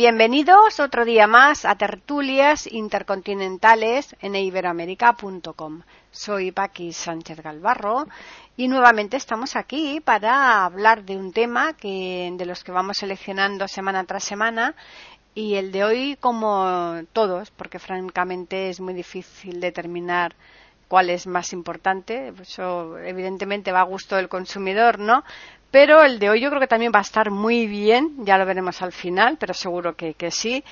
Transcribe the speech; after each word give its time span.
Bienvenidos 0.00 0.80
otro 0.80 1.04
día 1.04 1.26
más 1.26 1.66
a 1.66 1.74
tertulias 1.74 2.66
intercontinentales 2.66 4.16
en 4.22 4.34
iberoamérica.com. 4.34 5.82
Soy 6.10 6.52
Paqui 6.52 6.94
Sánchez 6.94 7.42
Galvarro 7.42 8.06
y 8.56 8.68
nuevamente 8.68 9.18
estamos 9.18 9.56
aquí 9.56 10.00
para 10.00 10.64
hablar 10.64 11.04
de 11.04 11.18
un 11.18 11.34
tema 11.34 11.74
que, 11.74 12.32
de 12.34 12.46
los 12.46 12.64
que 12.64 12.72
vamos 12.72 12.96
seleccionando 12.96 13.68
semana 13.68 14.04
tras 14.04 14.24
semana 14.24 14.74
y 15.34 15.56
el 15.56 15.70
de 15.70 15.84
hoy 15.84 16.16
como 16.18 17.02
todos, 17.12 17.50
porque 17.50 17.78
francamente 17.78 18.70
es 18.70 18.80
muy 18.80 18.94
difícil 18.94 19.60
determinar 19.60 20.34
cuál 20.88 21.10
es 21.10 21.26
más 21.26 21.52
importante. 21.52 22.32
Eso 22.40 22.98
evidentemente 22.98 23.70
va 23.70 23.80
a 23.80 23.84
gusto 23.84 24.16
del 24.16 24.30
consumidor, 24.30 24.98
¿no? 24.98 25.24
Pero 25.70 26.02
el 26.02 26.18
de 26.18 26.30
hoy 26.30 26.40
yo 26.40 26.48
creo 26.48 26.60
que 26.60 26.66
también 26.66 26.92
va 26.92 26.98
a 26.98 27.02
estar 27.02 27.30
muy 27.30 27.66
bien, 27.66 28.24
ya 28.24 28.38
lo 28.38 28.46
veremos 28.46 28.82
al 28.82 28.92
final, 28.92 29.36
pero 29.38 29.54
seguro 29.54 29.94
que, 29.94 30.14
sí. 30.30 30.64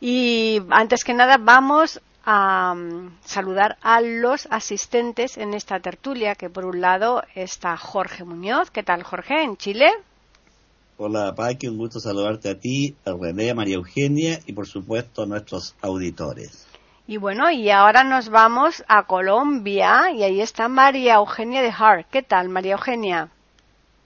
Y 0.00 0.60
antes 0.70 1.04
que 1.04 1.14
nada 1.14 1.36
vamos 1.38 2.00
a 2.24 2.74
um, 2.74 3.10
saludar 3.24 3.78
a 3.80 4.00
los 4.00 4.48
asistentes 4.50 5.38
en 5.38 5.54
esta 5.54 5.78
tertulia, 5.78 6.34
que 6.34 6.50
por 6.50 6.64
un 6.64 6.80
lado 6.80 7.22
está 7.34 7.76
Jorge 7.76 8.24
Muñoz. 8.24 8.70
¿Qué 8.70 8.82
tal, 8.82 9.04
Jorge, 9.04 9.42
en 9.42 9.56
Chile? 9.56 9.90
Hola, 10.98 11.34
Paqui, 11.34 11.68
un 11.68 11.78
gusto 11.78 12.00
saludarte 12.00 12.50
a 12.50 12.58
ti, 12.58 12.94
a 13.06 13.12
René, 13.18 13.50
a 13.50 13.54
María 13.54 13.76
Eugenia 13.76 14.40
y 14.46 14.52
por 14.52 14.66
supuesto 14.66 15.22
a 15.22 15.26
nuestros 15.26 15.74
auditores. 15.80 16.66
Y 17.06 17.16
bueno, 17.16 17.50
y 17.50 17.70
ahora 17.70 18.04
nos 18.04 18.28
vamos 18.28 18.84
a 18.86 19.04
Colombia 19.04 20.10
y 20.12 20.24
ahí 20.24 20.40
está 20.40 20.68
María 20.68 21.14
Eugenia 21.14 21.62
de 21.62 21.72
Hart. 21.76 22.06
¿Qué 22.10 22.22
tal, 22.22 22.48
María 22.48 22.72
Eugenia? 22.72 23.30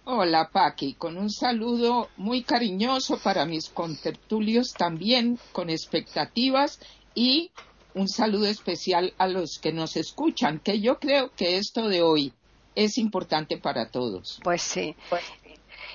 Hola 0.07 0.51
Paqui, 0.53 0.93
con 0.95 1.17
un 1.17 1.31
saludo 1.31 2.11
muy 2.19 2.43
cariñoso 2.43 3.17
para 3.17 3.47
mis 3.47 3.71
contertulios 3.71 4.75
también 4.75 5.39
con 5.53 5.71
expectativas 5.71 6.79
y 7.15 7.51
un 7.95 8.07
saludo 8.09 8.47
especial 8.47 9.15
a 9.17 9.29
los 9.29 9.59
que 9.59 9.73
nos 9.73 9.97
escuchan, 9.97 10.59
que 10.59 10.79
yo 10.81 10.99
creo 10.99 11.31
que 11.35 11.57
esto 11.57 11.89
de 11.89 12.03
hoy 12.03 12.35
es 12.75 12.99
importante 12.99 13.57
para 13.57 13.89
todos. 13.89 14.41
Pues 14.43 14.61
sí. 14.61 14.95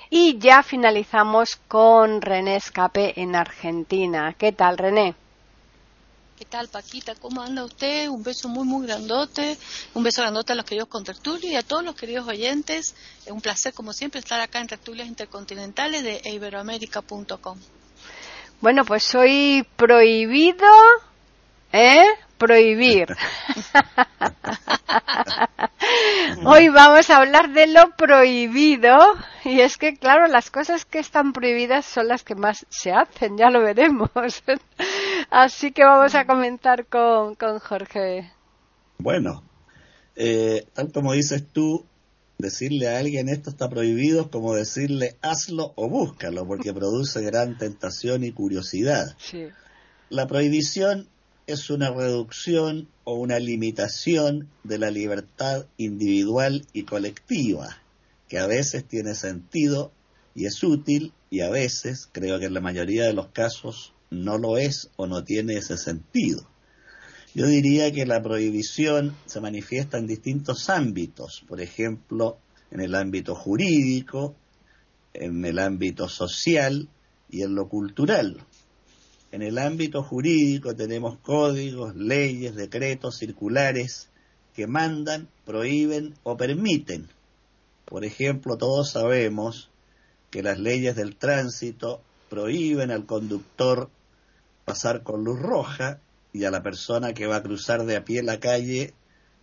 Y 0.08 0.38
ya 0.38 0.64
finalizamos 0.64 1.54
con 1.68 2.20
René 2.20 2.56
Escape 2.56 3.20
en 3.20 3.36
Argentina. 3.36 4.34
¿Qué 4.36 4.50
tal, 4.50 4.76
René? 4.76 5.14
¿Qué 6.40 6.46
tal, 6.46 6.68
Paquita? 6.68 7.14
¿Cómo 7.16 7.42
anda 7.42 7.62
usted? 7.64 8.08
Un 8.08 8.22
beso 8.22 8.48
muy, 8.48 8.64
muy 8.64 8.86
grandote. 8.86 9.58
Un 9.92 10.02
beso 10.02 10.22
grandote 10.22 10.54
a 10.54 10.56
los 10.56 10.64
queridos 10.64 10.88
con 10.88 11.04
y 11.42 11.54
a 11.54 11.62
todos 11.62 11.84
los 11.84 11.94
queridos 11.94 12.26
oyentes. 12.26 12.94
Es 13.26 13.30
un 13.30 13.42
placer, 13.42 13.74
como 13.74 13.92
siempre, 13.92 14.20
estar 14.20 14.40
acá 14.40 14.58
en 14.58 14.66
Tertulias 14.66 15.06
Intercontinentales 15.06 16.02
de 16.02 16.22
iberoamérica.com. 16.24 17.58
Bueno, 18.62 18.86
pues 18.86 19.02
soy 19.04 19.66
prohibido, 19.76 20.66
¿eh? 21.74 22.06
Prohibir. 22.38 23.14
Hoy 26.44 26.68
vamos 26.68 27.10
a 27.10 27.16
hablar 27.18 27.50
de 27.50 27.66
lo 27.66 27.90
prohibido 27.96 28.96
y 29.50 29.60
es 29.60 29.76
que, 29.76 29.96
claro, 29.96 30.28
las 30.28 30.50
cosas 30.50 30.84
que 30.84 31.00
están 31.00 31.32
prohibidas 31.32 31.84
son 31.84 32.06
las 32.08 32.22
que 32.22 32.36
más 32.36 32.66
se 32.68 32.92
hacen, 32.92 33.36
ya 33.36 33.50
lo 33.50 33.60
veremos. 33.60 34.10
Así 35.30 35.72
que 35.72 35.84
vamos 35.84 36.14
a 36.14 36.24
comentar 36.24 36.86
con, 36.86 37.34
con 37.34 37.58
Jorge. 37.58 38.30
Bueno, 38.98 39.42
eh, 40.14 40.66
tal 40.72 40.92
como 40.92 41.14
dices 41.14 41.44
tú, 41.52 41.84
decirle 42.38 42.88
a 42.88 42.98
alguien 42.98 43.28
esto 43.28 43.50
está 43.50 43.68
prohibido 43.68 44.22
es 44.22 44.26
como 44.28 44.54
decirle 44.54 45.16
hazlo 45.20 45.72
o 45.76 45.88
búscalo, 45.88 46.46
porque 46.46 46.72
produce 46.72 47.20
gran 47.22 47.58
tentación 47.58 48.22
y 48.22 48.32
curiosidad. 48.32 49.16
La 50.10 50.26
prohibición 50.26 51.08
es 51.46 51.70
una 51.70 51.90
reducción 51.90 52.88
o 53.04 53.14
una 53.14 53.40
limitación 53.40 54.48
de 54.62 54.78
la 54.78 54.90
libertad 54.90 55.66
individual 55.76 56.66
y 56.72 56.84
colectiva, 56.84 57.78
que 58.30 58.38
a 58.38 58.46
veces 58.46 58.86
tiene 58.86 59.16
sentido 59.16 59.92
y 60.36 60.46
es 60.46 60.62
útil 60.62 61.12
y 61.30 61.40
a 61.40 61.50
veces, 61.50 62.08
creo 62.10 62.38
que 62.38 62.46
en 62.46 62.54
la 62.54 62.60
mayoría 62.60 63.04
de 63.04 63.12
los 63.12 63.26
casos, 63.28 63.92
no 64.08 64.38
lo 64.38 64.56
es 64.56 64.88
o 64.94 65.08
no 65.08 65.24
tiene 65.24 65.54
ese 65.54 65.76
sentido. 65.76 66.48
Yo 67.34 67.46
diría 67.46 67.90
que 67.90 68.06
la 68.06 68.22
prohibición 68.22 69.16
se 69.26 69.40
manifiesta 69.40 69.98
en 69.98 70.06
distintos 70.06 70.70
ámbitos, 70.70 71.44
por 71.48 71.60
ejemplo, 71.60 72.38
en 72.70 72.80
el 72.80 72.94
ámbito 72.94 73.34
jurídico, 73.34 74.36
en 75.12 75.44
el 75.44 75.58
ámbito 75.58 76.08
social 76.08 76.88
y 77.28 77.42
en 77.42 77.56
lo 77.56 77.68
cultural. 77.68 78.44
En 79.32 79.42
el 79.42 79.58
ámbito 79.58 80.04
jurídico 80.04 80.76
tenemos 80.76 81.18
códigos, 81.18 81.96
leyes, 81.96 82.54
decretos, 82.54 83.18
circulares 83.18 84.08
que 84.54 84.68
mandan, 84.68 85.28
prohíben 85.44 86.14
o 86.22 86.36
permiten. 86.36 87.08
Por 87.90 88.04
ejemplo, 88.04 88.56
todos 88.56 88.92
sabemos 88.92 89.68
que 90.30 90.44
las 90.44 90.58
leyes 90.60 90.94
del 90.94 91.16
tránsito 91.16 92.00
prohíben 92.30 92.92
al 92.92 93.04
conductor 93.04 93.90
pasar 94.64 95.02
con 95.02 95.24
luz 95.24 95.40
roja 95.40 95.98
y 96.32 96.44
a 96.44 96.52
la 96.52 96.62
persona 96.62 97.12
que 97.12 97.26
va 97.26 97.36
a 97.36 97.42
cruzar 97.42 97.84
de 97.84 97.96
a 97.96 98.04
pie 98.04 98.22
la 98.22 98.38
calle 98.38 98.94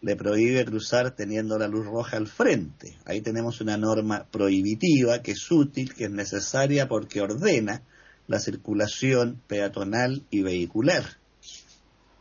le 0.02 0.16
prohíbe 0.16 0.64
cruzar 0.64 1.12
teniendo 1.12 1.58
la 1.60 1.68
luz 1.68 1.86
roja 1.86 2.16
al 2.16 2.28
frente. 2.28 2.96
Ahí 3.04 3.20
tenemos 3.20 3.60
una 3.60 3.76
norma 3.76 4.26
prohibitiva 4.32 5.22
que 5.22 5.32
es 5.32 5.52
útil, 5.52 5.94
que 5.94 6.06
es 6.06 6.12
necesaria 6.12 6.88
porque 6.88 7.20
ordena 7.20 7.82
la 8.28 8.40
circulación 8.40 9.42
peatonal 9.48 10.24
y 10.30 10.44
vehicular. 10.44 11.04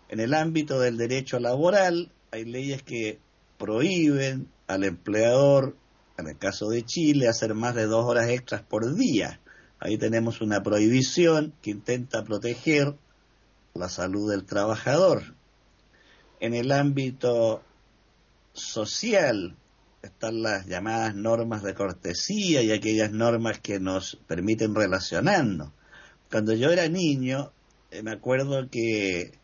En 0.08 0.18
el 0.18 0.34
ámbito 0.34 0.80
del 0.80 0.96
derecho 0.96 1.38
laboral 1.38 2.10
hay 2.32 2.44
leyes 2.44 2.82
que 2.82 3.20
prohíben 3.58 4.48
al 4.66 4.82
empleador, 4.82 5.76
en 6.18 6.28
el 6.28 6.38
caso 6.38 6.68
de 6.68 6.84
Chile, 6.84 7.28
hacer 7.28 7.54
más 7.54 7.74
de 7.74 7.86
dos 7.86 8.04
horas 8.04 8.28
extras 8.28 8.62
por 8.62 8.94
día. 8.94 9.40
Ahí 9.78 9.98
tenemos 9.98 10.40
una 10.40 10.62
prohibición 10.62 11.52
que 11.62 11.70
intenta 11.70 12.24
proteger 12.24 12.94
la 13.74 13.88
salud 13.88 14.30
del 14.30 14.44
trabajador. 14.44 15.34
En 16.40 16.54
el 16.54 16.72
ámbito 16.72 17.62
social 18.54 19.56
están 20.02 20.42
las 20.42 20.66
llamadas 20.66 21.14
normas 21.14 21.62
de 21.62 21.74
cortesía 21.74 22.62
y 22.62 22.72
aquellas 22.72 23.12
normas 23.12 23.58
que 23.58 23.78
nos 23.80 24.16
permiten 24.26 24.74
relacionarnos. 24.74 25.72
Cuando 26.30 26.54
yo 26.54 26.70
era 26.70 26.88
niño, 26.88 27.52
eh, 27.90 28.02
me 28.02 28.12
acuerdo 28.12 28.68
que 28.70 29.38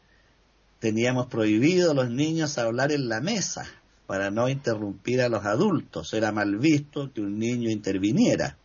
teníamos 0.78 1.26
prohibido 1.26 1.90
a 1.90 1.94
los 1.94 2.10
niños 2.10 2.56
hablar 2.58 2.92
en 2.92 3.08
la 3.08 3.20
mesa 3.20 3.81
para 4.12 4.30
no 4.30 4.46
interrumpir 4.46 5.22
a 5.22 5.30
los 5.30 5.46
adultos. 5.46 6.12
Era 6.12 6.32
mal 6.32 6.58
visto 6.58 7.10
que 7.14 7.22
un 7.22 7.38
niño 7.38 7.70
interviniera. 7.70 8.58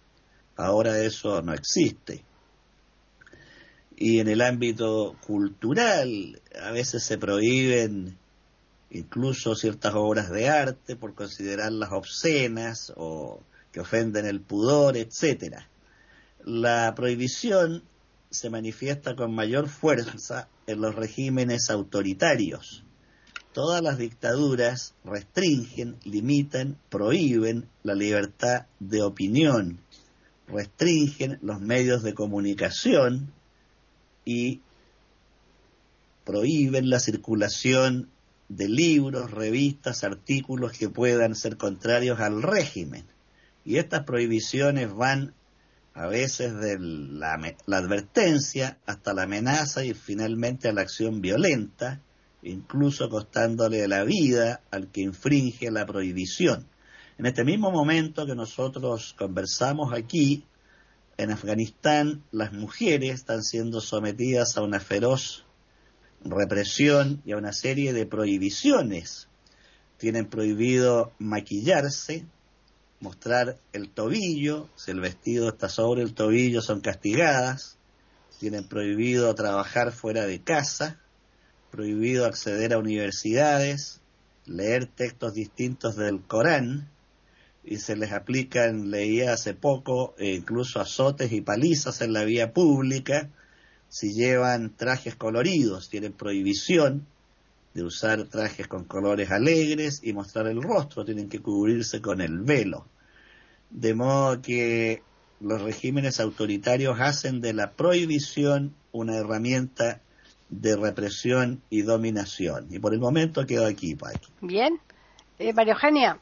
Ahora 0.57 0.99
eso 0.99 1.41
no 1.41 1.53
existe. 1.53 2.25
Y 3.95 4.19
en 4.19 4.27
el 4.27 4.41
ámbito 4.41 5.15
cultural, 5.25 6.41
a 6.61 6.71
veces 6.71 7.05
se 7.05 7.17
prohíben 7.17 8.17
incluso 8.89 9.55
ciertas 9.55 9.93
obras 9.95 10.29
de 10.29 10.49
arte 10.49 10.97
por 10.97 11.15
considerarlas 11.15 11.93
obscenas 11.93 12.91
o 12.97 13.39
que 13.71 13.79
ofenden 13.79 14.25
el 14.25 14.41
pudor, 14.41 14.97
etcétera. 14.97 15.69
La 16.43 16.93
prohibición 16.93 17.83
se 18.29 18.49
manifiesta 18.49 19.15
con 19.15 19.33
mayor 19.33 19.69
fuerza 19.69 20.49
en 20.67 20.81
los 20.81 20.93
regímenes 20.93 21.69
autoritarios. 21.69 22.83
Todas 23.57 23.81
las 23.81 23.97
dictaduras 23.97 24.93
restringen, 25.03 25.97
limitan, 26.03 26.77
prohíben 26.89 27.67
la 27.81 27.95
libertad 27.95 28.67
de 28.79 29.01
opinión, 29.01 29.79
restringen 30.47 31.39
los 31.41 31.59
medios 31.59 32.03
de 32.03 32.13
comunicación 32.13 33.33
y 34.25 34.61
prohíben 36.23 36.91
la 36.91 36.99
circulación 36.99 38.11
de 38.47 38.69
libros, 38.69 39.31
revistas, 39.31 40.03
artículos 40.03 40.73
que 40.73 40.89
puedan 40.89 41.33
ser 41.33 41.57
contrarios 41.57 42.19
al 42.19 42.43
régimen. 42.43 43.05
Y 43.65 43.77
estas 43.77 44.03
prohibiciones 44.03 44.93
van 44.93 45.33
a 45.95 46.05
veces 46.05 46.53
de 46.59 46.77
la, 46.79 47.55
la, 47.65 47.77
advertencia 47.77 48.77
hasta 48.85 49.15
la 49.15 49.23
amenaza 49.23 49.83
y 49.83 49.95
finalmente 49.95 50.69
a 50.69 50.73
la 50.73 50.81
acción 50.81 51.21
violenta, 51.21 52.01
incluso 52.47 53.09
costándole 53.09 53.87
la 53.87 54.03
vida 54.03 54.61
al 54.71 54.87
que 54.89 55.01
infringe 55.01 55.71
la 55.71 55.85
prohibición. 55.85 56.67
En 57.17 57.25
este 57.25 57.43
mismo 57.43 57.71
momento 57.71 58.25
que 58.25 58.35
nosotros 58.35 59.15
conversamos 59.17 59.93
aquí, 59.93 60.43
en 61.17 61.31
Afganistán 61.31 62.23
las 62.31 62.53
mujeres 62.53 63.15
están 63.15 63.43
siendo 63.43 63.81
sometidas 63.81 64.55
a 64.57 64.61
una 64.61 64.79
feroz 64.79 65.45
represión 66.23 67.21
y 67.25 67.31
a 67.31 67.37
una 67.37 67.53
serie 67.53 67.93
de 67.93 68.05
prohibiciones. 68.05 69.27
Tienen 69.97 70.27
prohibido 70.27 71.13
maquillarse, 71.17 72.25
mostrar 72.99 73.57
el 73.73 73.89
tobillo, 73.89 74.69
si 74.75 74.91
el 74.91 74.99
vestido 74.99 75.49
está 75.49 75.69
sobre 75.69 76.03
el 76.03 76.13
tobillo 76.13 76.61
son 76.61 76.81
castigadas, 76.81 77.77
tienen 78.39 78.67
prohibido 78.67 79.33
trabajar 79.33 79.91
fuera 79.91 80.25
de 80.27 80.41
casa, 80.41 80.99
prohibido 81.71 82.25
acceder 82.25 82.73
a 82.73 82.77
universidades, 82.77 84.01
leer 84.45 84.85
textos 84.85 85.33
distintos 85.33 85.95
del 85.95 86.21
Corán, 86.21 86.89
y 87.63 87.77
se 87.77 87.97
les 87.97 88.13
aplican, 88.13 88.91
leía 88.91 89.33
hace 89.33 89.53
poco, 89.53 90.15
eh, 90.17 90.35
incluso 90.35 90.79
azotes 90.79 91.33
y 91.33 91.41
palizas 91.41 92.01
en 92.01 92.13
la 92.13 92.23
vía 92.23 92.53
pública 92.53 93.29
si 93.89 94.13
llevan 94.13 94.75
trajes 94.75 95.15
coloridos, 95.15 95.89
tienen 95.89 96.13
prohibición 96.13 97.05
de 97.73 97.83
usar 97.83 98.23
trajes 98.25 98.67
con 98.67 98.85
colores 98.85 99.31
alegres 99.31 100.01
y 100.03 100.13
mostrar 100.13 100.47
el 100.47 100.61
rostro, 100.61 101.05
tienen 101.05 101.29
que 101.29 101.41
cubrirse 101.41 102.01
con 102.01 102.21
el 102.21 102.39
velo. 102.39 102.85
De 103.69 103.93
modo 103.93 104.41
que 104.41 105.03
los 105.39 105.61
regímenes 105.61 106.19
autoritarios 106.19 106.99
hacen 106.99 107.39
de 107.41 107.53
la 107.53 107.71
prohibición 107.73 108.73
una 108.91 109.15
herramienta 109.15 110.01
de 110.49 110.75
represión 110.75 111.61
y 111.69 111.81
dominación. 111.81 112.67
Y 112.69 112.79
por 112.79 112.93
el 112.93 112.99
momento 112.99 113.45
quedo 113.45 113.65
aquí, 113.65 113.95
Paqui. 113.95 114.27
Bien. 114.41 114.79
Eh, 115.39 115.53
María 115.53 115.73
Eugenia. 115.73 116.19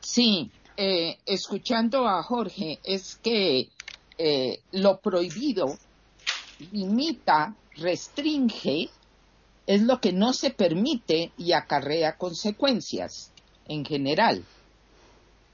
Sí, 0.00 0.50
eh, 0.76 1.18
escuchando 1.26 2.08
a 2.08 2.22
Jorge, 2.22 2.80
es 2.84 3.16
que 3.22 3.68
eh, 4.18 4.60
lo 4.72 4.98
prohibido 4.98 5.78
limita, 6.72 7.54
restringe 7.76 8.90
es 9.66 9.82
lo 9.82 10.00
que 10.00 10.12
no 10.12 10.32
se 10.32 10.50
permite 10.50 11.32
y 11.38 11.52
acarrea 11.52 12.16
consecuencias 12.16 13.30
en 13.68 13.84
general. 13.84 14.44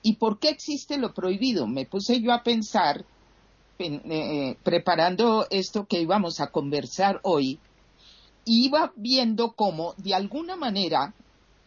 ¿Y 0.02 0.14
por 0.14 0.38
qué 0.38 0.48
existe 0.48 0.96
lo 0.96 1.12
prohibido? 1.12 1.66
Me 1.66 1.84
puse 1.84 2.20
yo 2.20 2.32
a 2.32 2.42
pensar, 2.42 3.04
eh, 3.78 4.56
preparando 4.62 5.46
esto 5.50 5.86
que 5.86 6.00
íbamos 6.00 6.40
a 6.40 6.48
conversar 6.48 7.20
hoy, 7.22 7.58
iba 8.44 8.92
viendo 8.96 9.52
cómo, 9.52 9.94
de 9.98 10.14
alguna 10.14 10.56
manera, 10.56 11.14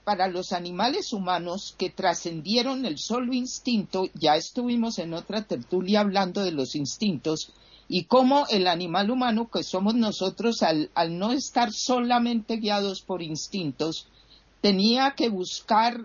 para 0.04 0.28
los 0.28 0.54
animales 0.54 1.14
humanos 1.14 1.76
que 1.78 1.92
trascendieron 1.92 2.86
el 2.86 2.98
solo 2.98 3.34
instinto, 3.34 4.08
ya 4.16 4.36
estuvimos 4.36 4.98
en 4.98 5.14
otra 5.14 5.44
tertulia 5.44 6.00
hablando 6.00 6.44
de 6.44 6.52
los 6.52 6.76
instintos, 6.76 7.52
y 7.88 8.06
cómo 8.06 8.46
el 8.50 8.68
animal 8.68 9.12
humano 9.12 9.50
que 9.52 9.64
somos 9.64 9.96
nosotros, 9.96 10.64
al, 10.64 10.90
no 11.12 11.32
estar 11.32 11.72
solamente 11.72 12.58
guiados 12.58 13.02
por 13.02 13.22
instintos, 13.22 14.08
tenía 14.62 15.12
que 15.12 15.30
buscar 15.30 16.02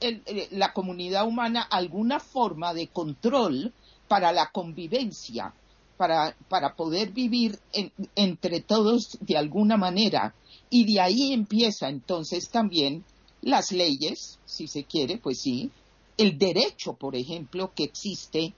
eh, 0.00 0.48
la 0.50 0.72
comunidad 0.72 1.26
humana 1.26 1.62
alguna 1.62 2.20
forma 2.20 2.74
de 2.74 2.88
control 2.88 3.72
para 4.08 4.32
la 4.32 4.50
convivencia, 4.50 5.54
para, 5.96 6.36
para 6.48 6.74
poder 6.74 7.10
vivir 7.10 7.58
entre 8.14 8.60
todos 8.60 9.18
de 9.20 9.36
alguna 9.36 9.76
manera. 9.76 10.34
Y 10.70 10.92
de 10.92 11.00
ahí 11.00 11.32
empieza 11.32 11.88
entonces 11.88 12.50
también 12.50 13.04
las 13.42 13.72
leyes, 13.72 14.38
si 14.44 14.66
se 14.66 14.84
quiere, 14.84 15.18
pues 15.18 15.40
sí, 15.42 15.70
el 16.16 16.38
derecho, 16.38 16.94
por 16.94 17.16
ejemplo, 17.16 17.72
que 17.74 17.84
existe 17.84 18.54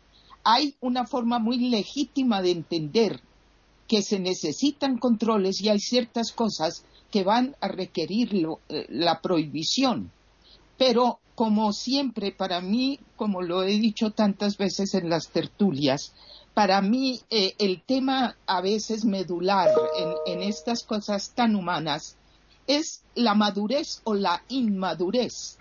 hay 0.48 0.76
una 0.80 1.04
forma 1.04 1.40
muy 1.40 1.58
legítima 1.58 2.40
de 2.40 2.52
entender 2.52 3.20
que 3.88 4.00
se 4.00 4.20
necesitan 4.20 4.96
controles 4.96 5.60
y 5.60 5.68
hay 5.68 5.80
ciertas 5.80 6.30
cosas 6.30 6.84
que 7.10 7.24
van 7.24 7.56
a 7.60 7.66
requerir 7.66 8.30
eh, 8.68 8.86
la 8.88 9.20
prohibición. 9.20 10.12
Pero 10.78 11.20
como 11.34 11.72
siempre, 11.72 12.32
para 12.32 12.60
mí, 12.60 12.98
como 13.16 13.42
lo 13.42 13.62
he 13.62 13.72
dicho 13.72 14.10
tantas 14.10 14.56
veces 14.56 14.94
en 14.94 15.10
las 15.10 15.28
tertulias, 15.28 16.12
para 16.54 16.80
mí 16.80 17.20
eh, 17.28 17.54
el 17.58 17.82
tema 17.82 18.36
a 18.46 18.60
veces 18.60 19.04
medular 19.04 19.68
en 20.26 20.42
estas 20.42 20.82
cosas 20.82 21.32
tan 21.34 21.54
humanas 21.54 22.16
es 22.66 23.02
la 23.14 23.34
madurez 23.34 24.00
o 24.04 24.14
la 24.14 24.42
inmadurez. 24.48 25.58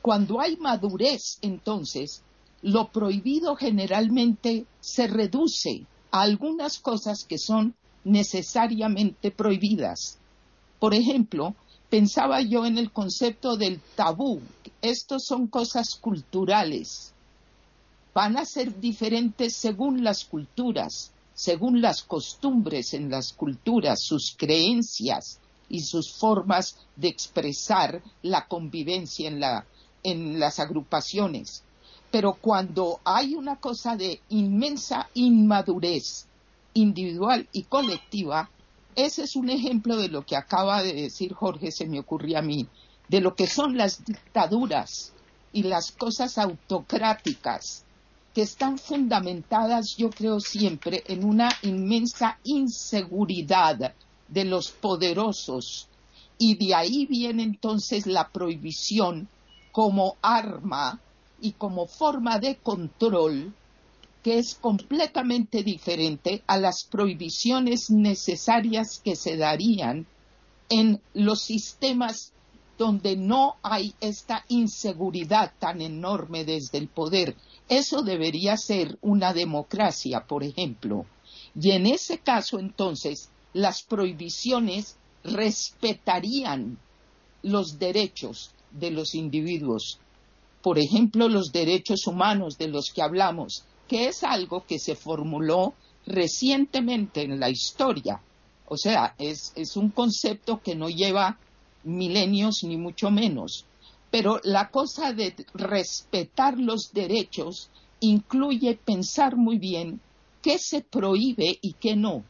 Cuando 0.00 0.40
hay 0.40 0.56
madurez, 0.56 1.38
entonces, 1.42 2.22
lo 2.62 2.88
prohibido 2.88 3.56
generalmente 3.56 4.66
se 4.80 5.06
reduce 5.06 5.86
a 6.10 6.22
algunas 6.22 6.78
cosas 6.78 7.24
que 7.24 7.38
son 7.38 7.74
necesariamente 8.04 9.30
prohibidas. 9.30 10.18
Por 10.78 10.94
ejemplo, 10.94 11.54
pensaba 11.92 12.40
yo 12.40 12.64
en 12.64 12.78
el 12.78 12.90
concepto 12.90 13.58
del 13.58 13.78
tabú. 13.94 14.40
Estos 14.80 15.26
son 15.26 15.46
cosas 15.46 15.94
culturales. 15.94 17.12
Van 18.14 18.38
a 18.38 18.46
ser 18.46 18.80
diferentes 18.80 19.54
según 19.54 20.02
las 20.02 20.24
culturas, 20.24 21.12
según 21.34 21.82
las 21.82 22.02
costumbres 22.02 22.94
en 22.94 23.10
las 23.10 23.34
culturas, 23.34 24.00
sus 24.02 24.34
creencias 24.34 25.38
y 25.68 25.80
sus 25.80 26.14
formas 26.14 26.78
de 26.96 27.08
expresar 27.08 28.02
la 28.22 28.46
convivencia 28.46 29.28
en, 29.28 29.42
en 30.02 30.40
las 30.40 30.60
agrupaciones. 30.60 31.62
Pero 32.10 32.38
cuando 32.40 33.00
hay 33.04 33.34
una 33.34 33.56
cosa 33.56 33.96
de 33.96 34.18
inmensa 34.30 35.10
inmadurez 35.12 36.24
individual 36.72 37.46
y 37.52 37.64
colectiva, 37.64 38.48
ese 38.94 39.22
es 39.22 39.36
un 39.36 39.48
ejemplo 39.48 39.96
de 39.96 40.08
lo 40.08 40.24
que 40.24 40.36
acaba 40.36 40.82
de 40.82 40.92
decir 40.92 41.32
Jorge, 41.32 41.70
se 41.72 41.86
me 41.86 42.00
ocurrió 42.00 42.38
a 42.38 42.42
mí, 42.42 42.66
de 43.08 43.20
lo 43.20 43.34
que 43.34 43.46
son 43.46 43.76
las 43.76 44.04
dictaduras 44.04 45.12
y 45.52 45.62
las 45.64 45.92
cosas 45.92 46.38
autocráticas, 46.38 47.84
que 48.34 48.42
están 48.42 48.78
fundamentadas, 48.78 49.96
yo 49.96 50.10
creo 50.10 50.40
siempre, 50.40 51.02
en 51.06 51.24
una 51.24 51.50
inmensa 51.62 52.38
inseguridad 52.44 53.94
de 54.28 54.44
los 54.44 54.70
poderosos. 54.70 55.88
Y 56.38 56.56
de 56.56 56.74
ahí 56.74 57.06
viene 57.06 57.42
entonces 57.42 58.06
la 58.06 58.28
prohibición 58.28 59.28
como 59.70 60.16
arma 60.22 60.98
y 61.40 61.52
como 61.52 61.86
forma 61.86 62.38
de 62.38 62.56
control 62.56 63.52
que 64.22 64.38
es 64.38 64.54
completamente 64.54 65.62
diferente 65.62 66.42
a 66.46 66.58
las 66.58 66.84
prohibiciones 66.84 67.90
necesarias 67.90 69.00
que 69.04 69.16
se 69.16 69.36
darían 69.36 70.06
en 70.68 71.00
los 71.12 71.42
sistemas 71.42 72.32
donde 72.78 73.16
no 73.16 73.56
hay 73.62 73.94
esta 74.00 74.44
inseguridad 74.48 75.52
tan 75.58 75.80
enorme 75.80 76.44
desde 76.44 76.78
el 76.78 76.88
poder. 76.88 77.36
Eso 77.68 78.02
debería 78.02 78.56
ser 78.56 78.98
una 79.02 79.32
democracia, 79.34 80.26
por 80.26 80.42
ejemplo. 80.44 81.06
Y 81.54 81.72
en 81.72 81.86
ese 81.86 82.18
caso, 82.18 82.58
entonces, 82.58 83.28
las 83.52 83.82
prohibiciones 83.82 84.96
respetarían 85.24 86.78
los 87.42 87.78
derechos 87.78 88.52
de 88.70 88.90
los 88.90 89.14
individuos 89.14 90.00
por 90.62 90.78
ejemplo, 90.78 91.28
los 91.28 91.52
derechos 91.52 92.06
humanos 92.06 92.56
de 92.56 92.68
los 92.68 92.92
que 92.94 93.02
hablamos, 93.02 93.64
que 93.92 94.08
es 94.08 94.24
algo 94.24 94.64
que 94.64 94.78
se 94.78 94.96
formuló 94.96 95.74
recientemente 96.06 97.24
en 97.24 97.38
la 97.38 97.50
historia. 97.50 98.22
O 98.66 98.78
sea, 98.78 99.14
es, 99.18 99.52
un 99.76 99.90
concepto 99.90 100.62
que 100.62 100.74
no 100.74 100.88
lleva 100.88 101.36
milenios 101.84 102.64
ni 102.64 102.78
mucho 102.78 103.10
menos. 103.10 103.66
Pero 104.10 104.40
la 104.44 104.70
cosa 104.70 105.12
de 105.12 105.34
respetar 105.52 106.58
los 106.58 106.94
derechos 106.94 107.68
incluye 108.00 108.78
pensar 108.82 109.36
muy 109.36 109.58
bien 109.58 110.00
qué 110.40 110.58
se 110.58 110.80
prohíbe 110.80 111.58
y 111.60 111.74
qué 111.74 111.94
no. 111.94 112.24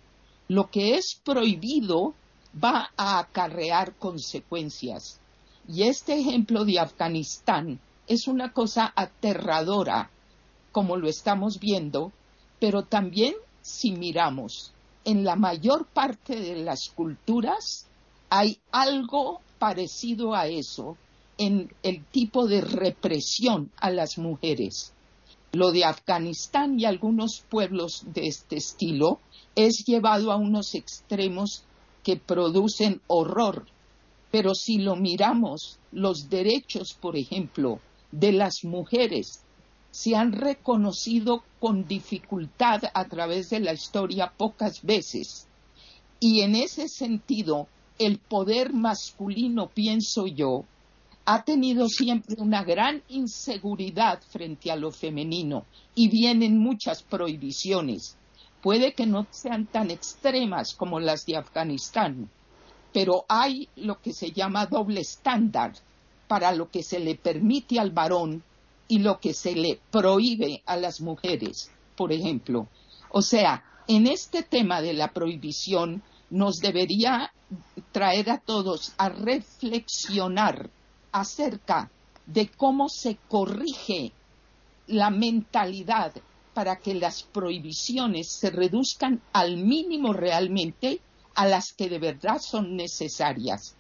Lo 0.49 0.69
que 0.69 0.97
es 0.97 1.21
prohibido 1.23 2.13
va 2.53 2.91
a 2.97 3.21
acarrear 3.21 3.95
consecuencias. 3.95 5.21
Y 5.69 5.85
este 5.85 6.19
ejemplo 6.19 6.65
de 6.65 6.81
Afganistán 6.81 7.79
es 8.09 8.27
una 8.27 8.53
cosa 8.53 8.93
aterradora, 8.97 10.11
como 10.73 10.97
lo 10.97 11.09
estamos 11.09 11.61
viendo, 11.61 12.13
pero 12.59 12.83
también 12.83 13.35
si 13.61 13.93
miramos 13.93 14.73
en 15.05 15.25
la 15.25 15.37
mayor 15.37 15.87
parte 15.87 16.37
de 16.37 16.57
las 16.57 16.89
culturas 16.91 17.87
hay 18.31 18.59
algo 18.71 19.41
parecido 19.59 20.35
a 20.35 20.47
eso 20.47 20.97
en 21.39 21.73
el 21.83 22.05
tipo 22.07 22.47
de 22.47 22.61
represión 22.61 23.71
a 23.77 23.91
las 23.91 24.17
mujeres. 24.19 24.95
Lo 25.53 25.71
de 25.71 25.85
Afganistán 25.85 26.81
y 26.81 26.85
algunos 26.85 27.43
pueblos 27.51 28.05
de 28.07 28.27
este 28.27 28.57
estilo 28.57 29.21
es 29.55 29.85
llevado 29.87 30.33
a 30.33 30.37
unos 30.37 30.75
extremos 30.75 31.65
que 32.03 32.17
producen 32.17 33.03
horror. 33.07 33.67
Pero 34.31 34.55
si 34.55 34.79
lo 34.79 34.97
miramos, 34.97 35.79
los 35.91 36.31
derechos, 36.31 36.95
por 36.95 37.17
ejemplo, 37.17 37.81
de 38.13 38.33
las 38.33 38.65
mujeres 38.65 39.45
se 39.93 40.17
han 40.17 40.33
reconocido 40.33 41.45
con 41.61 41.87
dificultad 41.87 42.83
a 42.95 43.05
través 43.05 43.51
de 43.51 43.61
la 43.61 43.75
historia 43.75 44.33
pocas 44.37 44.83
veces. 44.83 45.47
Y 46.19 46.41
en 46.41 46.57
ese 46.57 46.89
sentido, 46.89 47.69
el 47.99 48.19
poder 48.19 48.73
masculino, 48.73 49.69
pienso 49.69 50.27
yo, 50.27 50.65
ha 51.27 51.45
tenido 51.45 51.89
siempre 51.89 52.37
una 52.39 52.65
gran 52.65 53.03
inseguridad 53.09 54.21
frente 54.23 54.73
a 54.73 54.77
lo 54.77 54.91
femenino 54.91 55.67
y 55.95 56.09
vienen 56.09 56.59
muchas 56.59 57.03
prohibiciones. 57.03 58.17
Puede 58.63 58.95
que 58.95 59.07
no 59.07 59.27
sean 59.31 59.67
tan 59.67 59.91
extremas 59.91 60.75
como 60.75 61.01
las 61.01 61.27
de 61.27 61.37
Afganistán, 61.37 62.31
pero 62.95 63.27
hay 63.29 63.69
lo 63.77 64.01
que 64.01 64.15
se 64.15 64.33
llama 64.33 64.67
doble 64.67 65.03
estándar 65.03 65.75
para 66.29 66.51
lo 66.53 66.71
que 66.71 66.83
se 66.83 66.99
le 66.99 67.15
permite 67.15 67.79
al 67.79 67.91
varón 67.91 68.43
y 68.89 68.99
lo 68.99 69.21
que 69.21 69.35
se 69.35 69.55
le 69.55 69.81
prohíbe 69.91 70.63
a 70.67 70.77
las 70.77 71.01
mujeres, 71.01 71.71
por 71.97 72.13
ejemplo. 72.13 72.69
O 73.11 73.23
sea, 73.23 73.65
en 73.89 74.07
este 74.07 74.43
tema 74.43 74.81
de 74.81 74.95
la 74.95 75.13
prohibición 75.13 76.03
nos 76.31 76.59
debería 76.59 77.33
traer 77.93 78.31
a 78.31 78.39
todos 78.39 78.95
a 78.97 79.09
reflexionar 79.09 80.71
acerca 81.11 81.91
de 82.27 82.49
cómo 82.49 82.89
se 82.89 83.19
corrige 83.29 84.13
la 84.87 85.11
mentalidad 85.11 86.13
para 86.55 86.77
que 86.77 86.95
las 86.95 87.23
prohibiciones 87.23 88.33
se 88.33 88.51
reduzcan 88.51 89.21
al 89.33 89.57
mínimo 89.57 90.13
realmente 90.13 91.01
a 91.35 91.47
las 91.47 91.73
que 91.73 91.89
de 91.89 91.99
verdad 91.99 92.41
son 92.41 92.77
necesarias. 92.77 93.75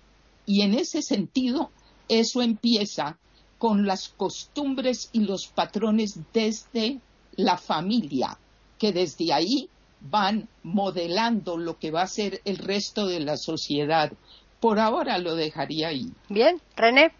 Y 0.47 0.63
en 0.63 0.75
ese 0.75 1.03
sentido, 1.03 1.71
eso 2.09 2.43
empieza 2.43 3.19
con 3.63 3.87
las 3.87 4.09
costumbres 4.09 5.09
y 5.13 5.21
los 5.21 5.47
patrones 5.47 6.19
desde 6.33 6.99
la 7.37 7.57
familia, 7.57 8.37
que 8.77 8.91
desde 8.91 9.33
ahí 9.33 9.69
van 10.01 10.49
modelando 10.65 11.57
lo 11.57 11.79
que 11.79 11.93
va 11.93 12.03
a 12.03 12.09
ser 12.09 12.41
el 12.45 12.59
resto 12.59 13.07
de 13.07 13.21
la 13.21 13.37
sociedad. 13.37 14.13
Por 14.59 14.81
ahora 14.81 15.17
lo 15.19 15.37
dejaría 15.37 15.91
ahí. 15.91 16.13
Bien, 16.29 16.61
René. 16.75 17.13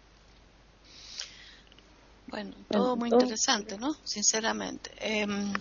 Bueno, 2.27 2.53
todo 2.69 2.97
muy 2.97 3.07
interesante, 3.07 3.77
¿no? 3.77 3.95
Sinceramente. 4.03 4.91
Em, 4.99 5.53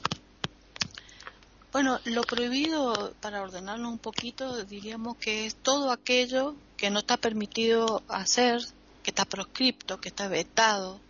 bueno, 1.71 2.01
lo 2.07 2.23
prohibido, 2.23 3.15
para 3.21 3.41
ordenarlo 3.41 3.89
un 3.89 3.99
poquito, 3.99 4.65
diríamos 4.65 5.17
que 5.19 5.47
es 5.47 5.55
todo 5.55 5.93
aquello 5.93 6.57
que 6.77 6.91
no 6.91 6.99
está 6.99 7.19
permitido 7.19 8.03
hacer, 8.09 8.63
que 9.03 9.11
está 9.11 9.25
proscripto, 9.25 10.01
que 10.01 10.09
está 10.09 10.29
vetado, 10.29 11.01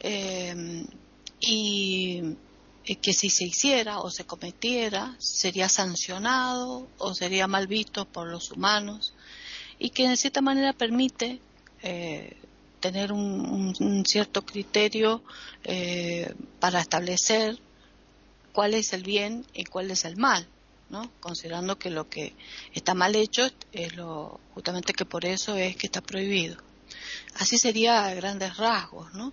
em, 0.00 0.86
y 1.40 2.36
que 3.00 3.12
si 3.12 3.30
se 3.30 3.44
hiciera 3.44 4.00
o 4.00 4.10
se 4.10 4.24
cometiera, 4.24 5.14
sería 5.18 5.68
sancionado 5.68 6.88
o 6.98 7.14
sería 7.14 7.46
mal 7.46 7.66
visto 7.66 8.04
por 8.06 8.26
los 8.28 8.50
humanos, 8.50 9.14
y 9.78 9.90
que 9.90 10.08
de 10.08 10.16
cierta 10.16 10.40
manera 10.40 10.72
permite 10.72 11.40
eh, 11.82 12.36
tener 12.80 13.12
un, 13.12 14.04
cierto 14.06 14.42
criterio 14.44 15.22
eh, 15.64 16.34
para 16.60 16.80
establecer 16.80 17.58
cuál 18.52 18.74
es 18.74 18.92
el 18.92 19.02
bien 19.02 19.46
y 19.54 19.64
cuál 19.64 19.90
es 19.90 20.04
el 20.04 20.16
mal, 20.16 20.46
¿no? 20.90 21.10
Considerando 21.20 21.78
que 21.78 21.90
lo 21.90 22.08
que 22.08 22.34
está 22.74 22.94
mal 22.94 23.14
hecho 23.14 23.48
es 23.72 23.96
lo 23.96 24.40
justamente 24.54 24.92
que 24.92 25.04
por 25.04 25.24
eso 25.24 25.56
es 25.56 25.76
que 25.76 25.86
está 25.86 26.00
prohibido. 26.00 26.56
Así 27.34 27.58
sería 27.58 28.04
a 28.04 28.14
grandes 28.14 28.56
rasgos, 28.56 29.12
¿no? 29.14 29.32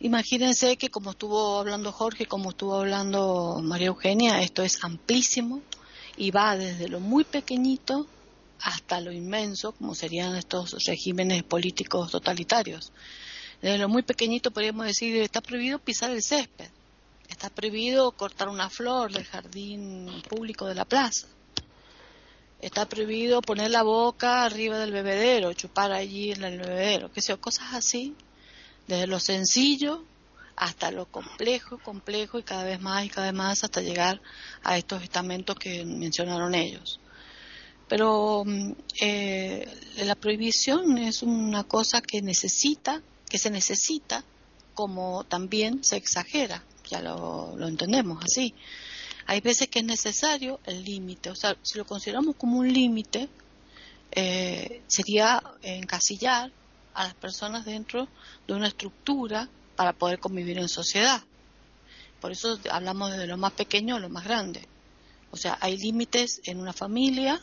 Imagínense 0.00 0.76
que 0.76 0.90
como 0.90 1.12
estuvo 1.12 1.58
hablando 1.58 1.90
Jorge, 1.90 2.26
como 2.26 2.50
estuvo 2.50 2.76
hablando 2.76 3.60
María 3.62 3.88
Eugenia, 3.88 4.42
esto 4.42 4.62
es 4.62 4.84
amplísimo 4.84 5.62
y 6.18 6.30
va 6.30 6.56
desde 6.56 6.88
lo 6.88 7.00
muy 7.00 7.24
pequeñito 7.24 8.06
hasta 8.60 9.00
lo 9.00 9.10
inmenso, 9.10 9.72
como 9.72 9.94
serían 9.94 10.36
estos 10.36 10.84
regímenes 10.84 11.42
políticos 11.44 12.10
totalitarios. 12.10 12.92
Desde 13.62 13.78
lo 13.78 13.88
muy 13.88 14.02
pequeñito 14.02 14.50
podríamos 14.50 14.86
decir, 14.86 15.16
está 15.16 15.40
prohibido 15.40 15.78
pisar 15.78 16.10
el 16.10 16.22
césped, 16.22 16.68
está 17.28 17.48
prohibido 17.48 18.12
cortar 18.12 18.48
una 18.48 18.68
flor 18.68 19.12
del 19.12 19.24
jardín 19.24 20.22
público 20.28 20.66
de 20.66 20.74
la 20.74 20.84
plaza, 20.84 21.26
está 22.60 22.86
prohibido 22.88 23.42
poner 23.42 23.70
la 23.70 23.82
boca 23.82 24.44
arriba 24.44 24.78
del 24.78 24.92
bebedero, 24.92 25.52
chupar 25.52 25.92
allí 25.92 26.32
en 26.32 26.44
el 26.44 26.58
bebedero, 26.58 27.12
qué 27.12 27.20
sé 27.20 27.36
cosas 27.36 27.74
así, 27.74 28.14
desde 28.86 29.06
lo 29.06 29.20
sencillo 29.20 30.04
hasta 30.56 30.90
lo 30.90 31.06
complejo, 31.06 31.78
complejo 31.78 32.38
y 32.38 32.42
cada 32.42 32.64
vez 32.64 32.80
más 32.80 33.04
y 33.04 33.10
cada 33.10 33.26
vez 33.26 33.36
más 33.36 33.64
hasta 33.64 33.82
llegar 33.82 34.20
a 34.62 34.78
estos 34.78 35.02
estamentos 35.02 35.56
que 35.56 35.84
mencionaron 35.84 36.54
ellos. 36.54 36.98
Pero 37.88 38.42
mm, 38.44 38.72
eh, 39.00 39.68
la 40.04 40.14
prohibición 40.14 40.98
es 40.98 41.22
una 41.22 41.64
cosa 41.64 42.00
que 42.00 42.22
necesita, 42.22 43.02
que 43.28 43.38
se 43.38 43.50
necesita, 43.50 44.24
como 44.74 45.24
también 45.24 45.84
se 45.84 45.96
exagera, 45.96 46.64
ya 46.88 47.00
lo, 47.02 47.56
entendemos 47.66 48.22
así. 48.24 48.54
Hay 49.26 49.40
veces 49.40 49.68
que 49.68 49.80
es 49.80 49.84
necesario 49.84 50.60
el 50.64 50.84
límite, 50.84 51.30
o 51.30 51.34
sea, 51.34 51.56
si 51.62 51.78
lo 51.78 51.84
consideramos 51.84 52.36
como 52.36 52.58
un 52.58 52.72
límite, 52.72 53.28
eh, 54.12 54.82
sería 54.86 55.42
encasillar 55.62 56.52
a 56.94 57.04
las 57.04 57.14
personas 57.14 57.64
dentro 57.64 58.08
de 58.46 58.54
una 58.54 58.68
estructura 58.68 59.48
para 59.74 59.92
poder 59.92 60.18
convivir 60.18 60.58
en 60.58 60.68
sociedad. 60.68 61.22
Por 62.20 62.32
eso 62.32 62.58
hablamos 62.70 63.16
de 63.16 63.26
lo 63.26 63.36
más 63.36 63.52
pequeño 63.52 63.96
a 63.96 64.00
lo 64.00 64.08
más 64.08 64.24
grande. 64.24 64.66
O 65.30 65.36
sea, 65.36 65.58
hay 65.60 65.76
límites 65.76 66.40
en 66.44 66.58
una 66.58 66.72
familia, 66.72 67.40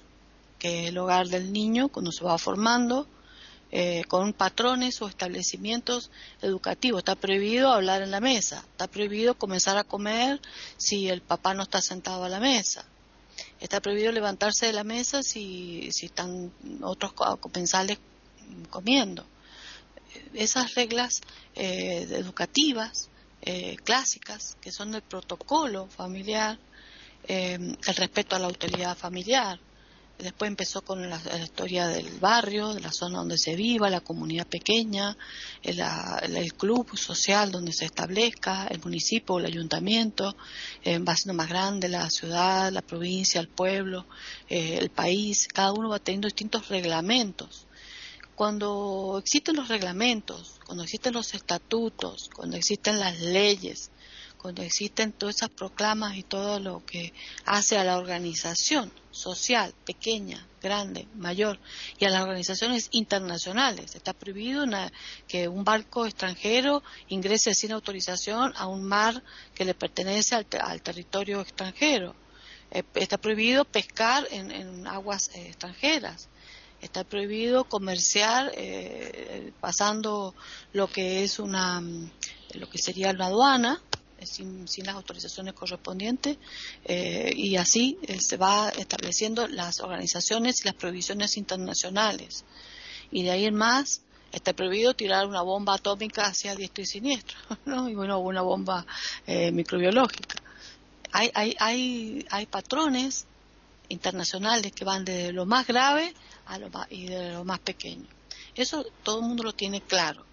que 0.58 0.84
es 0.84 0.90
el 0.90 0.98
hogar 0.98 1.28
del 1.28 1.54
niño 1.54 1.90
cuando 1.90 2.12
se 2.12 2.24
va 2.24 2.38
formando, 2.38 3.08
eh, 3.76 4.04
con 4.08 4.34
patrones 4.34 5.02
o 5.02 5.08
establecimientos 5.08 6.12
educativos. 6.44 7.00
Está 7.00 7.16
prohibido 7.16 7.72
hablar 7.72 8.04
en 8.04 8.12
la 8.12 8.20
mesa, 8.20 8.64
está 8.70 8.86
prohibido 8.86 9.34
comenzar 9.34 9.80
a 9.80 9.84
comer 9.84 10.40
si 10.78 11.10
el 11.10 11.24
papá 11.24 11.56
no 11.56 11.64
está 11.64 11.82
sentado 11.82 12.24
a 12.24 12.30
la 12.30 12.40
mesa. 12.40 12.86
Está 13.60 13.82
prohibido 13.82 14.12
levantarse 14.12 14.68
de 14.68 14.74
la 14.74 14.84
mesa 14.84 15.24
si, 15.24 15.90
si 15.92 16.06
están 16.06 16.54
otros 16.84 17.14
comensales 17.14 17.98
comiendo. 18.70 19.26
Esas 20.36 20.76
reglas 20.76 21.22
eh, 21.56 22.06
educativas 22.12 23.10
eh, 23.42 23.76
clásicas, 23.84 24.56
que 24.62 24.72
son 24.72 24.92
del 24.92 25.02
protocolo 25.02 25.88
familiar, 25.88 26.60
el 27.28 27.76
respeto 27.96 28.36
a 28.36 28.40
la 28.40 28.46
autoridad 28.46 28.96
familiar, 28.96 29.60
Después 30.20 30.48
empezó 30.48 30.82
con 30.84 31.10
la, 31.10 31.20
historia 31.44 31.88
del 31.88 32.08
barrio, 32.20 32.74
de 32.74 32.82
la 32.82 32.92
zona 32.92 33.18
donde 33.18 33.38
se 33.38 33.56
viva, 33.56 33.90
la 33.90 34.00
comunidad 34.00 34.48
pequeña, 34.48 35.18
el, 35.64 36.54
club 36.54 36.96
social 36.98 37.52
donde 37.52 37.74
se 37.74 37.86
establezca, 37.86 38.68
el 38.68 38.80
municipio, 38.80 39.40
el 39.40 39.46
ayuntamiento, 39.46 40.36
eh, 40.84 41.00
va 41.00 41.16
siendo 41.16 41.34
más 41.36 41.50
grande 41.50 41.90
la 41.90 42.10
ciudad, 42.10 42.72
la 42.72 42.82
provincia, 42.82 43.42
el 43.42 43.50
pueblo, 43.50 44.06
eh, 44.48 44.78
el 44.80 44.90
país. 44.92 45.48
Cada 45.52 45.74
uno 45.74 45.90
va 45.90 46.00
teniendo 46.00 46.28
distintos 46.28 46.70
reglamentos. 46.70 47.66
Cuando 48.36 49.18
existen 49.20 49.56
los 49.56 49.68
reglamentos, 49.68 50.60
cuando 50.66 50.84
existen 50.84 51.14
los 51.14 51.34
estatutos, 51.34 52.30
cuando 52.34 52.56
existen 52.56 53.00
las 53.00 53.20
leyes, 53.20 53.92
cuando 54.44 54.62
existen 54.62 55.14
todas 55.14 55.38
esas 55.38 55.52
proclamas 55.52 56.18
y 56.18 56.24
todo 56.24 56.60
lo 56.60 56.86
que 56.86 57.14
hace 57.46 57.78
a 57.78 57.86
la 57.86 57.98
organización 57.98 58.92
social, 59.10 59.74
pequeña, 59.86 60.46
grande, 60.62 61.08
mayor, 61.16 61.62
y 61.98 62.04
a 62.04 62.10
las 62.10 62.24
organizaciones 62.24 62.90
internacionales. 62.92 63.96
Está 63.96 64.12
prohibido 64.12 64.66
que 65.30 65.48
un 65.48 65.64
barco 65.64 66.06
extranjero 66.06 66.84
ingrese 67.08 67.54
sin 67.54 67.72
autorización 67.72 68.52
a 68.58 68.68
un 68.68 68.84
mar 68.84 69.24
que 69.56 69.64
le 69.64 69.76
pertenece 69.76 70.36
al, 70.36 70.82
territorio 70.82 71.40
extranjero. 71.40 72.14
Eh, 72.70 72.84
está 72.96 73.18
prohibido 73.18 73.64
pescar 73.64 74.28
en, 74.30 74.86
aguas 74.88 75.30
eh, 75.36 75.48
extranjeras 75.48 76.28
está 76.82 77.06
prohibido 77.06 77.64
comerciar 77.64 78.52
eh, 78.56 79.54
pasando 79.62 80.36
lo 80.74 80.88
que 80.90 81.24
es 81.24 81.40
una 81.40 81.82
lo 82.56 82.70
que 82.70 82.78
sería 82.78 83.12
una 83.12 83.28
aduana 83.28 83.82
sin, 84.26 84.66
las 84.86 84.96
autorizaciones 84.96 85.54
correspondientes 85.54 86.38
eh, 86.86 87.32
y 87.36 87.56
así 87.58 87.98
eh, 88.04 88.20
se 88.20 88.38
va 88.38 88.70
estableciendo 88.70 89.48
las 89.48 89.80
organizaciones 89.80 90.62
y 90.62 90.66
las 90.66 90.76
prohibiciones 90.76 91.38
internacionales. 91.38 92.46
Y 93.12 93.24
de 93.24 93.32
ahí 93.32 93.46
en 93.46 93.56
más, 93.56 94.02
está 94.32 94.54
prohibido 94.54 94.96
tirar 94.96 95.28
una 95.28 95.42
bomba 95.42 95.76
atómica 95.76 96.26
hacia 96.26 96.56
diestro 96.56 96.84
y 96.84 96.88
siniestro. 96.88 97.38
Y 97.90 97.94
bueno, 97.94 98.20
una 98.20 98.42
bomba 98.42 98.86
eh, 99.28 99.52
microbiológica. 99.52 100.36
Hay, 101.12 101.30
hay, 101.34 101.56
hay, 101.60 102.26
hay 102.30 102.46
patrones 102.48 103.28
internacionales 103.90 104.72
que 104.72 104.84
van 104.84 105.06
de 105.06 105.32
lo 105.32 105.46
más 105.46 105.68
grave 105.68 106.14
a 106.48 106.58
lo 106.58 106.70
más, 106.70 106.88
y 106.90 107.06
de 107.06 107.34
lo 107.34 107.44
más 107.44 107.60
pequeño. 107.60 108.08
Eso 108.56 108.86
todo 109.04 109.20
el 109.20 109.26
mundo 109.26 109.44
lo 109.44 109.54
tiene 109.54 109.82
claro. 109.82 110.26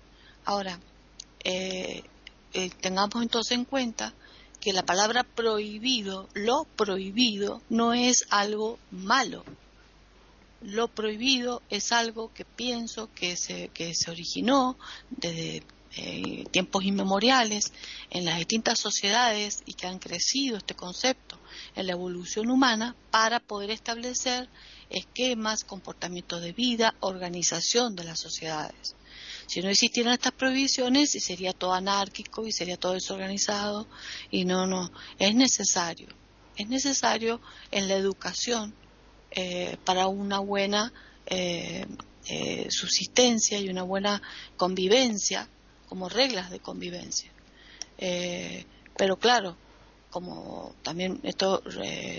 Ahora, 0.44 0.78
eh, 1.44 2.02
eh, 2.52 2.70
tengamos 2.80 3.22
entonces 3.22 3.52
en 3.52 3.64
cuenta 3.64 4.14
que 4.60 4.72
la 4.72 4.84
palabra 4.84 5.24
prohibido, 5.24 6.28
lo 6.34 6.64
prohibido, 6.76 7.62
no 7.70 7.94
es 7.94 8.26
algo 8.30 8.78
malo. 8.90 9.44
Lo 10.60 10.88
prohibido 10.88 11.62
es 11.70 11.92
algo 11.92 12.32
que 12.34 12.44
pienso 12.44 13.08
que 13.14 13.36
se, 13.36 13.68
que 13.68 13.94
se 13.94 14.10
originó 14.10 14.76
desde 15.08 15.62
eh, 15.96 16.44
tiempos 16.52 16.84
inmemoriales 16.84 17.72
en 18.10 18.24
las 18.24 18.38
distintas 18.38 18.78
sociedades 18.78 19.62
y 19.66 19.72
que 19.72 19.88
han 19.88 19.98
crecido 19.98 20.58
este 20.58 20.74
concepto 20.74 21.36
en 21.74 21.86
la 21.86 21.94
evolución 21.94 22.50
humana 22.50 22.94
para 23.10 23.40
poder 23.40 23.70
establecer 23.70 24.48
esquemas, 24.90 25.64
comportamientos 25.64 26.42
de 26.42 26.52
vida, 26.52 26.94
organización 27.00 27.96
de 27.96 28.04
las 28.04 28.20
sociedades. 28.20 28.94
Si 29.50 29.60
no 29.62 29.68
existieran 29.68 30.12
estas 30.12 30.30
prohibiciones, 30.30 31.10
sería 31.10 31.52
todo 31.52 31.72
anárquico 31.72 32.46
y 32.46 32.52
sería 32.52 32.76
todo 32.76 32.92
desorganizado 32.92 33.88
y 34.30 34.44
no, 34.44 34.64
no, 34.64 34.92
es 35.18 35.34
necesario, 35.34 36.06
es 36.54 36.68
necesario 36.68 37.40
en 37.72 37.88
la 37.88 37.94
educación 37.94 38.72
eh, 39.32 39.76
para 39.84 40.06
una 40.06 40.38
buena 40.38 40.92
eh, 41.26 41.84
eh, 42.28 42.68
subsistencia 42.70 43.58
y 43.58 43.68
una 43.68 43.82
buena 43.82 44.22
convivencia 44.56 45.48
como 45.88 46.08
reglas 46.08 46.52
de 46.52 46.60
convivencia. 46.60 47.32
pero 48.96 49.18
claro, 49.18 49.56
como 50.10 50.76
también 50.84 51.18
esto 51.24 51.60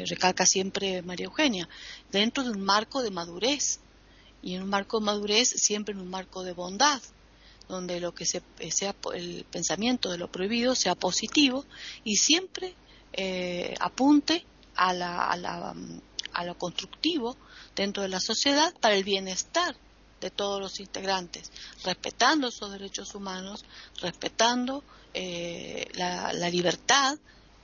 recalca 0.05 0.45
siempre 0.45 1.01
María 1.01 1.27
Eugenia, 1.27 1.69
dentro 2.11 2.43
de 2.43 2.49
un 2.49 2.59
marco 2.59 3.01
de 3.01 3.11
madurez, 3.11 3.79
y 4.41 4.55
en 4.55 4.63
un 4.63 4.69
marco 4.69 4.99
de 4.99 5.05
madurez 5.05 5.47
siempre 5.47 5.93
en 5.93 6.01
un 6.01 6.09
marco 6.09 6.43
de 6.43 6.51
bondad, 6.51 7.01
donde 7.71 7.99
lo 7.99 8.13
que 8.13 8.25
sea 8.25 8.95
el 9.13 9.45
pensamiento 9.49 10.11
de 10.11 10.17
lo 10.17 10.31
prohibido 10.31 10.75
sea 10.75 10.93
positivo 10.93 11.65
y 12.03 12.17
siempre 12.17 12.75
eh, 13.13 13.73
apunte 13.79 14.45
a, 14.75 14.93
la, 14.93 15.27
a, 15.27 15.37
la, 15.37 15.73
a 16.33 16.45
lo 16.45 16.57
constructivo 16.57 17.37
dentro 17.75 18.03
de 18.03 18.09
la 18.09 18.19
sociedad 18.19 18.73
para 18.79 18.95
el 18.95 19.03
bienestar 19.03 19.75
de 20.19 20.29
todos 20.29 20.61
los 20.61 20.79
integrantes, 20.79 21.51
respetando 21.83 22.49
esos 22.49 22.71
derechos 22.71 23.15
humanos, 23.15 23.65
respetando 24.01 24.83
eh, 25.13 25.89
la 25.95 26.49
libertad 26.49 27.17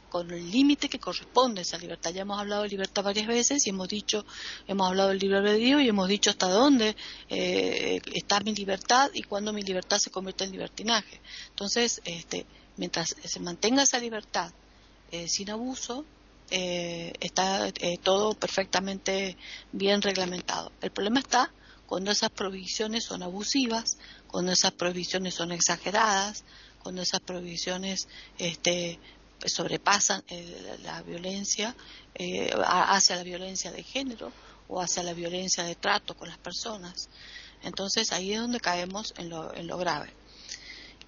con 0.10 0.32
el 0.32 0.50
límite 0.50 0.90
que 0.90 1.00
corresponde 1.00 1.60
a 1.60 1.64
esa 1.64 1.78
libertad. 1.78 2.12
Ya 2.12 2.22
hemos 2.22 2.40
hablado 2.40 2.64
de 2.64 2.70
libertad 2.70 3.04
varias 3.04 3.28
veces 3.28 3.66
y 3.66 3.70
hemos 3.70 3.88
dicho, 3.88 4.26
hemos 4.68 4.88
hablado 4.88 5.10
del 5.10 5.20
libre 5.20 5.38
albedrío 5.38 5.80
y 5.80 5.90
hemos 5.90 6.08
dicho 6.08 6.30
hasta 6.30 6.48
dónde 6.50 6.96
eh, 7.30 8.00
está 8.14 8.40
mi 8.40 8.54
libertad 8.54 9.10
y 9.14 9.24
cuándo 9.24 9.54
mi 9.54 9.62
libertad 9.62 9.98
se 9.98 10.12
convierte 10.12 10.44
en 10.46 10.52
libertinaje. 10.52 11.20
Entonces, 11.50 12.02
este, 12.06 12.46
mientras 12.78 13.16
se 13.24 13.40
mantenga 13.40 13.84
esa 13.84 14.00
libertad 14.00 14.52
eh, 15.12 15.28
sin 15.28 15.50
abuso, 15.50 16.06
eh, 16.50 17.14
está 17.20 17.72
todo 18.04 18.34
perfectamente 18.34 19.36
bien 19.74 20.02
reglamentado. 20.02 20.72
El 20.82 20.92
problema 20.92 21.20
está 21.20 21.52
cuando 21.88 22.12
esas 22.12 22.30
prohibiciones 22.30 23.06
son 23.06 23.24
abusivas, 23.24 23.98
cuando 24.28 24.52
esas 24.52 24.72
prohibiciones 24.72 25.34
son 25.34 25.52
exageradas, 25.52 26.44
cuando 26.84 27.02
esas 27.02 27.22
prohibiciones 27.22 28.08
este, 28.38 29.00
sobrepasan 29.46 30.24
eh, 30.30 30.78
la 30.84 31.02
violencia 31.04 31.76
eh, 32.16 32.50
hacia 32.66 33.16
la 33.16 33.24
violencia 33.24 33.72
de 33.72 33.84
género 33.84 34.32
o 34.68 34.82
hacia 34.82 35.04
la 35.04 35.14
violencia 35.14 35.64
de 35.64 35.76
trato 35.76 36.16
con 36.16 36.28
las 36.28 36.40
personas. 36.40 37.10
Entonces 37.62 38.12
ahí 38.12 38.34
es 38.34 38.40
donde 38.40 38.60
caemos 38.60 39.14
en 39.18 39.30
lo, 39.30 39.54
en 39.54 39.68
lo 39.68 39.78
grave. 39.78 40.12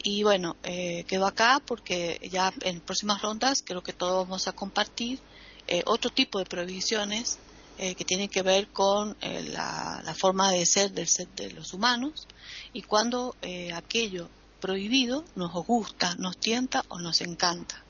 Y 0.03 0.23
bueno, 0.23 0.55
eh, 0.63 1.03
quedo 1.07 1.25
acá 1.25 1.61
porque 1.65 2.21
ya 2.31 2.53
en 2.61 2.79
próximas 2.79 3.21
rondas 3.21 3.63
creo 3.65 3.81
que 3.81 3.91
todos 3.91 4.27
vamos 4.27 4.47
a 4.47 4.51
compartir 4.53 5.19
eh, 5.67 5.81
otro 5.87 6.11
tipo 6.11 6.39
de 6.39 6.45
prohibiciones 6.45 7.39
que 7.79 8.03
tienen 8.03 8.27
que 8.27 8.41
ver 8.41 8.67
con 8.67 9.15
la, 9.21 10.01
la, 10.03 10.13
forma 10.13 10.51
de 10.51 10.65
ser 10.65 10.91
del 10.91 11.07
ser 11.07 11.29
de 11.29 11.49
los 11.51 11.73
humanos 11.73 12.27
y 12.73 12.81
cuando 12.81 13.37
aquello 13.73 14.27
prohibido 14.59 15.23
nos 15.35 15.53
gusta, 15.65 16.13
nos 16.15 16.37
tienta 16.37 16.83
o 16.89 16.99
nos 16.99 17.21
encanta 17.21 17.81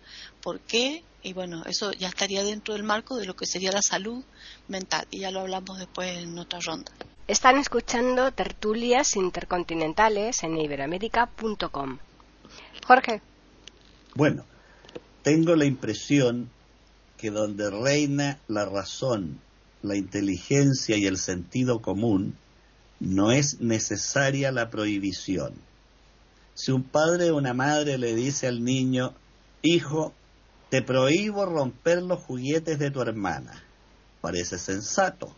por 0.41 0.59
qué, 0.59 1.03
y 1.23 1.33
bueno, 1.33 1.63
eso 1.65 1.91
ya 1.91 2.07
estaría 2.07 2.43
dentro 2.43 2.73
del 2.73 2.83
marco 2.83 3.17
de 3.17 3.25
lo 3.25 3.35
que 3.35 3.45
sería 3.45 3.71
la 3.71 3.81
salud 3.81 4.23
mental, 4.67 5.07
y 5.11 5.19
ya 5.19 5.31
lo 5.31 5.41
hablamos 5.41 5.79
después 5.79 6.17
en 6.17 6.37
otra 6.37 6.59
ronda. 6.59 6.91
Están 7.27 7.57
escuchando 7.57 8.31
tertulias 8.31 9.15
intercontinentales 9.15 10.43
en 10.43 10.57
iberamérica.com. 10.57 11.99
Jorge. 12.87 13.21
Bueno, 14.15 14.45
tengo 15.21 15.55
la 15.55 15.65
impresión 15.65 16.49
que 17.17 17.29
donde 17.29 17.69
reina 17.69 18.39
la 18.47 18.65
razón, 18.65 19.39
la 19.83 19.95
inteligencia 19.95 20.97
y 20.97 21.05
el 21.05 21.17
sentido 21.17 21.81
común, 21.81 22.35
no 22.99 23.31
es 23.31 23.59
necesaria 23.59 24.51
la 24.51 24.69
prohibición. 24.69 25.53
Si 26.53 26.71
un 26.71 26.83
padre 26.83 27.31
o 27.31 27.37
una 27.37 27.53
madre 27.53 27.97
le 27.97 28.15
dice 28.15 28.47
al 28.47 28.63
niño, 28.63 29.13
hijo, 29.61 30.13
te 30.69 30.83
prohíbo 30.83 31.45
romper 31.45 32.03
los 32.03 32.19
juguetes 32.19 32.77
de 32.77 32.91
tu 32.91 33.01
hermana. 33.01 33.63
Parece 34.21 34.59
sensato, 34.59 35.35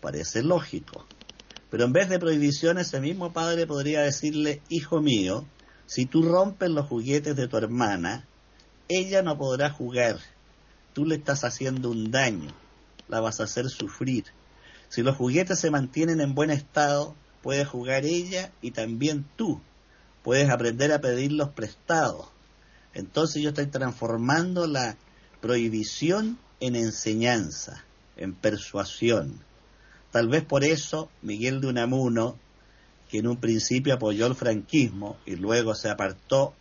parece 0.00 0.42
lógico. 0.42 1.06
Pero 1.70 1.84
en 1.84 1.92
vez 1.92 2.08
de 2.08 2.18
prohibición, 2.18 2.78
ese 2.78 3.00
mismo 3.00 3.32
padre 3.32 3.66
podría 3.66 4.00
decirle, 4.00 4.60
hijo 4.68 5.00
mío, 5.00 5.46
si 5.86 6.06
tú 6.06 6.22
rompes 6.22 6.70
los 6.70 6.86
juguetes 6.86 7.36
de 7.36 7.46
tu 7.46 7.56
hermana, 7.56 8.26
ella 8.88 9.22
no 9.22 9.38
podrá 9.38 9.70
jugar. 9.70 10.18
Tú 10.92 11.04
le 11.04 11.16
estás 11.16 11.44
haciendo 11.44 11.90
un 11.90 12.10
daño, 12.10 12.50
la 13.08 13.20
vas 13.20 13.38
a 13.38 13.44
hacer 13.44 13.68
sufrir. 13.68 14.24
Si 14.88 15.02
los 15.02 15.16
juguetes 15.16 15.60
se 15.60 15.70
mantienen 15.70 16.20
en 16.20 16.34
buen 16.34 16.50
estado, 16.50 17.14
puede 17.42 17.64
jugar 17.64 18.04
ella 18.04 18.50
y 18.60 18.72
también 18.72 19.24
tú. 19.36 19.60
Puedes 20.24 20.50
aprender 20.50 20.92
a 20.92 21.00
pedirlos 21.00 21.50
prestados 21.50 22.30
entonces 22.98 23.42
yo 23.42 23.50
estoy 23.50 23.66
transformando 23.66 24.66
la 24.66 24.96
prohibición 25.40 26.36
en 26.58 26.74
enseñanza, 26.74 27.84
en 28.16 28.34
persuasión. 28.34 29.38
Tal 30.10 30.28
vez 30.28 30.44
por 30.44 30.64
eso 30.64 31.08
Miguel 31.22 31.60
de 31.60 31.68
Unamuno, 31.68 32.36
que 33.08 33.18
en 33.18 33.28
un 33.28 33.36
principio 33.36 33.94
apoyó 33.94 34.26
el 34.26 34.34
franquismo 34.34 35.16
y 35.26 35.36
luego 35.36 35.76
se 35.76 35.90
apartó, 35.90 36.54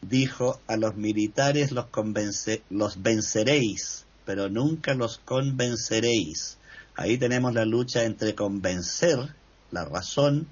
dijo 0.00 0.58
a 0.66 0.76
los 0.76 0.96
militares 0.96 1.70
los, 1.70 1.86
los 2.70 3.02
venceréis, 3.02 4.06
pero 4.24 4.48
nunca 4.48 4.94
los 4.94 5.18
convenceréis. 5.18 6.56
Ahí 6.96 7.18
tenemos 7.18 7.52
la 7.52 7.66
lucha 7.66 8.04
entre 8.04 8.34
convencer, 8.34 9.34
la 9.70 9.84
razón, 9.84 10.46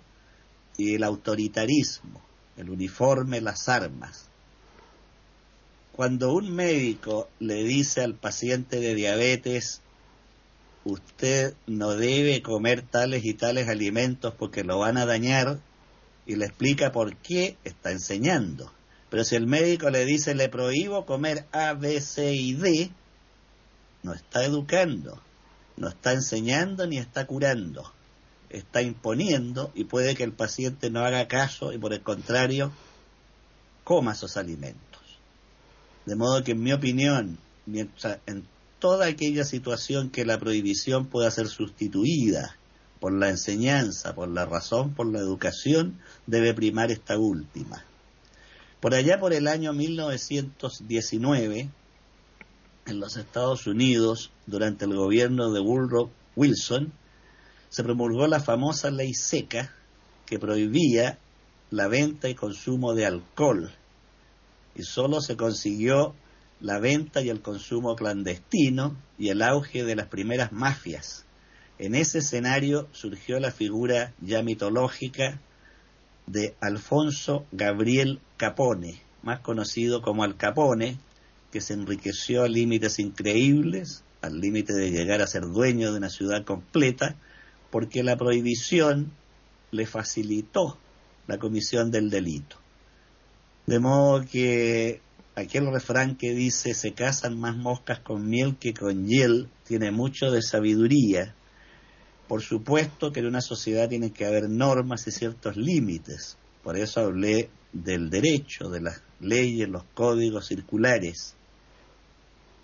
y 0.77 0.95
el 0.95 1.05
autoritarismo, 1.05 2.21
el 2.59 2.69
uniforme, 2.69 3.41
las 3.41 3.69
armas. 3.71 4.32
Cuando 5.93 6.33
un 6.33 6.55
médico 6.55 7.29
le 7.39 7.65
dice 7.65 8.01
al 8.01 8.15
paciente 8.15 8.81
de 8.81 8.95
diabetes, 8.95 9.83
usted 10.85 11.55
no 11.67 11.91
debe 11.91 12.43
comer 12.43 12.83
tales 12.83 13.25
y 13.25 13.35
tales 13.35 13.69
alimentos 13.69 14.35
porque 14.35 14.65
lo 14.65 14.79
van 14.79 14.97
a 14.97 15.07
dañar, 15.07 15.59
y 16.25 16.37
le 16.37 16.47
explica 16.47 16.93
por 16.93 17.17
qué, 17.17 17.57
está 17.65 17.91
enseñando. 17.91 18.73
Pero 19.11 19.25
si 19.25 19.37
el 19.37 19.47
médico 19.47 19.91
le 19.91 20.05
dice, 20.05 20.35
le 20.35 20.49
prohíbo 20.49 21.05
comer 21.05 21.47
A, 21.53 21.75
B, 21.75 22.01
C 22.01 22.33
y 22.33 22.55
D, 22.55 22.91
no 24.03 24.15
está 24.15 24.45
educando, 24.45 25.21
no 25.77 25.89
está 25.89 26.13
enseñando 26.13 26.87
ni 26.87 26.99
está 26.99 27.27
curando, 27.27 27.93
está 28.51 28.83
imponiendo 28.83 29.71
y 29.75 29.85
puede 29.85 30.15
que 30.15 30.25
el 30.25 30.33
paciente 30.33 30.91
no 30.91 31.05
haga 31.05 31.29
caso 31.29 31.73
y 31.73 31.79
por 31.79 31.93
el 31.93 32.03
contrario 32.03 32.73
coma 33.85 34.13
esos 34.13 34.37
alimentos. 34.37 34.92
De 36.07 36.17
modo 36.17 36.43
que, 36.43 36.53
en 36.53 36.63
mi 36.63 36.73
opinión, 36.73 37.39
mientras 37.67 38.19
en 38.27 38.45
toda 38.79 39.07
aquella 39.07 39.45
situación 39.45 40.11
que 40.11 40.25
la 40.25 40.39
prohibición 40.39 41.07
pueda 41.07 41.31
ser 41.31 41.47
sustituida 41.49 42.57
por 42.99 43.13
la 43.13 43.29
enseñanza, 43.29 44.15
por 44.15 44.29
la 44.29 44.45
razón, 44.47 44.95
por 44.95 45.07
la 45.07 45.21
educación, 45.21 46.01
debe 46.27 46.55
primar 46.55 46.91
esta 46.91 47.19
última. 47.19 47.85
Por 48.81 48.95
allá 48.95 49.21
por 49.21 49.33
el 49.33 49.47
año 49.47 49.73
1919, 49.73 51.71
en 52.87 53.01
los 53.01 53.17
Estados 53.17 53.69
Unidos, 53.69 54.33
durante 54.47 54.85
el 54.85 54.97
gobierno 54.97 55.53
de 55.53 55.61
Woodrow 55.61 56.11
Wilson, 56.35 56.93
se 57.69 57.85
promulgó 57.85 58.27
la 58.27 58.41
famosa 58.41 58.91
ley 58.91 59.15
seca 59.15 59.73
que 60.27 60.41
prohibía 60.41 61.19
la 61.71 61.87
venta 61.87 62.29
y 62.29 62.35
consumo 62.35 62.95
de 62.95 63.07
alcohol 63.07 63.73
y 64.75 64.83
solo 64.83 65.21
se 65.21 65.37
consiguió 65.37 66.15
la 66.61 66.79
venta 66.79 67.23
y 67.23 67.29
el 67.29 67.43
consumo 67.43 67.97
clandestino 67.97 68.97
y 69.19 69.29
el 69.29 69.43
auge 69.43 69.85
de 69.85 69.97
las 69.97 70.07
primeras 70.07 70.53
mafias. 70.53 71.27
En 71.79 71.95
ese 71.95 72.19
escenario 72.19 72.89
surgió 72.93 73.41
la 73.41 73.51
figura 73.51 74.13
ya 74.21 74.43
mitológica 74.43 75.41
de 76.27 76.55
Alfonso 76.61 77.45
Gabriel 77.51 78.21
Capone, 78.37 79.03
más 79.23 79.41
conocido 79.41 80.03
como 80.03 80.23
Al 80.23 80.37
Capone, 80.37 80.99
que 81.51 81.61
se 81.61 81.75
enriqueció 81.75 82.45
a 82.45 82.49
límites 82.49 82.99
increíbles, 82.99 84.05
al 84.21 84.41
límite 84.41 84.73
de 84.73 84.91
llegar 84.91 85.21
a 85.21 85.27
ser 85.27 85.43
dueño 85.43 85.91
de 85.91 85.99
una 85.99 86.09
ciudad 86.09 86.45
completa, 86.45 87.17
porque 87.71 88.05
la 88.05 88.17
prohibición 88.17 89.13
le 89.73 89.87
facilitó 89.87 90.79
la 91.27 91.39
comisión 91.39 91.91
del 91.91 92.11
delito. 92.11 92.62
De 93.67 93.79
modo 93.79 94.25
que 94.25 95.01
aquel 95.35 95.73
refrán 95.73 96.17
que 96.17 96.35
dice 96.35 96.75
se 96.75 96.93
casan 96.93 97.39
más 97.39 97.57
moscas 97.57 98.01
con 98.01 98.29
miel 98.29 98.57
que 98.59 98.75
con 98.75 99.07
hiel 99.07 99.49
tiene 99.65 99.91
mucho 99.91 100.31
de 100.31 100.43
sabiduría. 100.43 101.35
Por 102.29 102.43
supuesto 102.43 103.13
que 103.13 103.21
en 103.21 103.27
una 103.27 103.41
sociedad 103.41 103.89
tiene 103.89 104.11
que 104.11 104.27
haber 104.27 104.49
normas 104.49 105.07
y 105.07 105.11
ciertos 105.11 105.57
límites. 105.57 106.37
Por 106.63 106.77
eso 106.77 107.01
hablé 107.01 107.51
del 107.73 108.11
derecho, 108.11 108.69
de 108.69 108.81
las 108.81 109.03
leyes, 109.21 109.69
los 109.69 109.85
códigos 109.95 110.47
circulares. 110.47 111.35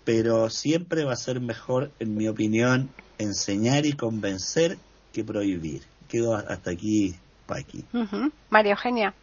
Pero 0.05 0.49
siempre 0.49 1.03
va 1.03 1.13
a 1.13 1.17
ser 1.17 1.39
mejor, 1.39 1.91
en 1.99 2.15
mi 2.15 2.27
opinión, 2.27 2.89
enseñar 3.17 3.85
y 3.85 3.93
convencer 3.93 4.77
que 5.13 5.23
prohibir. 5.23 5.83
Quedo 6.07 6.35
hasta 6.35 6.71
aquí, 6.71 7.15
Paqui. 7.45 7.85
María 8.49 8.71
Eugenia. 8.71 9.13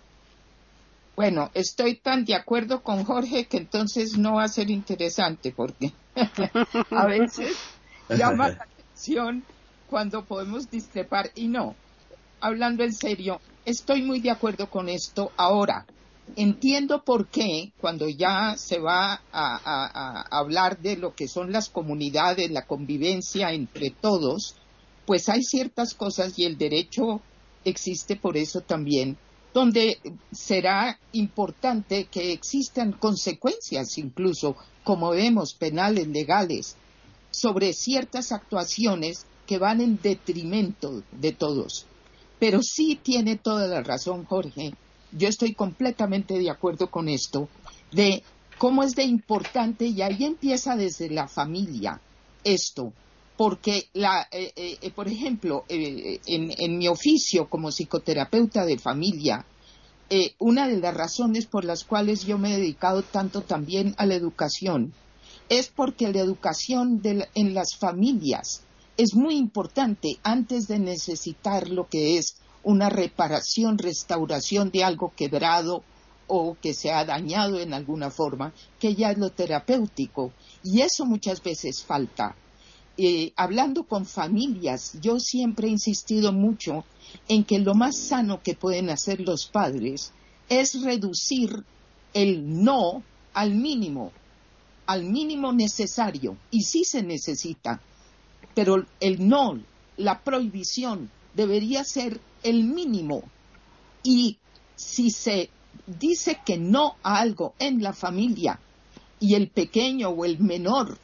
Bueno, 1.17 1.51
estoy 1.55 1.97
tan 1.97 2.27
de 2.27 2.35
acuerdo 2.35 2.83
con 2.83 3.03
Jorge 3.05 3.47
que 3.47 3.57
entonces 3.57 4.19
no 4.19 4.35
va 4.35 4.45
a 4.45 4.49
ser 4.49 4.69
interesante 4.69 5.51
porque 5.51 5.93
a 6.91 7.07
veces 7.07 7.57
llama 8.11 8.51
la 8.51 8.65
atención 8.65 9.43
cuando 9.89 10.27
podemos 10.27 10.71
discrepar 10.71 11.31
y 11.35 11.49
no. 11.49 11.75
Hablando 12.41 12.85
en 12.85 12.93
serio, 12.93 13.41
estoy 13.65 14.03
muy 14.03 14.21
de 14.21 14.31
acuerdo 14.31 14.69
con 14.69 14.91
esto 14.91 15.33
ahora. 15.39 15.87
Entiendo 16.37 17.03
por 17.03 17.29
qué 17.29 17.73
cuando 17.81 18.11
ya 18.11 18.55
se 18.59 18.79
va 18.79 19.15
a, 19.15 19.21
a 19.33 20.39
hablar 20.39 20.79
de 20.81 20.99
lo 20.99 21.15
que 21.15 21.29
son 21.29 21.51
las 21.51 21.71
comunidades, 21.71 22.51
la 22.51 22.67
convivencia 22.67 23.53
entre 23.53 23.89
todos, 23.89 24.55
pues 25.07 25.31
hay 25.31 25.43
ciertas 25.43 25.95
cosas 25.95 26.39
y 26.39 26.45
el 26.45 26.59
derecho 26.59 27.23
existe 27.65 28.17
por 28.17 28.37
eso 28.37 28.61
también 28.61 29.17
donde 29.57 29.99
será 30.33 30.99
importante 31.13 32.09
que 32.11 32.35
existan 32.35 32.93
consecuencias 32.93 33.97
incluso, 33.97 34.55
como 34.85 35.13
vemos, 35.13 35.55
penales, 35.55 36.09
legales, 36.09 36.77
sobre 37.31 37.73
ciertas 37.73 38.33
actuaciones 38.33 39.25
que 39.47 39.57
van 39.57 39.81
en 39.81 39.99
detrimento 40.03 41.03
de 41.11 41.33
todos. 41.33 41.87
Pero 42.39 42.61
sí 42.61 43.01
tiene 43.03 43.37
toda 43.37 43.67
la 43.67 43.83
razón, 43.83 44.27
Jorge. 44.27 44.75
Yo 45.13 45.27
estoy 45.27 45.55
completamente 45.55 46.39
de 46.39 46.51
acuerdo 46.51 46.91
con 46.91 47.09
esto, 47.09 47.49
de 47.93 48.23
cómo 48.59 48.83
es 48.83 48.95
de 48.95 49.05
importante, 49.05 49.87
y 49.87 50.03
ahí 50.03 50.23
empieza 50.25 50.77
desde 50.77 51.09
la 51.09 51.29
familia 51.29 51.99
esto, 52.45 52.93
porque, 53.37 53.89
la, 53.93 54.29
eh, 54.31 54.53
eh, 54.57 54.91
por 54.91 55.09
ejemplo, 55.09 55.65
eh, 55.69 56.21
en, 56.27 56.53
en, 56.57 56.79
mi 56.79 56.89
oficio 56.89 57.49
como 57.49 57.71
psicoterapeuta 57.71 58.65
de 58.65 58.79
familia, 58.79 59.45
una 60.39 60.69
de 60.69 60.77
las 60.77 60.95
razones 60.95 61.47
por 61.47 61.65
las 61.65 61.83
cuales 61.85 62.25
yo 62.25 62.39
me 62.39 62.55
he 62.55 62.59
dedicado 62.59 63.03
tanto 63.03 63.43
también 63.43 63.95
a 63.99 64.07
la 64.07 64.15
educación 64.15 64.95
es 65.49 65.69
porque 65.69 66.13
la 66.13 66.21
educación 66.21 67.01
en 67.05 67.55
las 67.55 67.77
familias 67.77 68.63
es 68.97 69.15
muy 69.15 69.37
importante 69.37 70.19
antes 70.23 70.67
de 70.67 70.79
necesitar 70.79 71.69
lo 71.69 71.89
que 71.89 72.19
es 72.19 72.37
una 72.63 72.89
reparación, 72.89 73.79
restauración 73.79 74.71
de 74.71 74.85
algo 74.85 75.13
quebrado 75.15 75.83
o 76.27 76.57
que 76.61 76.75
se 76.75 76.91
ha 76.91 77.05
dañado 77.05 77.61
en 77.61 77.75
alguna 77.75 78.11
forma, 78.11 78.53
que 78.81 78.95
ya 78.95 79.13
es 79.13 79.19
lo 79.19 79.31
terapéutico. 79.31 80.33
Y 80.65 80.81
eso 80.81 81.05
muchas 81.05 81.43
veces 81.43 81.85
falta. 81.85 82.35
Eh, 82.99 83.33
hablando 83.37 83.85
con 83.85 84.07
familias, 84.07 84.97
yo 85.03 85.21
siempre 85.21 85.69
he 85.69 85.71
insistido 85.71 86.33
mucho 86.33 86.85
en 87.29 87.45
que 87.45 87.59
lo 87.59 87.75
más 87.75 87.97
sano 87.97 88.43
que 88.43 88.55
pueden 88.55 88.89
hacer 88.89 89.21
los 89.21 89.47
padres 89.47 90.13
es 90.49 90.83
reducir 90.83 91.65
el 92.15 92.65
no 92.65 93.03
al 93.35 93.55
mínimo, 93.55 94.13
al 94.87 95.05
mínimo 95.05 95.53
necesario, 95.53 96.39
y 96.51 96.63
sí 96.63 96.85
se 96.85 97.03
necesita, 97.03 97.83
pero 98.55 98.87
el 99.01 99.29
no, 99.29 99.61
la 99.99 100.25
prohibición, 100.25 101.11
debería 101.35 101.85
ser 101.85 102.19
el 102.43 102.65
mínimo. 102.65 103.23
Y 104.03 104.39
si 104.75 105.11
se 105.11 105.51
dice 105.87 106.41
que 106.47 106.57
no 106.57 106.97
a 107.03 107.19
algo 107.19 107.55
en 107.59 107.83
la 107.83 107.93
familia 107.93 108.59
y 109.21 109.35
el 109.35 109.49
pequeño 109.49 110.09
o 110.09 110.25
el 110.25 110.39
menor 110.39 110.99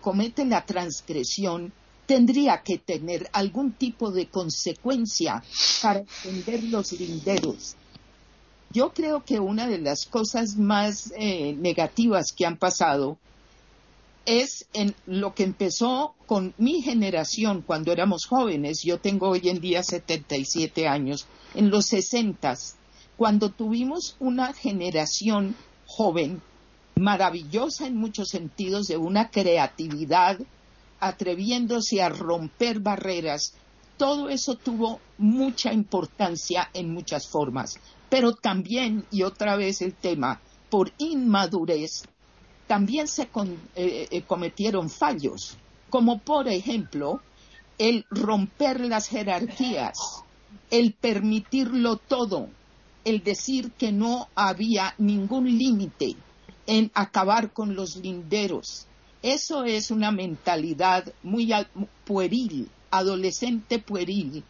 comete 0.00 0.44
la 0.44 0.64
transgresión, 0.64 1.72
tendría 2.06 2.62
que 2.62 2.78
tener 2.78 3.28
algún 3.32 3.72
tipo 3.72 4.10
de 4.10 4.26
consecuencia 4.26 5.42
para 5.80 6.00
entender 6.00 6.64
los 6.64 6.92
linderos. 6.92 7.76
Yo 8.70 8.92
creo 8.92 9.24
que 9.24 9.38
una 9.38 9.66
de 9.68 9.78
las 9.78 10.06
cosas 10.06 10.56
más 10.56 11.12
eh, 11.16 11.54
negativas 11.54 12.32
que 12.32 12.46
han 12.46 12.56
pasado 12.56 13.18
es 14.24 14.66
en 14.72 14.94
lo 15.06 15.34
que 15.34 15.42
empezó 15.42 16.14
con 16.26 16.54
mi 16.56 16.80
generación 16.80 17.62
cuando 17.62 17.92
éramos 17.92 18.26
jóvenes. 18.26 18.82
Yo 18.82 18.98
tengo 18.98 19.28
hoy 19.28 19.48
en 19.48 19.60
día 19.60 19.82
77 19.82 20.86
años. 20.88 21.26
En 21.54 21.70
los 21.70 21.86
60, 21.86 22.54
cuando 23.16 23.50
tuvimos 23.50 24.16
una 24.20 24.52
generación 24.54 25.54
joven 25.86 26.40
maravillosa 26.96 27.86
en 27.86 27.96
muchos 27.96 28.28
sentidos, 28.28 28.86
de 28.86 28.96
una 28.96 29.30
creatividad, 29.30 30.38
atreviéndose 31.00 32.02
a 32.02 32.08
romper 32.08 32.80
barreras, 32.80 33.54
todo 33.96 34.28
eso 34.28 34.56
tuvo 34.56 35.00
mucha 35.18 35.72
importancia 35.72 36.70
en 36.74 36.92
muchas 36.92 37.28
formas. 37.28 37.78
Pero 38.08 38.32
también, 38.32 39.04
y 39.10 39.22
otra 39.22 39.56
vez 39.56 39.82
el 39.82 39.94
tema, 39.94 40.40
por 40.70 40.92
inmadurez, 40.98 42.04
también 42.66 43.08
se 43.08 43.22
eh, 43.22 44.08
eh, 44.10 44.22
cometieron 44.22 44.88
fallos, 44.88 45.56
como 45.90 46.20
por 46.20 46.48
ejemplo 46.48 47.20
el 47.78 48.06
romper 48.10 48.80
las 48.80 49.08
jerarquías, 49.08 50.24
el 50.70 50.94
permitirlo 50.94 51.96
todo, 51.96 52.48
el 53.04 53.22
decir 53.22 53.72
que 53.72 53.92
no 53.92 54.28
había 54.34 54.94
ningún 54.98 55.58
límite, 55.58 56.16
en 56.72 56.90
acabar 56.94 57.52
con 57.52 57.76
los 57.76 57.96
linderos. 57.96 58.86
Eso 59.20 59.64
es 59.64 59.90
una 59.90 60.10
mentalidad 60.10 61.04
muy 61.22 61.52
pueril, 62.06 62.70
adolescente 62.90 63.78
pueril, 63.78 64.42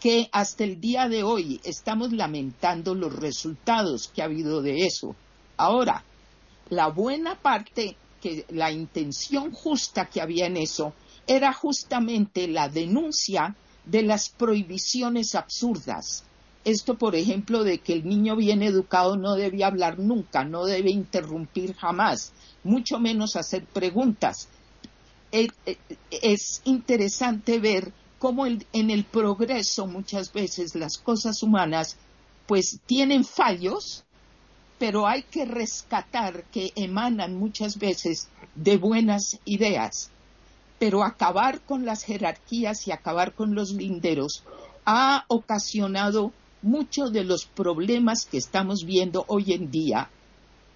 que 0.00 0.28
hasta 0.32 0.64
el 0.64 0.80
día 0.80 1.08
de 1.08 1.22
hoy 1.22 1.60
estamos 1.62 2.12
lamentando 2.12 2.96
los 2.96 3.14
resultados 3.14 4.08
que 4.08 4.22
ha 4.22 4.24
habido 4.24 4.60
de 4.60 4.86
eso. 4.86 5.14
Ahora, 5.56 6.02
la 6.68 6.88
buena 6.88 7.36
parte, 7.36 7.96
que 8.20 8.44
la 8.48 8.72
intención 8.72 9.52
justa 9.52 10.06
que 10.06 10.20
había 10.20 10.46
en 10.46 10.56
eso, 10.56 10.94
era 11.28 11.52
justamente 11.52 12.48
la 12.48 12.68
denuncia 12.68 13.54
de 13.84 14.02
las 14.02 14.30
prohibiciones 14.30 15.36
absurdas, 15.36 16.24
esto, 16.64 16.98
por 16.98 17.14
ejemplo, 17.14 17.64
de 17.64 17.78
que 17.78 17.94
el 17.94 18.06
niño 18.06 18.36
bien 18.36 18.62
educado 18.62 19.16
no 19.16 19.34
debe 19.34 19.64
hablar 19.64 19.98
nunca, 19.98 20.44
no 20.44 20.64
debe 20.64 20.90
interrumpir 20.90 21.74
jamás, 21.74 22.32
mucho 22.64 22.98
menos 22.98 23.36
hacer 23.36 23.64
preguntas. 23.64 24.48
Eh, 25.32 25.48
eh, 25.66 25.76
es 26.10 26.62
interesante 26.64 27.58
ver 27.58 27.92
cómo 28.18 28.46
en 28.46 28.90
el 28.90 29.04
progreso 29.04 29.86
muchas 29.86 30.32
veces 30.32 30.74
las 30.74 30.98
cosas 30.98 31.42
humanas 31.42 31.96
pues 32.46 32.80
tienen 32.86 33.24
fallos, 33.24 34.04
pero 34.78 35.06
hay 35.06 35.22
que 35.22 35.44
rescatar 35.44 36.44
que 36.44 36.72
emanan 36.76 37.36
muchas 37.36 37.78
veces 37.78 38.28
de 38.54 38.76
buenas 38.76 39.38
ideas. 39.44 40.10
Pero 40.78 41.04
acabar 41.04 41.60
con 41.60 41.84
las 41.84 42.04
jerarquías 42.04 42.86
y 42.86 42.92
acabar 42.92 43.34
con 43.34 43.54
los 43.54 43.72
linderos 43.72 44.44
ha 44.86 45.24
ocasionado 45.28 46.32
muchos 46.62 47.12
de 47.12 47.24
los 47.24 47.46
problemas 47.46 48.26
que 48.26 48.38
estamos 48.38 48.84
viendo 48.84 49.24
hoy 49.28 49.52
en 49.52 49.70
día, 49.70 50.10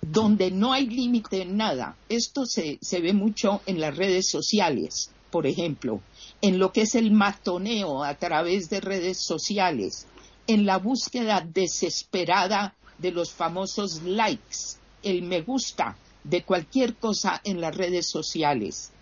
donde 0.00 0.50
no 0.50 0.72
hay 0.72 0.86
límite 0.86 1.42
en 1.42 1.56
nada. 1.56 1.96
Esto 2.08 2.44
se, 2.46 2.78
se 2.80 3.00
ve 3.00 3.12
mucho 3.12 3.60
en 3.66 3.80
las 3.80 3.96
redes 3.96 4.28
sociales, 4.28 5.10
por 5.30 5.46
ejemplo, 5.46 6.00
en 6.40 6.58
lo 6.58 6.72
que 6.72 6.82
es 6.82 6.94
el 6.94 7.10
matoneo 7.10 8.04
a 8.04 8.14
través 8.14 8.68
de 8.68 8.80
redes 8.80 9.18
sociales, 9.18 10.06
en 10.46 10.66
la 10.66 10.78
búsqueda 10.78 11.40
desesperada 11.40 12.74
de 12.98 13.12
los 13.12 13.32
famosos 13.32 14.02
likes, 14.02 14.76
el 15.02 15.22
me 15.22 15.40
gusta 15.40 15.96
de 16.24 16.44
cualquier 16.44 16.96
cosa 16.96 17.40
en 17.44 17.60
las 17.60 17.76
redes 17.76 18.08
sociales. 18.08 18.92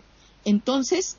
Entonces, 0.45 1.17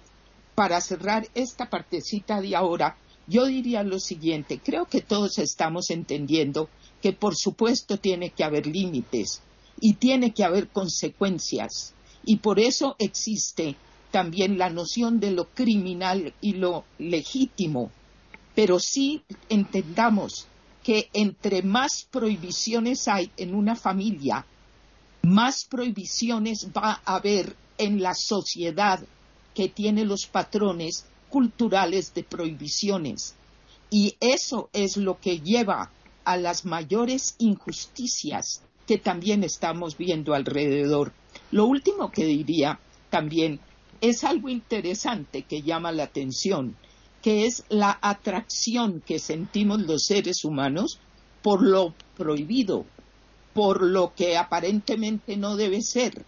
para 0.54 0.80
cerrar 0.80 1.28
esta 1.34 1.70
partecita 1.70 2.40
de 2.40 2.56
ahora, 2.56 2.96
yo 3.32 3.46
diría 3.46 3.82
lo 3.82 3.98
siguiente, 3.98 4.60
creo 4.62 4.84
que 4.84 5.00
todos 5.00 5.38
estamos 5.38 5.88
entendiendo 5.90 6.68
que 7.00 7.14
por 7.14 7.34
supuesto 7.34 7.96
tiene 7.96 8.30
que 8.30 8.44
haber 8.44 8.66
límites 8.66 9.40
y 9.80 9.94
tiene 9.94 10.34
que 10.34 10.44
haber 10.44 10.68
consecuencias 10.68 11.94
y 12.24 12.36
por 12.36 12.60
eso 12.60 12.94
existe 12.98 13.76
también 14.10 14.58
la 14.58 14.68
noción 14.68 15.18
de 15.18 15.30
lo 15.30 15.46
criminal 15.46 16.34
y 16.42 16.52
lo 16.52 16.84
legítimo. 16.98 17.90
Pero 18.54 18.78
sí 18.78 19.22
entendamos 19.48 20.46
que 20.82 21.08
entre 21.14 21.62
más 21.62 22.06
prohibiciones 22.10 23.08
hay 23.08 23.30
en 23.38 23.54
una 23.54 23.74
familia, 23.74 24.44
más 25.22 25.64
prohibiciones 25.64 26.68
va 26.76 27.00
a 27.04 27.16
haber 27.16 27.56
en 27.78 28.02
la 28.02 28.14
sociedad 28.14 29.00
que 29.54 29.68
tiene 29.68 30.04
los 30.04 30.26
patrones 30.26 31.06
culturales 31.32 32.12
de 32.12 32.24
prohibiciones. 32.24 33.34
Y 33.90 34.16
eso 34.20 34.68
es 34.74 34.98
lo 34.98 35.18
que 35.18 35.40
lleva 35.40 35.90
a 36.24 36.36
las 36.36 36.66
mayores 36.66 37.36
injusticias 37.38 38.62
que 38.86 38.98
también 38.98 39.42
estamos 39.42 39.96
viendo 39.96 40.34
alrededor. 40.34 41.14
Lo 41.50 41.64
último 41.64 42.10
que 42.10 42.26
diría 42.26 42.78
también 43.08 43.60
es 44.02 44.24
algo 44.24 44.50
interesante 44.50 45.42
que 45.42 45.62
llama 45.62 45.90
la 45.90 46.04
atención, 46.04 46.76
que 47.22 47.46
es 47.46 47.64
la 47.70 47.98
atracción 48.02 49.00
que 49.00 49.18
sentimos 49.18 49.80
los 49.80 50.04
seres 50.04 50.44
humanos 50.44 51.00
por 51.40 51.62
lo 51.62 51.94
prohibido, 52.14 52.84
por 53.54 53.82
lo 53.82 54.12
que 54.14 54.36
aparentemente 54.36 55.38
no 55.38 55.56
debe 55.56 55.80
ser, 55.80 56.26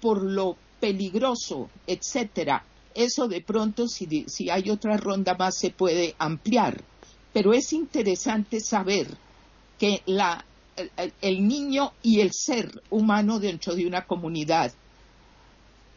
por 0.00 0.20
lo 0.20 0.56
peligroso, 0.80 1.70
etcétera. 1.86 2.64
Eso 2.94 3.28
de 3.28 3.40
pronto, 3.40 3.88
si, 3.88 4.24
si 4.28 4.50
hay 4.50 4.70
otra 4.70 4.96
ronda 4.96 5.34
más, 5.34 5.56
se 5.56 5.70
puede 5.70 6.14
ampliar. 6.18 6.82
Pero 7.32 7.52
es 7.52 7.72
interesante 7.72 8.60
saber 8.60 9.06
que 9.78 10.02
la, 10.06 10.44
el, 11.20 11.46
niño 11.46 11.92
y 12.02 12.20
el 12.20 12.32
ser 12.32 12.82
humano 12.90 13.38
dentro 13.40 13.74
de 13.74 13.86
una 13.86 14.06
comunidad 14.06 14.72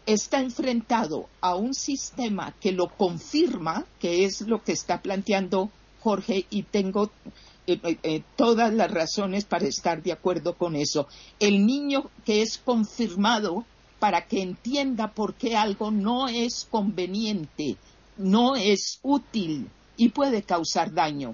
está 0.06 0.40
enfrentado 0.40 1.28
a 1.42 1.56
un 1.56 1.74
sistema 1.74 2.54
que 2.60 2.72
lo 2.72 2.88
confirma, 2.90 3.86
que 4.00 4.26
es 4.26 4.42
lo 4.42 4.64
que 4.64 4.74
está 4.74 5.02
planteando 5.02 5.72
Jorge, 6.02 6.46
y 6.50 6.64
tengo 6.64 7.12
eh, 7.68 7.80
eh, 7.84 7.98
eh, 8.04 8.24
todas 8.36 8.72
las 8.74 8.92
razones 8.92 9.46
para 9.46 9.66
estar 9.66 10.04
de 10.04 10.12
acuerdo 10.12 10.56
con 10.56 10.76
eso. 10.76 11.08
El 11.40 11.66
niño 11.66 12.12
que 12.24 12.44
es 12.44 12.60
confirmado 12.60 13.66
para 14.06 14.28
que 14.28 14.44
entienda 14.44 15.08
por 15.08 15.34
qué 15.34 15.58
algo 15.58 15.90
no 15.90 16.28
es 16.28 16.68
conveniente, 16.70 17.76
no 18.18 18.56
es 18.56 19.00
útil 19.02 19.68
y 19.98 20.10
puede 20.10 20.44
causar 20.44 20.94
daño, 20.94 21.34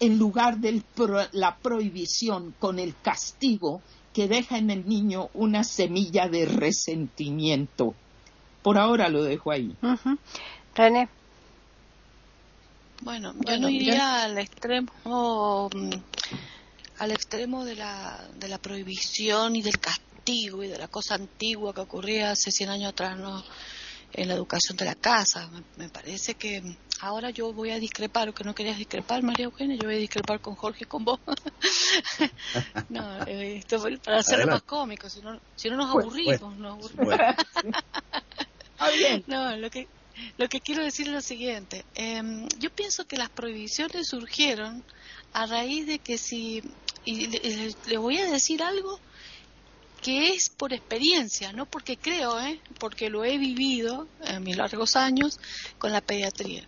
en 0.00 0.18
lugar 0.18 0.58
de 0.58 0.82
la 1.32 1.56
prohibición 1.56 2.54
con 2.58 2.78
el 2.78 2.94
castigo 3.00 3.80
que 4.12 4.28
deja 4.28 4.58
en 4.58 4.68
el 4.68 4.86
niño 4.86 5.30
una 5.32 5.64
semilla 5.64 6.28
de 6.28 6.44
resentimiento. 6.44 7.94
Por 8.60 8.76
ahora 8.76 9.08
lo 9.08 9.22
dejo 9.22 9.50
ahí. 9.50 9.74
René. 10.74 11.08
Bueno, 13.00 13.32
yo 13.48 13.58
no 13.58 13.70
iría 13.70 14.24
al 14.24 14.36
extremo 14.36 15.70
mm, 15.74 15.90
al 16.98 17.12
extremo 17.12 17.64
de 17.64 17.76
la, 17.76 18.28
de 18.38 18.48
la 18.48 18.58
prohibición 18.58 19.56
y 19.56 19.62
del 19.62 19.78
castigo 19.78 20.09
y 20.30 20.68
de 20.68 20.78
la 20.78 20.88
cosa 20.88 21.14
antigua 21.14 21.74
que 21.74 21.80
ocurría 21.80 22.32
hace 22.32 22.50
100 22.50 22.70
años 22.70 22.92
atrás 22.92 23.18
no 23.18 23.42
en 24.12 24.28
la 24.28 24.34
educación 24.34 24.76
de 24.76 24.84
la 24.84 24.94
casa. 24.94 25.50
Me, 25.76 25.88
parece 25.88 26.34
que 26.34 26.62
ahora 27.00 27.30
yo 27.30 27.52
voy 27.52 27.70
a 27.70 27.78
discrepar, 27.78 28.28
o 28.28 28.34
que 28.34 28.44
no 28.44 28.54
querías 28.54 28.78
discrepar, 28.78 29.22
María 29.22 29.44
Eugenia, 29.44 29.76
yo 29.76 29.86
voy 29.86 29.96
a 29.96 29.98
discrepar 29.98 30.40
con 30.40 30.54
Jorge 30.54 30.84
y 30.84 30.86
con 30.86 31.04
vos. 31.04 31.20
no, 32.88 33.22
eh, 33.26 33.58
esto 33.58 33.82
para 34.04 34.18
hacerlo 34.18 34.46
más 34.46 34.62
cómico, 34.62 35.08
si 35.08 35.20
no, 35.20 35.40
si 35.56 35.70
no 35.70 35.76
nos 35.76 35.90
aburrimos. 35.90 36.56
Nos 36.56 36.72
aburrimos. 36.72 37.14
Ah, 38.82 38.88
bien. 38.96 39.22
No, 39.26 39.54
lo 39.56 39.68
que, 39.68 39.88
lo 40.38 40.48
que 40.48 40.62
quiero 40.62 40.82
decir 40.82 41.06
es 41.06 41.12
lo 41.12 41.20
siguiente. 41.20 41.84
Em, 41.94 42.48
yo 42.58 42.70
pienso 42.70 43.06
que 43.06 43.18
las 43.18 43.28
prohibiciones 43.28 44.08
surgieron 44.08 44.82
a 45.34 45.44
raíz 45.44 45.86
de 45.86 45.98
que 45.98 46.16
si, 46.16 46.62
y 47.04 47.26
le, 47.86 47.98
voy 47.98 48.16
a 48.16 48.30
decir 48.30 48.62
algo 48.62 48.98
que 50.02 50.28
es 50.28 50.48
por 50.48 50.72
experiencia, 50.72 51.52
no 51.52 51.66
porque 51.66 51.96
creo, 51.96 52.40
¿eh? 52.40 52.60
porque 52.78 53.10
lo 53.10 53.24
he 53.24 53.38
vivido 53.38 54.08
en 54.24 54.42
mis 54.42 54.56
largos 54.56 54.96
años 54.96 55.38
con 55.78 55.92
la 55.92 56.00
pediatría. 56.00 56.66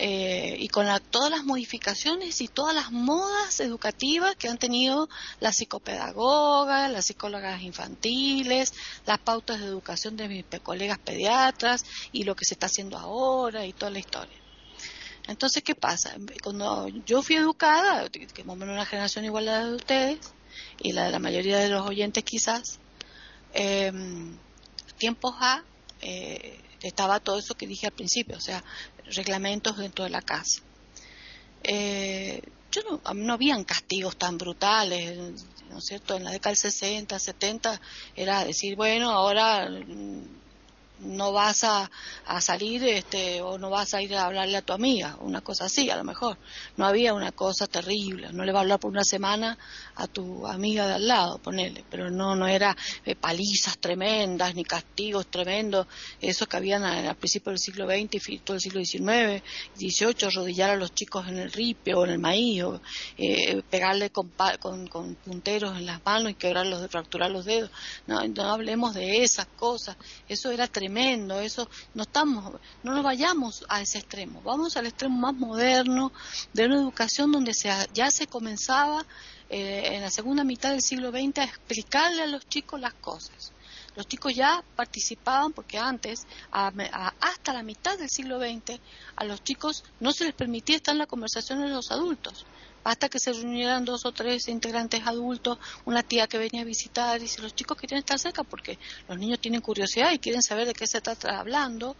Eh, 0.00 0.56
y 0.60 0.68
con 0.68 0.86
todas 1.10 1.28
las 1.28 1.42
modificaciones 1.42 2.40
y 2.40 2.46
todas 2.46 2.72
las 2.72 2.92
modas 2.92 3.58
educativas 3.58 4.36
que 4.36 4.48
han 4.48 4.56
tenido 4.56 5.08
las 5.40 5.56
psicopedagogas, 5.56 6.88
las 6.92 7.06
psicólogas 7.06 7.60
infantiles, 7.62 8.72
las 9.06 9.18
pautas 9.18 9.58
de 9.58 9.66
educación 9.66 10.16
de 10.16 10.28
mis 10.28 10.44
colegas 10.62 11.00
pediatras 11.00 11.84
y 12.12 12.22
lo 12.22 12.36
que 12.36 12.44
se 12.44 12.54
está 12.54 12.66
haciendo 12.66 12.96
ahora 12.96 13.66
y 13.66 13.72
toda 13.72 13.90
la 13.90 13.98
historia. 13.98 14.38
Entonces, 15.26 15.64
¿qué 15.64 15.74
pasa? 15.74 16.14
Cuando 16.44 16.86
yo 17.04 17.20
fui 17.20 17.34
educada, 17.34 18.08
que 18.08 18.44
más 18.44 18.56
una 18.56 18.86
generación 18.86 19.24
igual 19.24 19.48
a 19.48 19.52
la 19.62 19.64
de 19.66 19.74
ustedes 19.74 20.32
y 20.80 20.92
la 20.92 21.04
de 21.04 21.10
la 21.10 21.18
mayoría 21.18 21.58
de 21.58 21.68
los 21.68 21.86
oyentes 21.86 22.24
quizás, 22.24 22.78
eh, 23.54 23.92
tiempos 24.98 25.34
A, 25.38 25.62
eh, 26.00 26.58
estaba 26.82 27.20
todo 27.20 27.38
eso 27.38 27.54
que 27.54 27.66
dije 27.66 27.86
al 27.86 27.92
principio, 27.92 28.36
o 28.36 28.40
sea, 28.40 28.62
reglamentos 29.06 29.76
dentro 29.78 30.04
de 30.04 30.10
la 30.10 30.22
casa. 30.22 30.62
Eh, 31.62 32.40
yo 32.70 32.82
no, 32.82 33.14
no 33.14 33.32
habían 33.32 33.64
castigos 33.64 34.16
tan 34.16 34.38
brutales, 34.38 35.44
¿no 35.70 35.78
es 35.78 35.84
cierto? 35.84 36.16
En 36.16 36.24
la 36.24 36.30
década 36.30 36.50
del 36.50 36.58
60, 36.58 37.18
70 37.18 37.80
era 38.14 38.44
decir, 38.44 38.76
bueno, 38.76 39.10
ahora 39.10 39.68
no 41.00 41.32
vas 41.32 41.64
a, 41.64 41.90
a, 42.26 42.40
salir 42.40 42.84
este, 42.84 43.40
o 43.42 43.58
no 43.58 43.70
vas 43.70 43.94
a 43.94 44.02
ir 44.02 44.14
a 44.16 44.26
hablarle 44.26 44.56
a 44.56 44.62
tu 44.62 44.72
amiga, 44.72 45.16
una 45.20 45.40
cosa 45.40 45.66
así 45.66 45.88
a 45.90 45.96
lo 45.96 46.04
mejor. 46.04 46.36
No 46.76 46.86
había 46.86 47.14
una 47.14 47.32
cosa 47.32 47.66
terrible, 47.66 48.32
no 48.32 48.44
le 48.44 48.52
va 48.52 48.60
a 48.60 48.62
hablar 48.62 48.80
por 48.80 48.90
una 48.90 49.04
semana 49.04 49.56
a 49.96 50.06
tu 50.06 50.46
amiga 50.46 50.86
de 50.86 50.94
al 50.94 51.08
lado, 51.08 51.38
ponele, 51.38 51.84
pero 51.90 52.10
no, 52.10 52.34
no 52.34 52.46
era 52.46 52.76
eh, 53.04 53.14
palizas 53.14 53.78
tremendas 53.78 54.54
ni 54.54 54.64
castigos 54.64 55.28
tremendos, 55.28 55.86
esos 56.20 56.48
que 56.48 56.56
habían 56.56 56.82
al 56.84 57.16
principio 57.16 57.50
del 57.50 57.58
siglo 57.58 57.86
XX 57.86 58.28
y 58.28 58.38
todo 58.38 58.56
el 58.56 58.60
siglo 58.60 58.84
XIX, 58.84 59.42
XVIII, 59.76 60.28
arrodillar 60.28 60.70
a 60.70 60.76
los 60.76 60.94
chicos 60.94 61.28
en 61.28 61.38
el 61.38 61.52
ripio 61.52 62.00
o 62.00 62.04
en 62.04 62.10
el 62.12 62.18
maíz, 62.18 62.62
o 62.64 62.80
eh, 63.16 63.62
pegarle 63.70 64.10
con, 64.10 64.32
con, 64.58 65.14
punteros 65.16 65.76
en 65.76 65.86
las 65.86 66.04
manos 66.04 66.32
y 66.32 66.34
quebrarlos, 66.34 66.88
fracturar 66.90 67.30
los 67.30 67.44
dedos. 67.44 67.70
No, 68.06 68.26
no 68.26 68.42
hablemos 68.44 68.94
de 68.94 69.22
esas 69.22 69.46
cosas, 69.46 69.96
eso 70.28 70.50
era 70.50 70.66
tremendo 70.66 70.87
tremendo, 70.88 71.38
eso 71.38 71.68
no 71.92 72.04
estamos, 72.04 72.58
no 72.82 72.94
nos 72.94 73.04
vayamos 73.04 73.62
a 73.68 73.82
ese 73.82 73.98
extremo, 73.98 74.40
vamos 74.42 74.74
al 74.78 74.86
extremo 74.86 75.18
más 75.18 75.34
moderno 75.34 76.12
de 76.54 76.64
una 76.64 76.76
educación 76.76 77.30
donde 77.30 77.52
se, 77.52 77.70
ya 77.92 78.10
se 78.10 78.26
comenzaba 78.26 79.04
eh, 79.50 79.96
en 79.96 80.00
la 80.00 80.10
segunda 80.10 80.44
mitad 80.44 80.70
del 80.70 80.80
siglo 80.80 81.10
XX 81.10 81.38
a 81.38 81.44
explicarle 81.44 82.22
a 82.22 82.26
los 82.26 82.48
chicos 82.48 82.80
las 82.80 82.94
cosas. 82.94 83.52
Los 83.96 84.06
chicos 84.06 84.34
ya 84.34 84.64
participaban 84.76 85.52
porque 85.52 85.76
antes, 85.76 86.26
hasta 86.50 87.52
la 87.52 87.62
mitad 87.62 87.98
del 87.98 88.08
siglo 88.08 88.38
XX, 88.38 88.80
a 89.16 89.24
los 89.24 89.42
chicos 89.42 89.84
no 90.00 90.12
se 90.12 90.24
les 90.24 90.34
permitía 90.34 90.76
estar 90.76 90.94
en 90.94 91.00
la 91.00 91.06
conversación 91.06 91.60
de 91.60 91.68
los 91.68 91.90
adultos 91.90 92.46
hasta 92.84 93.08
que 93.08 93.18
se 93.18 93.32
reunieran 93.32 93.84
dos 93.84 94.04
o 94.06 94.12
tres 94.12 94.48
integrantes 94.48 95.06
adultos, 95.06 95.58
una 95.84 96.02
tía 96.02 96.26
que 96.26 96.38
venía 96.38 96.62
a 96.62 96.64
visitar, 96.64 97.22
y 97.22 97.28
si 97.28 97.42
los 97.42 97.54
chicos 97.54 97.76
querían 97.76 97.98
estar 97.98 98.18
cerca, 98.18 98.44
porque 98.44 98.78
los 99.08 99.18
niños 99.18 99.40
tienen 99.40 99.60
curiosidad 99.60 100.12
y 100.12 100.18
quieren 100.18 100.42
saber 100.42 100.66
de 100.66 100.74
qué 100.74 100.86
se 100.86 100.98
está 100.98 101.16
hablando, 101.38 101.96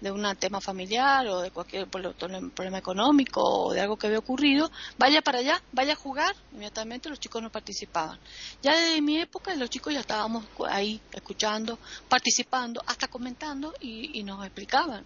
de 0.00 0.10
un 0.10 0.24
tema 0.36 0.60
familiar 0.60 1.26
o 1.28 1.40
de 1.40 1.50
cualquier 1.50 1.88
problema 1.88 2.78
económico 2.78 3.40
o 3.42 3.72
de 3.72 3.80
algo 3.80 3.96
que 3.96 4.06
había 4.06 4.18
ocurrido, 4.18 4.70
vaya 4.98 5.22
para 5.22 5.38
allá, 5.38 5.62
vaya 5.72 5.94
a 5.94 5.96
jugar, 5.96 6.34
inmediatamente 6.52 7.08
los 7.08 7.18
chicos 7.20 7.42
no 7.42 7.50
participaban. 7.50 8.18
Ya 8.62 8.76
desde 8.76 9.00
mi 9.00 9.18
época 9.18 9.54
los 9.54 9.70
chicos 9.70 9.94
ya 9.94 10.00
estábamos 10.00 10.44
ahí 10.68 11.00
escuchando, 11.12 11.78
participando, 12.08 12.82
hasta 12.86 13.08
comentando 13.08 13.72
y, 13.80 14.18
y 14.18 14.24
nos 14.24 14.44
explicaban. 14.44 15.04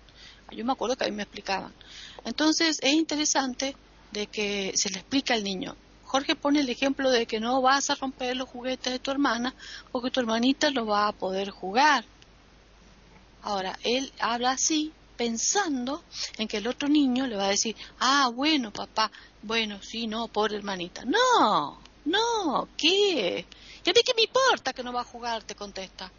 Yo 0.50 0.64
me 0.64 0.72
acuerdo 0.72 0.96
que 0.96 1.04
a 1.04 1.09
mí 1.09 1.14
me 1.14 1.22
explicaban. 1.22 1.72
Entonces 2.24 2.78
es 2.83 2.92
interesante 2.92 3.76
de 4.12 4.27
que 4.27 4.73
se 4.75 4.90
le 4.90 4.99
explica 4.99 5.35
al 5.35 5.44
niño. 5.44 5.77
Jorge 6.05 6.35
pone 6.35 6.61
el 6.61 6.71
ejemplo 6.71 7.11
de 7.11 7.27
que 7.27 7.38
no 7.38 7.61
vas 7.61 7.90
a 7.90 7.94
romper 7.94 8.37
los 8.37 8.49
juguetes 8.49 8.92
de 8.92 8.99
tu 8.99 9.11
hermana 9.11 9.55
porque 9.92 10.11
tu 10.11 10.21
hermanita 10.21 10.71
lo 10.71 10.87
va 10.87 11.09
a 11.09 11.12
poder 11.12 11.51
jugar. 11.51 12.05
Ahora, 13.42 13.79
él 13.83 14.11
habla 14.18 14.53
así 14.53 14.92
pensando 15.18 16.03
en 16.38 16.49
que 16.49 16.59
el 16.59 16.66
otro 16.66 16.88
niño 16.88 17.27
le 17.27 17.37
va 17.37 17.47
a 17.47 17.51
decir, 17.51 17.77
ah, 17.99 18.31
bueno, 18.33 18.73
papá, 18.73 19.11
bueno, 19.42 19.81
sí, 19.83 20.07
no, 20.07 20.29
pobre 20.29 20.57
hermanita. 20.57 21.05
No, 21.05 21.79
no, 22.05 22.68
¿qué? 22.77 23.44
¿Y 23.85 23.90
a 23.90 23.92
mí 23.92 24.01
qué 24.05 24.14
me 24.14 24.23
importa 24.23 24.73
que 24.73 24.83
no 24.83 24.92
va 24.92 25.03
a 25.03 25.05
jugar? 25.05 25.42
Te 25.42 25.55
contesta. 25.55 26.11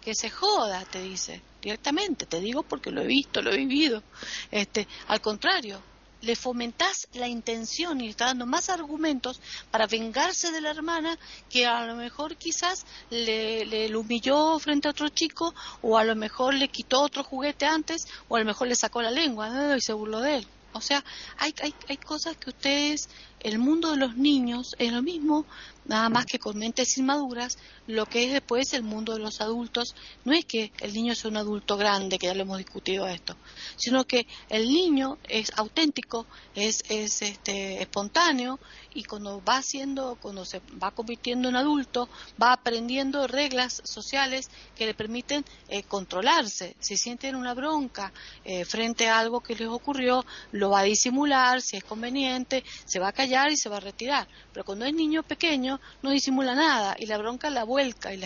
Que 0.00 0.14
se 0.14 0.30
joda, 0.30 0.84
te 0.84 1.02
dice, 1.02 1.42
directamente, 1.60 2.26
te 2.26 2.40
digo 2.40 2.62
porque 2.62 2.90
lo 2.90 3.02
he 3.02 3.06
visto, 3.06 3.42
lo 3.42 3.52
he 3.52 3.56
vivido. 3.56 4.02
Este, 4.50 4.88
al 5.08 5.20
contrario, 5.20 5.80
le 6.20 6.36
fomentás 6.36 7.08
la 7.14 7.28
intención 7.28 8.00
y 8.00 8.04
le 8.04 8.10
está 8.10 8.26
dando 8.26 8.46
más 8.46 8.68
argumentos 8.68 9.40
para 9.70 9.86
vengarse 9.86 10.50
de 10.50 10.60
la 10.60 10.70
hermana 10.70 11.18
que 11.48 11.66
a 11.66 11.86
lo 11.86 11.94
mejor 11.94 12.36
quizás 12.36 12.86
le, 13.10 13.64
le, 13.64 13.96
humilló 13.96 14.58
frente 14.58 14.88
a 14.88 14.90
otro 14.90 15.08
chico 15.08 15.54
o 15.82 15.98
a 15.98 16.04
lo 16.04 16.16
mejor 16.16 16.54
le 16.54 16.68
quitó 16.68 17.02
otro 17.02 17.24
juguete 17.24 17.66
antes 17.66 18.06
o 18.28 18.36
a 18.36 18.40
lo 18.40 18.44
mejor 18.44 18.68
le 18.68 18.74
sacó 18.74 19.02
la 19.02 19.10
lengua 19.10 19.76
y 19.76 19.80
se 19.80 19.92
burló 19.92 20.20
de 20.20 20.36
él. 20.36 20.46
O 20.72 20.80
sea, 20.80 21.02
hay, 21.38 21.54
hay, 21.62 21.74
hay 21.88 21.96
cosas 21.96 22.36
que 22.36 22.50
ustedes, 22.50 23.08
el 23.40 23.58
mundo 23.58 23.90
de 23.90 23.96
los 23.96 24.16
niños 24.16 24.74
es 24.78 24.92
lo 24.92 25.02
mismo, 25.02 25.46
nada 25.84 26.08
más 26.08 26.26
que 26.26 26.38
con 26.38 26.58
mentes 26.58 26.98
inmaduras, 26.98 27.58
lo 27.86 28.06
que 28.06 28.24
es 28.24 28.32
después 28.32 28.72
el 28.74 28.82
mundo 28.82 29.14
de 29.14 29.20
los 29.20 29.40
adultos, 29.40 29.94
no 30.24 30.32
es 30.32 30.44
que 30.44 30.72
el 30.80 30.92
niño 30.92 31.14
sea 31.14 31.30
un 31.30 31.38
adulto 31.38 31.76
grande, 31.76 32.18
que 32.18 32.26
ya 32.26 32.34
lo 32.34 32.42
hemos 32.42 32.58
discutido 32.58 33.06
esto, 33.06 33.36
sino 33.76 34.04
que 34.04 34.26
el 34.50 34.68
niño 34.68 35.18
es 35.28 35.50
auténtico, 35.56 36.26
es, 36.54 36.82
es 36.88 37.22
este, 37.22 37.80
espontáneo 37.80 38.58
y 38.92 39.04
cuando 39.04 39.42
va 39.42 39.58
haciendo, 39.58 40.18
cuando 40.20 40.44
se 40.44 40.60
va 40.82 40.90
convirtiendo 40.90 41.48
en 41.48 41.56
adulto, 41.56 42.08
va 42.40 42.52
aprendiendo 42.52 43.26
reglas 43.26 43.80
sociales 43.84 44.50
que 44.76 44.86
le 44.86 44.94
permiten 44.94 45.44
eh, 45.68 45.84
controlarse. 45.84 46.76
Si 46.80 46.96
sienten 46.96 47.36
una 47.36 47.54
bronca 47.54 48.12
eh, 48.44 48.64
frente 48.64 49.08
a 49.08 49.18
algo 49.18 49.40
que 49.40 49.54
les 49.54 49.68
ocurrió, 49.68 50.24
lo 50.52 50.70
va 50.70 50.80
a 50.80 50.84
disimular, 50.84 51.62
si 51.62 51.76
es 51.76 51.84
conveniente, 51.84 52.64
se 52.84 52.98
va 52.98 53.08
a 53.08 53.12
callar 53.12 53.27
y 53.28 53.56
se 53.56 53.68
va 53.68 53.76
a 53.78 53.80
retirar. 53.80 54.26
Pero 54.52 54.64
cuando 54.64 54.84
es 54.84 54.94
niño 54.94 55.22
pequeño, 55.22 55.80
no 56.02 56.10
disimula 56.10 56.54
nada 56.54 56.96
y 56.98 57.06
la 57.06 57.18
bronca 57.18 57.50
la 57.50 57.64
vuelca 57.64 58.12
y 58.14 58.20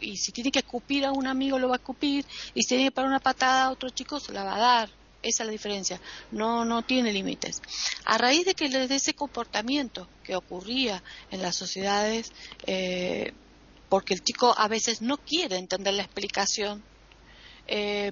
y 0.00 0.16
si 0.16 0.30
tiene 0.30 0.52
que 0.52 0.60
escupir 0.60 1.04
a 1.04 1.10
un 1.10 1.26
amigo 1.26 1.58
lo 1.58 1.68
va 1.68 1.74
a 1.74 1.78
escupir 1.78 2.24
y 2.54 2.62
si 2.62 2.68
tiene 2.68 2.84
que 2.84 2.90
parar 2.92 3.08
una 3.08 3.18
patada 3.18 3.64
a 3.64 3.70
otro 3.72 3.90
chico 3.90 4.20
se 4.20 4.32
la 4.32 4.44
va 4.44 4.54
a 4.54 4.60
dar 4.60 4.90
esa 5.22 5.42
es 5.42 5.46
la 5.46 5.52
diferencia. 5.52 6.00
No, 6.30 6.64
no 6.64 6.82
tiene 6.82 7.12
límites. 7.12 7.60
A 8.04 8.18
raíz 8.18 8.46
de 8.46 8.54
que 8.54 8.68
de 8.68 8.94
ese 8.94 9.14
comportamiento 9.14 10.08
que 10.22 10.36
ocurría 10.36 11.02
en 11.30 11.42
las 11.42 11.56
sociedades, 11.56 12.32
eh, 12.66 13.32
porque 13.88 14.14
el 14.14 14.22
chico 14.22 14.54
a 14.56 14.68
veces 14.68 15.02
no 15.02 15.16
quiere 15.16 15.56
entender 15.56 15.94
la 15.94 16.04
explicación 16.04 16.84
eh, 17.68 18.10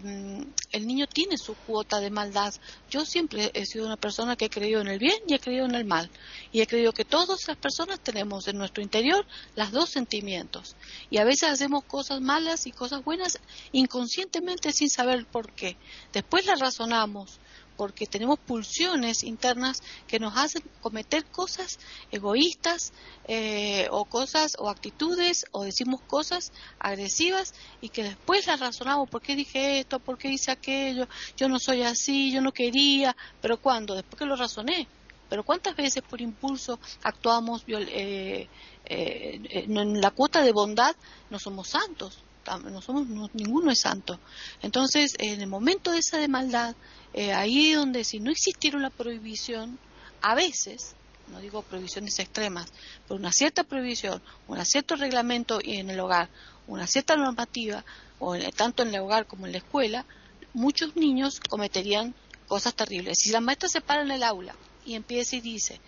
el 0.71 0.87
niño 0.87 1.07
tiene 1.07 1.38
su 1.38 1.55
cuota 1.55 1.99
de 1.99 2.11
maldad. 2.11 2.55
Yo 2.90 3.07
siempre 3.07 3.51
he 3.55 3.64
sido 3.64 3.87
una 3.87 3.97
persona 3.97 4.37
que 4.37 4.45
he 4.45 4.51
creído 4.51 4.83
en 4.83 4.88
el 4.88 4.99
bien 4.99 5.19
y 5.27 5.35
he 5.35 5.40
creído 5.40 5.64
en 5.64 5.75
el 5.75 5.87
mal. 5.87 6.11
Y 6.53 6.61
he 6.61 6.66
creído 6.66 6.92
que 6.92 7.07
todas 7.07 7.49
las 7.49 7.57
personas 7.57 8.01
tenemos 8.01 8.47
en 8.49 8.59
nuestro 8.59 8.83
interior 8.83 9.27
las 9.55 9.73
dos 9.73 9.88
sentimientos. 9.88 10.77
Y 11.11 11.16
a 11.19 11.25
veces 11.25 11.49
hacemos 11.49 11.85
cosas 11.85 12.21
malas 12.21 12.66
y 12.66 12.73
cosas 12.73 13.03
buenas 13.03 13.38
inconscientemente 13.73 14.73
sin 14.73 14.90
saber 14.90 15.25
por 15.27 15.51
qué. 15.53 15.77
Después 16.12 16.45
las 16.45 16.61
razonamos 16.61 17.40
porque 17.76 18.06
tenemos 18.06 18.38
pulsiones 18.38 19.22
internas 19.24 19.82
que 20.06 20.18
nos 20.18 20.36
hacen 20.36 20.62
cometer 20.80 21.24
cosas 21.26 21.78
egoístas 22.10 22.92
eh, 23.28 23.88
o 23.90 24.04
cosas 24.04 24.56
o 24.58 24.68
actitudes 24.68 25.46
o 25.52 25.64
decimos 25.64 26.00
cosas 26.02 26.52
agresivas 26.78 27.54
y 27.80 27.88
que 27.88 28.02
después 28.02 28.46
las 28.46 28.60
razonamos, 28.60 29.08
¿por 29.08 29.22
qué 29.22 29.36
dije 29.36 29.80
esto? 29.80 29.98
¿Por 29.98 30.18
qué 30.18 30.28
hice 30.28 30.50
aquello? 30.50 31.08
Yo 31.36 31.48
no 31.48 31.58
soy 31.58 31.82
así, 31.82 32.32
yo 32.32 32.40
no 32.40 32.52
quería, 32.52 33.16
pero 33.40 33.58
¿cuándo? 33.58 33.94
Después 33.94 34.18
que 34.18 34.26
lo 34.26 34.36
razoné. 34.36 34.88
Pero 35.28 35.42
¿cuántas 35.44 35.74
veces 35.74 36.02
por 36.02 36.20
impulso 36.20 36.78
actuamos 37.02 37.64
eh, 37.66 38.48
eh, 38.84 39.40
en 39.50 40.00
la 40.00 40.10
cuota 40.12 40.40
de 40.42 40.52
bondad? 40.52 40.94
No 41.30 41.38
somos 41.38 41.68
santos, 41.68 42.22
no 42.70 42.80
somos, 42.80 43.06
ninguno 43.35 43.70
es 43.70 43.80
santo. 43.80 44.18
Entonces, 44.62 45.14
en 45.18 45.40
el 45.40 45.46
momento 45.46 45.90
de 45.90 45.98
esa 45.98 46.18
de 46.18 46.28
maldad, 46.28 46.74
eh, 47.12 47.32
ahí 47.32 47.72
donde 47.72 48.04
si 48.04 48.20
no 48.20 48.30
existiera 48.30 48.78
una 48.78 48.90
prohibición, 48.90 49.78
a 50.22 50.35
veces, 50.35 50.94
no 51.28 51.40
digo 51.40 51.62
prohibiciones 51.62 52.18
extremas, 52.18 52.72
pero 53.06 53.18
una 53.18 53.32
cierta 53.32 53.64
prohibición, 53.64 54.22
un 54.48 54.64
cierto 54.64 54.96
reglamento 54.96 55.59
en 55.62 55.90
el 55.90 56.00
hogar, 56.00 56.28
una 56.66 56.87
cierta 56.87 57.16
normativa, 57.16 57.85
o 58.18 58.37
tanto 58.56 58.82
en 58.82 58.94
el 58.94 59.00
hogar 59.00 59.26
como 59.26 59.46
en 59.46 59.52
la 59.52 59.59
escuela, 59.59 60.06
muchos 60.52 60.96
niños 60.96 61.40
cometerían 61.40 62.14
cosas 62.46 62.74
terribles. 62.74 63.18
Si 63.18 63.30
la 63.30 63.40
maestra 63.40 63.68
se 63.68 63.80
para 63.80 64.02
en 64.02 64.11
el 64.11 64.22
aula 64.22 64.54
y 64.85 64.94
empieza 64.94 65.37
y 65.37 65.40
dice, 65.40 65.80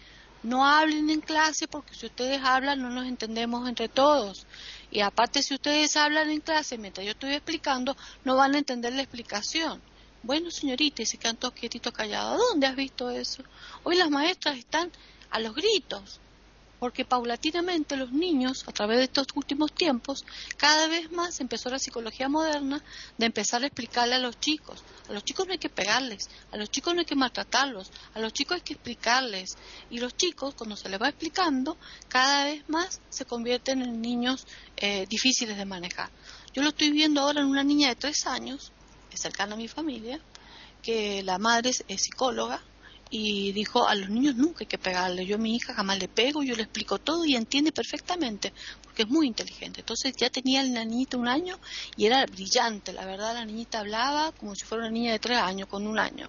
no 0.43 0.67
hablen 0.67 1.11
en 1.11 1.21
clase 1.21 1.67
porque 1.67 1.95
si 1.95 2.07
ustedes 2.07 2.41
hablan 2.43 2.81
no 2.81 2.91
nos 2.91 3.07
entendemos 3.07 3.69
entre 3.69 3.89
todos. 3.89 4.47
Y 4.91 5.01
aparte 5.01 5.43
si 5.43 5.55
ustedes 5.55 5.97
hablan 5.97 6.31
en 6.31 6.41
clase 6.41 6.79
mientras 6.79 7.05
yo 7.05 7.13
estoy 7.13 7.33
explicando, 7.35 7.97
no 8.25 8.37
van 8.37 8.55
a 8.55 8.59
entender 8.59 8.93
la 8.93 9.03
explicación. 9.03 9.83
Bueno, 10.23 10.51
señorita, 10.51 11.03
y 11.03 11.07
se 11.07 11.19
quedan 11.19 11.37
todos 11.37 11.55
quietitos 11.55 11.93
callados. 11.93 12.39
¿Dónde 12.51 12.67
has 12.67 12.77
visto 12.77 13.11
eso? 13.11 13.43
Hoy 13.85 13.97
las 13.97 14.11
maestras 14.11 14.57
están 14.57 14.91
a 15.31 15.39
los 15.41 15.55
gritos, 15.55 16.21
porque 16.79 17.05
paulatinamente 17.05 17.97
los 17.97 18.13
niños, 18.13 18.65
a 18.67 18.73
través 18.73 18.99
de 18.99 19.05
estos 19.05 19.27
últimos 19.35 19.73
tiempos, 19.73 20.25
cada 20.57 20.87
vez 20.89 21.11
más 21.11 21.41
empezó 21.41 21.71
la 21.71 21.79
psicología 21.79 22.29
moderna 22.29 22.83
de 23.17 23.27
empezar 23.27 23.63
a 23.63 23.67
explicarle 23.67 24.15
a 24.15 24.19
los 24.19 24.39
chicos. 24.39 24.83
A 25.09 25.13
los 25.13 25.25
chicos 25.25 25.47
no 25.47 25.53
hay 25.53 25.59
que 25.59 25.69
pegarles, 25.69 26.29
a 26.53 26.57
los 26.57 26.71
chicos 26.71 26.95
no 26.95 27.01
hay 27.01 27.07
que 27.07 27.17
maltratarlos, 27.17 27.91
a 28.15 28.21
los 28.21 28.33
chicos 28.33 28.57
hay 28.57 28.61
que 28.63 28.75
explicarles. 28.75 29.57
Y 29.91 29.99
los 29.99 30.17
chicos, 30.17 30.55
cuando 30.55 30.77
se 30.77 30.89
les 30.89 31.01
va 31.01 31.09
explicando, 31.09 31.77
cada 32.09 32.45
vez 32.45 32.69
más 32.69 33.01
se 33.09 33.25
convierten 33.25 33.83
en 33.83 34.01
niños 34.01 34.47
eh, 34.77 35.07
difíciles 35.09 35.57
de 35.57 35.65
manejar. 35.65 36.11
Yo 36.55 36.63
lo 36.63 36.71
estoy 36.71 36.91
viendo 36.91 37.21
ahora 37.21 37.41
en 37.41 37.47
una 37.47 37.65
niña 37.65 37.89
de 37.89 37.97
tres 37.97 38.27
años 38.27 38.73
cercana 39.19 39.55
a 39.55 39.59
mi 39.59 39.69
familia, 39.69 40.21
que 40.83 41.23
la 41.23 41.39
madre 41.39 41.71
es, 41.71 41.85
psicóloga 42.01 42.63
y 43.11 43.53
dijo 43.53 43.87
a 43.89 43.95
los 43.95 44.11
niños 44.11 44.37
nunca 44.37 44.59
hay 44.61 44.67
que 44.67 44.79
pegarle. 44.79 45.27
Yo 45.27 45.37
a 45.37 45.39
mi 45.39 45.57
hija 45.57 45.75
jamás 45.75 45.99
le 45.99 46.09
pego, 46.09 46.43
yo 46.43 46.55
le 46.57 46.63
explico 46.63 46.99
todo 46.99 47.25
y 47.25 47.37
entiende 47.37 47.73
perfectamente 47.73 48.53
porque 48.83 49.03
es 49.03 49.09
muy 49.09 49.27
inteligente. 49.27 49.81
Entonces 49.81 50.15
ya 50.17 50.31
tenía 50.31 50.63
la 50.63 50.85
niñita 50.85 51.17
un 51.17 51.29
año 51.29 51.59
y 51.97 52.07
era 52.07 52.25
brillante, 52.27 52.93
la 52.93 53.07
verdad 53.07 53.35
la 53.35 53.45
niñita 53.45 53.81
hablaba 53.81 54.33
como 54.33 54.55
si 54.55 54.65
fuera 54.65 54.85
una 54.85 54.93
niña 54.93 55.13
de 55.13 55.19
tres 55.19 55.39
años, 55.39 55.69
con 55.69 55.87
un 55.87 55.99
año 55.99 56.29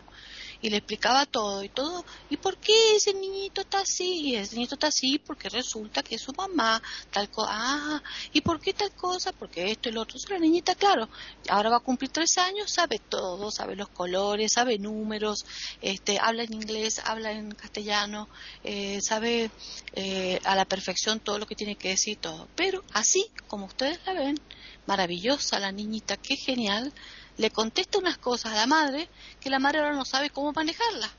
y 0.62 0.70
le 0.70 0.78
explicaba 0.78 1.26
todo 1.26 1.64
y 1.64 1.70
todo. 1.70 2.04
¿Y 2.30 2.38
por 2.38 2.58
qué 2.58 2.96
ese 2.96 3.14
niñito 3.14 3.62
está 3.62 3.82
así? 3.82 4.22
Y 4.22 4.36
ese 4.36 4.56
niñito 4.56 4.76
está 4.76 4.88
así 4.88 5.20
porque 5.20 5.50
resulta 5.50 6.04
que 6.04 6.18
su 6.18 6.34
mamá, 6.34 6.82
tal 7.12 7.30
cosa. 7.30 7.50
Ah, 7.52 8.04
¿y 8.34 8.42
por 8.42 8.60
qué 8.60 8.74
tal 8.74 8.92
cosa? 8.92 9.32
Porque 9.32 9.72
esto 9.72 9.90
y 9.90 9.92
lo 9.92 10.02
otro. 10.02 10.18
La 10.30 10.40
niñita, 10.40 10.76
claro, 10.76 11.10
ahora 11.50 11.70
va 11.70 11.78
a 11.78 11.82
cumplir 11.82 12.12
tres 12.12 12.38
años, 12.38 12.72
sabe 12.72 13.00
todo, 13.00 13.52
sabe 13.52 13.76
los 13.76 13.90
colores, 13.90 14.52
sabe 14.54 14.78
números, 14.78 15.46
este, 15.82 16.20
habla 16.20 16.44
en 16.44 16.54
inglés, 16.54 17.02
habla 17.06 17.32
en 17.32 17.52
castellano, 17.52 18.28
eh, 18.64 19.00
sabe 19.02 19.50
eh, 19.94 20.40
a 20.44 20.56
la 20.56 20.66
perfección 20.66 21.20
todo 21.20 21.40
lo 21.40 21.48
que 21.48 21.56
tiene 21.56 21.76
que 21.76 21.90
decir 21.90 22.18
todo. 22.18 22.48
Pero 22.56 22.84
así, 22.94 23.26
como 23.48 23.66
ustedes 23.66 24.00
la 24.06 24.14
ven, 24.14 24.40
maravillosa 24.86 25.60
la 25.60 25.72
niñita, 25.72 26.18
qué 26.18 26.36
genial 26.36 26.92
le 27.40 27.52
contesta 27.52 27.98
unas 27.98 28.18
cosas 28.18 28.52
a 28.52 28.58
la 28.58 28.68
madre 28.68 29.08
que 29.40 29.50
la 29.50 29.60
madre 29.60 29.80
ahora 29.80 29.96
no 29.96 30.04
sabe 30.04 30.30
cómo 30.30 30.52
manejarlas. 30.52 31.10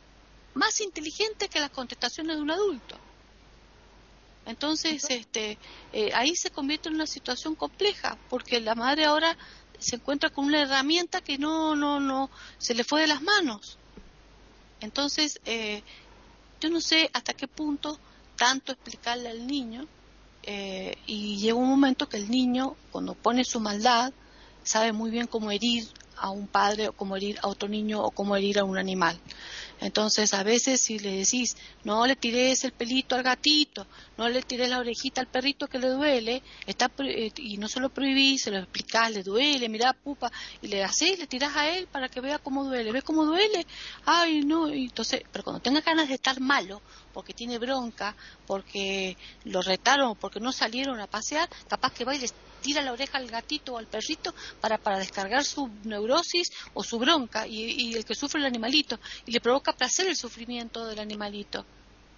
Más 0.52 0.82
inteligente 0.82 1.48
que 1.48 1.60
las 1.60 1.70
contestaciones 1.70 2.36
de 2.36 2.42
un 2.42 2.50
adulto. 2.50 2.94
Entonces, 4.44 5.02
este, 5.08 5.56
eh, 5.94 6.10
ahí 6.14 6.36
se 6.36 6.50
convierte 6.50 6.90
en 6.90 6.96
una 6.96 7.06
situación 7.06 7.54
compleja, 7.54 8.18
porque 8.28 8.60
la 8.60 8.74
madre 8.74 9.06
ahora 9.06 9.34
se 9.78 9.96
encuentra 9.96 10.28
con 10.28 10.44
una 10.44 10.60
herramienta 10.60 11.22
que 11.22 11.38
no, 11.38 11.74
no, 11.74 12.00
no, 12.00 12.28
se 12.58 12.74
le 12.74 12.84
fue 12.84 13.00
de 13.00 13.06
las 13.06 13.22
manos. 13.22 13.78
Entonces, 14.80 15.40
eh, 15.46 15.82
yo 16.60 16.68
no 16.68 16.82
sé 16.82 17.08
hasta 17.14 17.32
qué 17.32 17.48
punto 17.48 17.98
tanto 18.36 18.72
explicarle 18.72 19.30
al 19.30 19.46
niño, 19.46 19.86
eh, 20.42 20.98
y 21.06 21.38
llega 21.38 21.54
un 21.54 21.68
momento 21.68 22.10
que 22.10 22.18
el 22.18 22.30
niño, 22.30 22.76
cuando 22.92 23.14
pone 23.14 23.42
su 23.42 23.58
maldad, 23.58 24.12
sabe 24.64 24.92
muy 24.92 25.10
bien 25.10 25.26
cómo 25.26 25.50
herir 25.50 25.88
a 26.20 26.30
un 26.30 26.46
padre 26.48 26.88
o 26.88 26.92
cómo 26.92 27.16
herir 27.16 27.38
a 27.42 27.48
otro 27.48 27.68
niño 27.68 28.02
o 28.02 28.10
cómo 28.12 28.36
herir 28.36 28.58
a 28.58 28.64
un 28.64 28.78
animal. 28.78 29.20
Entonces, 29.80 30.34
a 30.34 30.42
veces 30.42 30.80
si 30.80 30.98
le 30.98 31.16
decís, 31.16 31.56
no 31.84 32.06
le 32.06 32.14
tires 32.16 32.64
el 32.64 32.72
pelito 32.72 33.14
al 33.14 33.22
gatito, 33.22 33.86
no 34.18 34.28
le 34.28 34.42
tires 34.42 34.68
la 34.68 34.78
orejita 34.78 35.22
al 35.22 35.26
perrito 35.26 35.68
que 35.68 35.78
le 35.78 35.88
duele, 35.88 36.42
está 36.66 36.90
eh, 36.98 37.32
y 37.36 37.56
no 37.56 37.66
se 37.66 37.80
lo 37.80 37.88
prohibís, 37.88 38.42
se 38.42 38.50
lo 38.50 38.58
explicás, 38.58 39.10
le 39.10 39.22
duele, 39.22 39.68
mira 39.68 39.94
pupa, 39.94 40.30
y 40.60 40.68
le 40.68 40.84
haces, 40.84 41.18
le 41.18 41.26
tirás 41.26 41.56
a 41.56 41.70
él 41.70 41.86
para 41.86 42.08
que 42.08 42.20
vea 42.20 42.38
cómo 42.38 42.64
duele. 42.64 42.92
¿Ves 42.92 43.04
cómo 43.04 43.24
duele? 43.24 43.66
Ay, 44.04 44.42
no, 44.42 44.72
y 44.72 44.84
entonces, 44.84 45.22
pero 45.32 45.44
cuando 45.44 45.60
tenga 45.60 45.80
ganas 45.80 46.08
de 46.08 46.14
estar 46.14 46.38
malo, 46.40 46.82
porque 47.14 47.32
tiene 47.32 47.58
bronca, 47.58 48.14
porque 48.46 49.16
lo 49.44 49.62
retaron, 49.62 50.14
porque 50.16 50.40
no 50.40 50.52
salieron 50.52 51.00
a 51.00 51.06
pasear, 51.06 51.48
capaz 51.68 51.92
que 51.92 52.04
va 52.04 52.14
y 52.14 52.18
le 52.18 52.28
tira 52.60 52.82
la 52.82 52.92
oreja 52.92 53.16
al 53.16 53.26
gatito 53.26 53.72
o 53.72 53.78
al 53.78 53.86
perrito 53.86 54.34
para, 54.60 54.76
para 54.76 54.98
descargar 54.98 55.44
su 55.44 55.70
neurosis 55.84 56.52
o 56.74 56.84
su 56.84 56.98
bronca 56.98 57.46
y 57.46 57.94
el 57.94 58.04
que 58.04 58.14
sufre 58.14 58.38
el 58.38 58.46
animalito 58.46 59.00
y 59.24 59.32
le 59.32 59.40
provoca 59.40 59.69
placer 59.72 60.06
el 60.06 60.16
sufrimiento 60.16 60.86
del 60.86 60.98
animalito. 60.98 61.64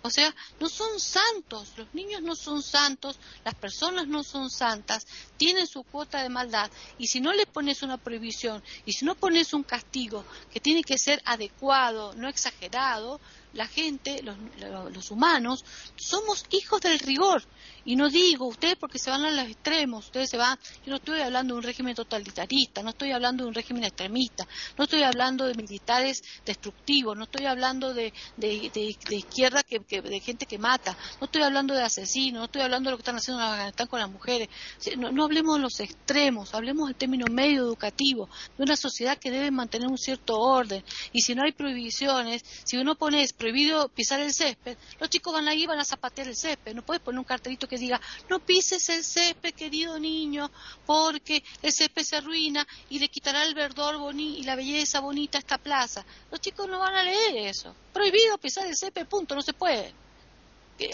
O 0.05 0.11
sea, 0.11 0.35
no 0.59 0.69
son 0.69 0.99
santos, 0.99 1.73
los 1.77 1.95
niños 1.95 2.23
no 2.23 2.35
son 2.35 2.61
santos, 2.61 3.21
las 3.45 3.55
personas 3.55 4.09
no 4.09 4.25
son 4.25 4.51
santas, 4.51 5.07
tienen 5.37 5.69
su 5.69 5.85
cuota 5.85 6.23
de 6.23 6.29
maldad. 6.29 6.71
Y 6.99 7.07
si 7.07 7.21
no 7.21 7.33
le 7.33 7.47
pones 7.47 7.83
una 7.83 7.99
prohibición 7.99 8.63
y 8.85 8.95
si 8.95 9.05
no 9.05 9.15
pones 9.15 9.55
un 9.55 9.63
castigo 9.63 10.25
que 10.53 10.59
tiene 10.59 10.83
que 10.83 10.99
ser 10.99 11.23
adecuado, 11.25 12.15
no 12.15 12.29
exagerado, 12.29 13.21
la 13.55 13.67
gente, 13.67 14.23
los, 14.23 14.37
los, 14.93 15.11
humanos, 15.11 15.65
somos 15.97 16.45
hijos 16.51 16.81
del 16.81 16.99
rigor. 16.99 17.43
Y 17.85 17.97
no 17.97 18.09
digo 18.09 18.47
ustedes 18.47 18.77
porque 18.77 18.99
se 18.99 19.11
van 19.11 19.25
a 19.25 19.31
los 19.31 19.47
extremos, 19.47 20.07
ustedes 20.07 20.31
se 20.31 20.37
van, 20.37 20.59
yo 20.85 20.91
no 20.91 20.97
estoy 20.97 21.21
hablando 21.21 21.55
de 21.55 21.59
un 21.59 21.65
régimen 21.65 21.95
totalitarista, 21.95 22.83
no 22.83 22.91
estoy 22.91 23.11
hablando 23.11 23.43
de 23.43 23.49
un 23.49 23.55
régimen 23.55 23.83
extremista, 23.83 24.47
no 24.79 24.85
estoy 24.85 25.03
hablando 25.03 25.47
de 25.47 25.55
militares 25.55 26.23
destructivos, 26.47 27.17
no 27.17 27.25
estoy 27.25 27.47
hablando 27.47 27.93
de, 27.93 28.13
de, 28.37 28.71
de, 28.73 29.17
izquierda, 29.17 29.65
que, 29.65 29.81
de 29.81 30.21
gente 30.21 30.47
que 30.47 30.59
mata, 30.59 30.97
no 31.21 31.25
estoy 31.25 31.43
hablando 31.43 31.75
de 31.75 31.83
asesinos, 31.83 32.39
no 32.39 32.45
estoy 32.45 32.63
hablando 32.63 32.89
de 32.89 32.93
lo 32.93 32.97
que 32.99 33.03
están 33.03 33.17
haciendo 33.17 33.43
en 33.43 33.49
Afganistán 33.49 33.87
con 33.89 34.01
las 34.01 34.11
mujeres. 34.11 34.49
No, 34.97 35.11
no 35.11 35.25
hablemos 35.25 35.57
de 35.57 35.63
los 35.63 35.81
extremos, 35.81 36.55
hablemos 36.55 36.87
del 36.87 36.97
término 36.97 37.27
medio 37.31 37.63
educativo, 37.63 38.29
de 38.57 38.63
una 38.63 38.77
sociedad 38.77 39.19
que 39.19 39.31
debe 39.31 39.51
mantener 39.51 39.89
un 39.89 39.99
cierto 39.99 40.39
orden. 40.39 40.85
Y 41.13 41.23
si 41.23 41.35
no 41.35 41.43
hay 41.43 41.53
prohibiciones, 41.53 42.45
si 42.65 42.77
uno 42.77 42.95
pone 42.95 43.23
prohibido 43.43 43.89
pisar 43.89 44.21
el 44.21 44.33
césped, 44.33 44.77
los 45.01 45.11
chicos 45.11 45.33
van 45.33 45.49
ahí 45.49 45.67
van 45.67 45.81
a 45.81 45.85
zapatear 45.85 46.29
el 46.29 46.37
césped. 46.37 46.75
No 46.75 46.87
puedes 46.87 47.03
poner 47.03 47.19
un 47.19 47.25
cartelito 47.25 47.67
que 47.67 47.77
diga, 47.77 48.01
no 48.31 48.39
pises 48.39 48.89
el 48.89 49.03
césped, 49.03 49.53
querido 49.53 49.99
niño, 49.99 50.49
porque 50.87 51.43
el 51.61 51.73
césped 51.73 52.05
se 52.05 52.19
arruina 52.19 52.65
y 52.89 53.01
le 53.01 53.09
quitará 53.09 53.45
el 53.45 53.55
verdor 53.55 54.15
y 54.17 54.45
la 54.45 54.55
belleza 54.55 55.01
bonita 55.01 55.39
a 55.39 55.41
esta 55.41 55.59
plaza. 55.59 56.07
Los 56.31 56.41
chicos 56.41 56.69
no 56.69 56.79
van 56.79 56.95
a 56.95 57.03
leer 57.03 57.49
eso. 57.49 57.75
Prohibido 57.93 58.39
pisar 58.39 58.65
el 58.69 58.77
césped, 58.77 59.09
punto, 59.09 59.35
no 59.35 59.43
se 59.43 59.55
puede. 59.55 59.93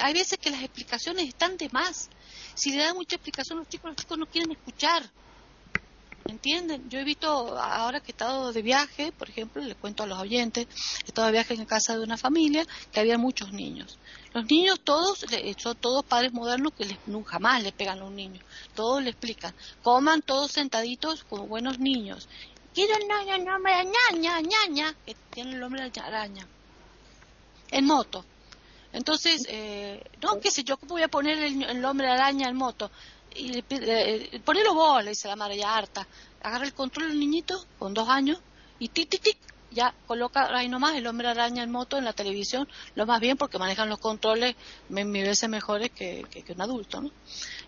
Hay 0.00 0.14
veces 0.14 0.38
que 0.38 0.48
las 0.48 0.62
explicaciones 0.62 1.28
están 1.28 1.58
de 1.58 1.68
más. 1.68 2.08
Si 2.54 2.72
le 2.72 2.78
dan 2.82 2.96
mucha 2.96 3.16
explicación 3.16 3.58
a 3.58 3.60
los 3.60 3.68
chicos, 3.68 3.90
los 3.90 3.96
chicos 3.96 4.16
no 4.16 4.24
quieren 4.24 4.52
escuchar. 4.52 5.02
¿Entienden? 6.26 6.88
Yo 6.90 6.98
he 6.98 7.04
visto, 7.04 7.58
ahora 7.58 8.00
que 8.00 8.10
he 8.10 8.12
estado 8.12 8.52
de 8.52 8.62
viaje, 8.62 9.12
por 9.12 9.28
ejemplo, 9.30 9.62
le 9.62 9.74
cuento 9.74 10.02
a 10.02 10.06
los 10.06 10.18
oyentes, 10.18 10.66
he 11.04 11.08
estado 11.08 11.26
de 11.26 11.32
viaje 11.32 11.54
en 11.54 11.64
casa 11.64 11.96
de 11.96 12.04
una 12.04 12.18
familia 12.18 12.66
que 12.92 13.00
había 13.00 13.16
muchos 13.16 13.52
niños. 13.52 13.98
Los 14.34 14.44
niños 14.46 14.80
todos, 14.84 15.24
son 15.56 15.76
todos 15.76 16.04
padres 16.04 16.32
modernos 16.32 16.72
que 16.74 16.84
les, 16.84 16.98
jamás 17.26 17.62
le 17.62 17.72
pegan 17.72 18.00
a 18.00 18.04
un 18.04 18.16
niño. 18.16 18.40
Todos 18.74 19.02
le 19.02 19.10
explican. 19.10 19.54
Coman 19.82 20.22
todos 20.22 20.52
sentaditos 20.52 21.24
como 21.24 21.46
buenos 21.46 21.78
niños. 21.78 22.28
Quiero 22.74 22.94
el 22.96 23.44
nombre 23.44 23.72
de 23.76 23.92
ñaña, 24.12 24.40
ñaña, 24.40 24.94
que 25.04 25.16
tiene 25.30 25.54
el 25.54 25.60
nombre 25.60 25.90
de 25.90 26.00
araña. 26.00 26.46
En 27.70 27.86
moto. 27.86 28.24
Entonces, 28.92 29.46
eh, 29.48 30.02
no, 30.22 30.40
qué 30.40 30.50
sé 30.50 30.64
yo, 30.64 30.76
¿cómo 30.76 30.94
voy 30.94 31.02
a 31.02 31.08
poner 31.08 31.38
el, 31.38 31.80
nombre 31.80 32.06
de 32.06 32.12
araña 32.12 32.48
en 32.48 32.56
moto? 32.56 32.90
Y 33.38 33.62
pide, 33.62 34.40
ponelo 34.44 34.74
vos, 34.74 35.02
le 35.02 35.10
dice 35.10 35.28
la 35.28 35.36
madre 35.36 35.56
ya 35.56 35.74
harta. 35.74 36.06
Agarra 36.42 36.66
el 36.66 36.74
control 36.74 37.08
del 37.08 37.20
niñito 37.20 37.64
con 37.78 37.94
dos 37.94 38.08
años 38.08 38.38
y 38.78 38.88
tic, 38.88 39.08
tic, 39.08 39.36
ya 39.70 39.94
coloca 40.06 40.56
ahí 40.56 40.68
nomás 40.68 40.94
el 40.94 41.06
hombre 41.06 41.28
araña 41.28 41.62
en 41.62 41.70
moto 41.70 41.98
en 41.98 42.04
la 42.04 42.12
televisión, 42.12 42.68
lo 42.94 43.06
más 43.06 43.20
bien 43.20 43.36
porque 43.36 43.58
manejan 43.58 43.88
los 43.88 43.98
controles 43.98 44.56
mil 44.88 45.24
veces 45.24 45.48
mejores 45.48 45.90
que, 45.90 46.24
que, 46.30 46.52
un 46.52 46.60
adulto, 46.60 47.00
¿no? 47.00 47.10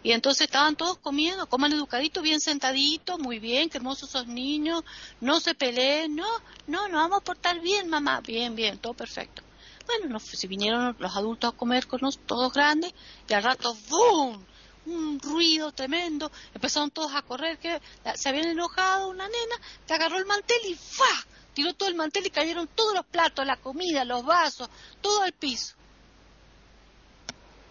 Y 0.02 0.12
entonces 0.12 0.46
estaban 0.46 0.76
todos 0.76 0.98
comiendo, 0.98 1.46
coman 1.46 1.72
educadito, 1.72 2.22
bien 2.22 2.40
sentaditos, 2.40 3.18
muy 3.18 3.38
bien, 3.38 3.68
qué 3.68 3.78
hermosos 3.78 4.08
esos 4.08 4.26
niños, 4.26 4.82
no 5.20 5.40
se 5.40 5.54
peleen, 5.54 6.16
no, 6.16 6.26
no, 6.66 6.88
nos 6.88 7.02
vamos 7.02 7.18
a 7.18 7.24
portar 7.24 7.60
bien, 7.60 7.88
mamá, 7.88 8.20
bien, 8.20 8.54
bien, 8.54 8.78
todo 8.78 8.94
perfecto. 8.94 9.42
Bueno, 9.86 10.20
si 10.20 10.46
vinieron 10.46 10.96
los 10.98 11.16
adultos 11.16 11.52
a 11.52 11.56
comer 11.56 11.86
con 11.86 12.00
nosotros, 12.00 12.26
todos 12.26 12.52
grandes, 12.52 12.94
y 13.28 13.34
al 13.34 13.42
rato, 13.42 13.76
¡boom! 13.88 14.46
Un 14.86 15.20
ruido 15.20 15.72
tremendo, 15.72 16.30
empezaron 16.54 16.90
todos 16.90 17.14
a 17.14 17.22
correr, 17.22 17.58
que 17.58 17.80
se 18.14 18.28
habían 18.28 18.48
enojado 18.48 19.08
una 19.08 19.28
nena, 19.28 19.56
que 19.86 19.94
agarró 19.94 20.18
el 20.18 20.26
mantel 20.26 20.60
y 20.66 20.74
¡fa! 20.74 21.26
tiró 21.54 21.74
todo 21.74 21.88
el 21.88 21.94
mantel 21.94 22.26
y 22.26 22.30
cayeron 22.30 22.68
todos 22.68 22.94
los 22.94 23.04
platos, 23.06 23.46
la 23.46 23.56
comida, 23.56 24.04
los 24.04 24.24
vasos, 24.24 24.68
todo 25.00 25.22
al 25.22 25.32
piso. 25.32 25.74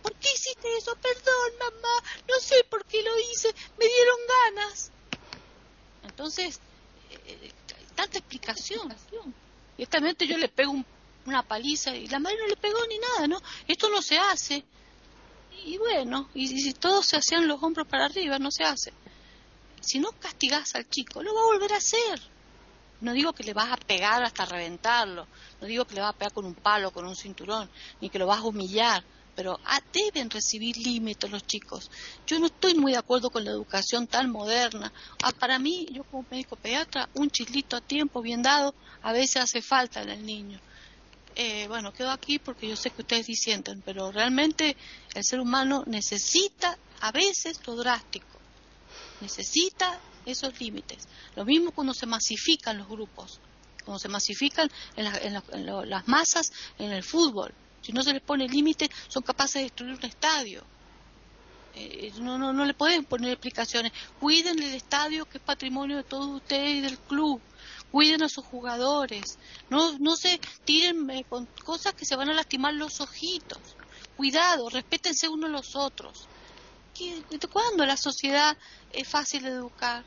¿Por 0.04 0.14
qué 0.16 0.30
hiciste 0.34 0.78
eso? 0.78 0.96
Perdón, 0.96 1.52
mamá, 1.60 2.04
no 2.28 2.36
sé 2.42 2.64
por 2.70 2.86
qué 2.86 3.02
lo 3.04 3.18
hice, 3.20 3.54
me 3.78 3.86
dieron 3.86 4.18
ganas. 4.46 4.92
Entonces, 6.04 6.60
eh, 7.26 7.52
tanta 7.96 8.18
explicación. 8.18 8.96
Y 9.78 9.84
esta 9.84 10.00
mente 10.00 10.28
yo 10.28 10.38
le 10.38 10.50
pego 10.50 10.74
una 11.26 11.44
paliza 11.44 11.96
y 11.96 12.08
la 12.08 12.20
madre 12.20 12.38
no 12.40 12.48
le 12.48 12.58
pegó 12.58 12.80
ni 12.88 12.98
nada, 12.98 13.28
¿no? 13.28 13.42
Esto 13.68 13.90
no 13.90 14.02
se 14.02 14.18
hace 14.18 14.64
y 15.66 15.78
bueno, 15.78 16.30
y, 16.34 16.48
si 16.48 16.74
todos 16.74 17.06
se 17.06 17.18
hacían 17.18 17.48
los 17.48 17.62
hombros 17.62 17.88
para 17.88 18.06
arriba, 18.06 18.40
no 18.40 18.52
se 18.52 18.64
hace. 18.64 18.94
Si 19.82 20.00
no 20.00 20.12
castigás 20.12 20.76
al 20.76 20.90
chico, 20.90 21.24
lo 21.24 21.34
va 21.34 21.42
a 21.42 21.46
volver 21.46 21.74
a 21.74 21.78
hacer. 21.78 22.22
No 23.02 23.14
digo 23.14 23.34
que 23.34 23.44
le 23.44 23.54
vas 23.54 23.72
a 23.72 23.78
pegar 23.78 24.24
hasta 24.24 24.46
reventarlo, 24.46 25.26
no 25.62 25.68
digo 25.68 25.86
que 25.86 25.96
le 25.96 26.02
vas 26.02 26.10
a 26.10 26.18
pegar 26.18 26.34
con 26.34 26.46
un 26.46 26.56
palo, 26.56 26.92
con 26.92 27.06
un 27.06 27.16
cinturón, 27.16 27.70
ni 28.02 28.10
que 28.10 28.20
lo 28.20 28.28
vas 28.28 28.40
a 28.40 28.44
humillar, 28.44 29.04
pero 29.36 29.58
ah, 29.64 29.80
deben 29.94 30.30
recibir 30.30 30.76
límites 30.78 31.32
los 31.32 31.48
chicos. 31.48 31.90
Yo 32.28 32.40
no 32.40 32.48
estoy 32.48 32.76
muy 32.76 32.92
de 32.92 32.98
acuerdo 32.98 33.30
con 33.30 33.46
la 33.46 33.52
educación 33.52 34.06
tan 34.06 34.30
moderna. 34.30 34.92
Ah, 35.24 35.32
para 35.32 35.58
mí, 35.60 35.88
yo 35.92 36.04
como 36.04 36.26
médico 36.30 36.58
pediatra, 36.58 37.08
un 37.14 37.32
chislito 37.32 37.78
a 37.78 37.82
tiempo 37.82 38.22
bien 38.22 38.42
dado 38.42 38.76
a 39.02 39.14
veces 39.14 39.38
hace 39.38 39.62
falta 39.62 40.02
en 40.02 40.10
el 40.10 40.26
niño. 40.26 40.60
Eh, 41.36 41.68
bueno, 41.68 41.94
quedo 41.94 42.12
aquí 42.12 42.40
porque 42.40 42.68
yo 42.68 42.76
sé 42.76 42.90
que 42.90 43.02
ustedes 43.02 43.28
disienten, 43.28 43.82
pero 43.82 44.12
realmente 44.12 44.76
el 45.14 45.24
ser 45.24 45.40
humano 45.40 45.84
necesita 45.88 46.78
a 47.02 47.12
veces 47.12 47.60
lo 47.66 47.76
drástico, 47.76 48.40
necesita 49.22 50.00
esos 50.26 50.60
límites. 50.60 51.08
Lo 51.36 51.46
mismo 51.46 51.72
cuando 51.72 51.94
se 51.94 52.06
masifican 52.06 52.78
los 52.78 52.88
grupos, 52.88 53.40
cuando 53.86 54.00
se 54.00 54.10
masifican 54.10 54.70
en, 54.96 55.90
las 55.90 56.08
masas 56.08 56.52
en 56.78 56.92
el 56.92 57.04
fútbol. 57.04 57.54
Si 57.82 57.94
no 57.94 58.04
se 58.04 58.14
les 58.14 58.22
pone 58.22 58.48
límite, 58.48 58.90
son 59.08 59.24
capaces 59.24 59.56
de 59.56 59.62
destruir 59.62 59.94
un 59.94 60.06
estadio. 60.06 60.64
Eh, 61.76 62.12
no, 62.20 62.38
no, 62.38 62.52
no 62.52 62.66
le 62.66 62.74
pueden 62.74 63.06
poner 63.06 63.32
explicaciones. 63.32 63.94
Cuiden 64.20 64.62
el 64.62 64.74
estadio 64.74 65.26
que 65.26 65.38
es 65.38 65.44
patrimonio 65.44 65.98
de 65.98 66.04
todos 66.04 66.28
ustedes 66.28 66.76
y 66.76 66.82
del 66.82 66.98
club 67.00 67.42
cuiden 67.92 68.24
a 68.24 68.30
sus 68.30 68.46
jugadores, 68.46 69.38
no, 69.70 69.98
no 70.00 70.16
se 70.16 70.40
tiren 70.66 71.10
eh, 71.10 71.26
con 71.28 71.48
cosas 71.64 71.94
que 71.94 72.06
se 72.06 72.16
van 72.16 72.30
a 72.30 72.34
lastimar 72.34 72.74
los 72.74 73.02
ojitos. 73.02 73.60
Cuidado, 74.16 74.70
respétense 74.70 75.28
unos 75.30 75.50
los 75.50 75.76
otros. 75.76 76.28
¿Cuándo 77.52 77.86
la 77.86 77.96
sociedad 77.96 78.58
es 78.92 79.08
fácil 79.08 79.44
de 79.44 79.52
educar? 79.52 80.04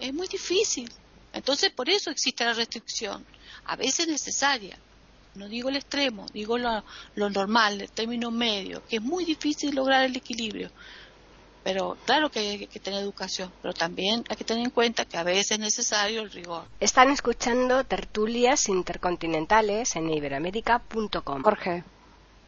Es 0.00 0.14
muy 0.14 0.28
difícil. 0.28 0.90
Entonces, 1.32 1.72
por 1.72 1.88
eso 1.90 2.10
existe 2.10 2.44
la 2.44 2.52
restricción. 2.52 3.26
A 3.64 3.76
veces 3.76 4.06
necesaria. 4.06 4.78
No 5.34 5.48
digo 5.48 5.68
el 5.68 5.76
extremo, 5.76 6.26
digo 6.32 6.56
lo, 6.56 6.82
lo 7.14 7.28
normal, 7.28 7.82
el 7.82 7.90
término 7.90 8.30
medio, 8.30 8.82
que 8.86 8.96
es 8.96 9.02
muy 9.02 9.24
difícil 9.24 9.74
lograr 9.74 10.04
el 10.04 10.16
equilibrio. 10.16 10.70
Pero 11.66 11.96
claro 12.04 12.30
que 12.30 12.38
hay 12.38 12.66
que 12.68 12.78
tener 12.78 13.02
educación, 13.02 13.50
pero 13.60 13.74
también 13.74 14.22
hay 14.28 14.36
que 14.36 14.44
tener 14.44 14.62
en 14.62 14.70
cuenta 14.70 15.04
que 15.04 15.16
a 15.16 15.24
veces 15.24 15.50
es 15.50 15.58
necesario 15.58 16.22
el 16.22 16.30
rigor. 16.30 16.62
Están 16.78 17.10
escuchando 17.10 17.82
tertulias 17.82 18.68
intercontinentales 18.68 19.96
en 19.96 20.08
iberamérica.com. 20.08 21.42
Jorge. 21.42 21.82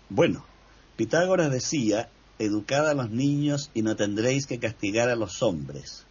Bueno, 0.08 0.44
Pitágoras 0.94 1.50
decía, 1.50 2.08
educad 2.38 2.88
a 2.88 2.94
los 2.94 3.10
niños 3.10 3.72
y 3.74 3.82
no 3.82 3.96
tendréis 3.96 4.46
que 4.46 4.60
castigar 4.60 5.08
a 5.08 5.16
los 5.16 5.42
hombres. 5.42 6.04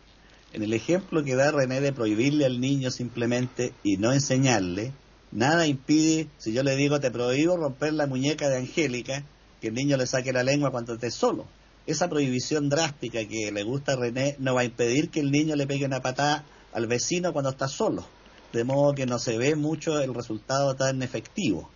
En 0.51 0.61
el 0.61 0.73
ejemplo 0.73 1.23
que 1.23 1.35
da 1.35 1.51
René 1.51 1.79
de 1.79 1.93
prohibirle 1.93 2.45
al 2.45 2.59
niño 2.59 2.91
simplemente 2.91 3.73
y 3.83 3.95
no 3.95 4.11
enseñarle, 4.11 4.91
nada 5.31 5.65
impide, 5.65 6.27
si 6.39 6.51
yo 6.51 6.61
le 6.61 6.75
digo 6.75 6.99
te 6.99 7.09
prohíbo 7.09 7.55
romper 7.55 7.93
la 7.93 8.05
muñeca 8.05 8.49
de 8.49 8.57
Angélica, 8.57 9.23
que 9.61 9.69
el 9.69 9.75
niño 9.75 9.95
le 9.95 10.07
saque 10.07 10.33
la 10.33 10.43
lengua 10.43 10.71
cuando 10.71 10.95
esté 10.95 11.09
solo 11.09 11.45
esa 11.87 12.09
prohibición 12.09 12.67
drástica 12.67 13.25
que 13.25 13.51
le 13.51 13.63
gusta 13.63 13.93
a 13.93 13.95
René 13.95 14.35
no 14.39 14.53
va 14.53 14.61
a 14.61 14.65
impedir 14.65 15.09
que 15.09 15.21
el 15.21 15.31
niño 15.31 15.55
le 15.55 15.65
pegue 15.65 15.85
una 15.85 16.01
patada 16.01 16.43
al 16.73 16.85
vecino 16.85 17.33
cuando 17.33 17.49
está 17.49 17.67
solo. 17.67 18.05
de 18.53 18.63
modo 18.63 18.95
que 18.95 19.05
no 19.05 19.19
se 19.19 19.37
ve 19.37 19.55
mucho 19.55 19.99
el 19.99 20.13
resultado 20.13 20.75
tan 20.75 21.03
efectivo. 21.03 21.69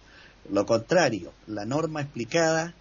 Lo 0.50 0.66
contrario, 0.66 1.34
la 1.46 1.66
norma 1.66 2.02
explicada 2.02 2.74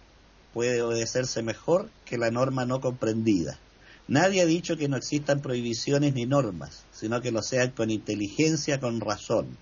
puede 0.53 0.81
obedecerse 0.81 1.43
mejor 1.43 1.89
que 2.05 2.17
la 2.17 2.31
norma 2.31 2.65
no 2.65 2.79
comprendida. 2.79 3.59
Nadie 4.07 4.41
ha 4.41 4.45
dicho 4.45 4.77
que 4.77 4.87
no 4.87 4.97
existan 4.97 5.41
prohibiciones 5.41 6.13
ni 6.13 6.25
normas, 6.25 6.85
sino 6.91 7.21
que 7.21 7.31
lo 7.31 7.41
sean 7.41 7.71
con 7.71 7.91
inteligencia, 7.91 8.79
con 8.79 9.01
razón. 9.01 9.57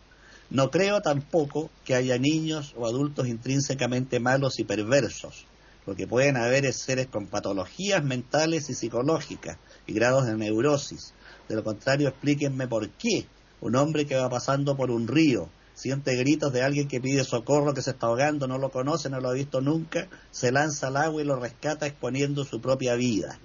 No 0.49 0.71
creo 0.71 1.01
tampoco 1.01 1.69
que 1.85 1.95
haya 1.95 2.17
niños 2.17 2.73
o 2.77 2.87
adultos 2.87 3.27
intrínsecamente 3.27 4.19
malos 4.19 4.59
y 4.59 4.63
perversos. 4.63 5.45
Lo 5.89 5.95
que 5.95 6.05
pueden 6.05 6.37
haber 6.37 6.67
es 6.67 6.75
seres 6.75 7.07
con 7.07 7.25
patologías 7.25 8.03
mentales 8.03 8.69
y 8.69 8.75
psicológicas 8.75 9.57
y 9.87 9.93
grados 9.93 10.27
de 10.27 10.37
neurosis. 10.37 11.15
De 11.47 11.55
lo 11.55 11.63
contrario, 11.63 12.09
explíquenme 12.09 12.67
por 12.67 12.91
qué 12.91 13.25
un 13.59 13.75
hombre 13.75 14.05
que 14.05 14.15
va 14.15 14.29
pasando 14.29 14.77
por 14.77 14.91
un 14.91 15.07
río 15.07 15.49
siente 15.73 16.15
gritos 16.15 16.53
de 16.53 16.61
alguien 16.61 16.87
que 16.87 17.01
pide 17.01 17.23
socorro, 17.23 17.73
que 17.73 17.81
se 17.81 17.89
está 17.89 18.05
ahogando, 18.05 18.47
no 18.47 18.59
lo 18.59 18.69
conoce, 18.69 19.09
no 19.09 19.19
lo 19.19 19.29
ha 19.29 19.33
visto 19.33 19.61
nunca, 19.61 20.07
se 20.29 20.51
lanza 20.51 20.89
al 20.89 20.97
agua 20.97 21.23
y 21.23 21.25
lo 21.25 21.37
rescata 21.37 21.87
exponiendo 21.87 22.45
su 22.45 22.61
propia 22.61 22.93
vida. 22.93 23.39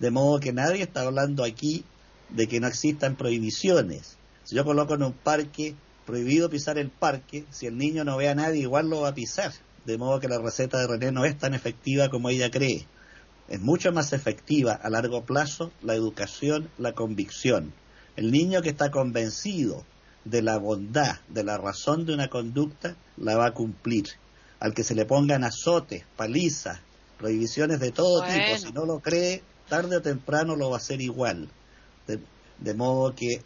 De 0.00 0.10
modo 0.10 0.40
que 0.40 0.54
nadie 0.54 0.84
está 0.84 1.02
hablando 1.02 1.44
aquí 1.44 1.84
de 2.30 2.48
que 2.48 2.60
no 2.60 2.66
existan 2.66 3.14
prohibiciones. 3.14 4.16
Si 4.42 4.56
yo 4.56 4.64
coloco 4.64 4.94
en 4.94 5.02
un 5.02 5.12
parque 5.12 5.74
prohibido 6.06 6.48
pisar 6.48 6.78
el 6.78 6.88
parque, 6.88 7.44
si 7.50 7.66
el 7.66 7.76
niño 7.76 8.04
no 8.04 8.16
ve 8.16 8.30
a 8.30 8.34
nadie, 8.34 8.62
igual 8.62 8.88
lo 8.88 9.02
va 9.02 9.08
a 9.08 9.14
pisar. 9.14 9.52
De 9.88 9.96
modo 9.96 10.20
que 10.20 10.28
la 10.28 10.36
receta 10.36 10.78
de 10.78 10.86
René 10.86 11.12
no 11.12 11.24
es 11.24 11.38
tan 11.38 11.54
efectiva 11.54 12.10
como 12.10 12.28
ella 12.28 12.50
cree. 12.50 12.86
Es 13.48 13.58
mucho 13.58 13.90
más 13.90 14.12
efectiva 14.12 14.74
a 14.74 14.90
largo 14.90 15.24
plazo 15.24 15.72
la 15.80 15.94
educación, 15.94 16.68
la 16.76 16.92
convicción. 16.92 17.72
El 18.14 18.30
niño 18.30 18.60
que 18.60 18.68
está 18.68 18.90
convencido 18.90 19.86
de 20.26 20.42
la 20.42 20.58
bondad, 20.58 21.20
de 21.28 21.42
la 21.42 21.56
razón 21.56 22.04
de 22.04 22.12
una 22.12 22.28
conducta, 22.28 22.96
la 23.16 23.38
va 23.38 23.46
a 23.46 23.54
cumplir. 23.54 24.04
Al 24.60 24.74
que 24.74 24.84
se 24.84 24.94
le 24.94 25.06
pongan 25.06 25.42
azotes, 25.42 26.04
palizas, 26.18 26.80
prohibiciones 27.16 27.80
de 27.80 27.90
todo 27.90 28.22
tipo, 28.26 28.58
si 28.58 28.70
no 28.74 28.84
lo 28.84 29.00
cree, 29.00 29.42
tarde 29.70 29.96
o 29.96 30.02
temprano 30.02 30.54
lo 30.54 30.68
va 30.68 30.76
a 30.76 30.80
hacer 30.80 31.00
igual. 31.00 31.48
De, 32.06 32.74
modo 32.74 33.14
que 33.14 33.40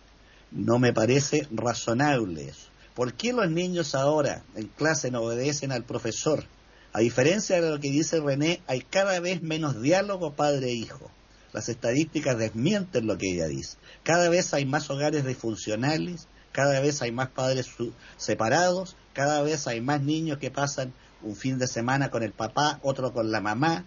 no 0.50 0.80
me 0.80 0.92
parece 0.92 1.46
razonable 1.52 2.48
eso. 2.48 2.71
¿Por 2.94 3.14
qué 3.14 3.32
los 3.32 3.50
niños 3.50 3.94
ahora 3.94 4.42
en 4.54 4.68
clase 4.68 5.10
no 5.10 5.22
obedecen 5.22 5.72
al 5.72 5.84
profesor? 5.84 6.44
A 6.92 7.00
diferencia 7.00 7.60
de 7.60 7.70
lo 7.70 7.80
que 7.80 7.90
dice 7.90 8.20
René, 8.20 8.60
hay 8.66 8.80
cada 8.82 9.18
vez 9.18 9.42
menos 9.42 9.80
diálogo 9.80 10.34
padre-hijo. 10.34 11.10
Las 11.52 11.68
estadísticas 11.68 12.36
desmienten 12.36 13.06
lo 13.06 13.16
que 13.16 13.32
ella 13.32 13.46
dice. 13.46 13.78
Cada 14.02 14.28
vez 14.28 14.52
hay 14.52 14.66
más 14.66 14.90
hogares 14.90 15.24
disfuncionales, 15.24 16.28
cada 16.52 16.80
vez 16.80 17.00
hay 17.00 17.12
más 17.12 17.28
padres 17.28 17.70
separados, 18.18 18.96
cada 19.14 19.40
vez 19.42 19.66
hay 19.66 19.80
más 19.80 20.02
niños 20.02 20.38
que 20.38 20.50
pasan 20.50 20.92
un 21.22 21.34
fin 21.34 21.58
de 21.58 21.66
semana 21.66 22.10
con 22.10 22.22
el 22.22 22.32
papá, 22.32 22.78
otro 22.82 23.12
con 23.12 23.30
la 23.30 23.40
mamá, 23.40 23.86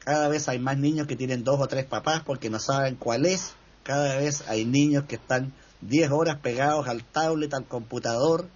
cada 0.00 0.28
vez 0.28 0.48
hay 0.48 0.58
más 0.58 0.76
niños 0.78 1.06
que 1.06 1.16
tienen 1.16 1.44
dos 1.44 1.60
o 1.60 1.68
tres 1.68 1.84
papás 1.84 2.22
porque 2.24 2.50
no 2.50 2.58
saben 2.58 2.96
cuál 2.96 3.26
es, 3.26 3.52
cada 3.82 4.16
vez 4.16 4.44
hay 4.48 4.64
niños 4.64 5.04
que 5.04 5.16
están 5.16 5.52
diez 5.80 6.10
horas 6.10 6.38
pegados 6.38 6.88
al 6.88 7.04
tablet, 7.04 7.54
al 7.54 7.66
computador, 7.66 8.48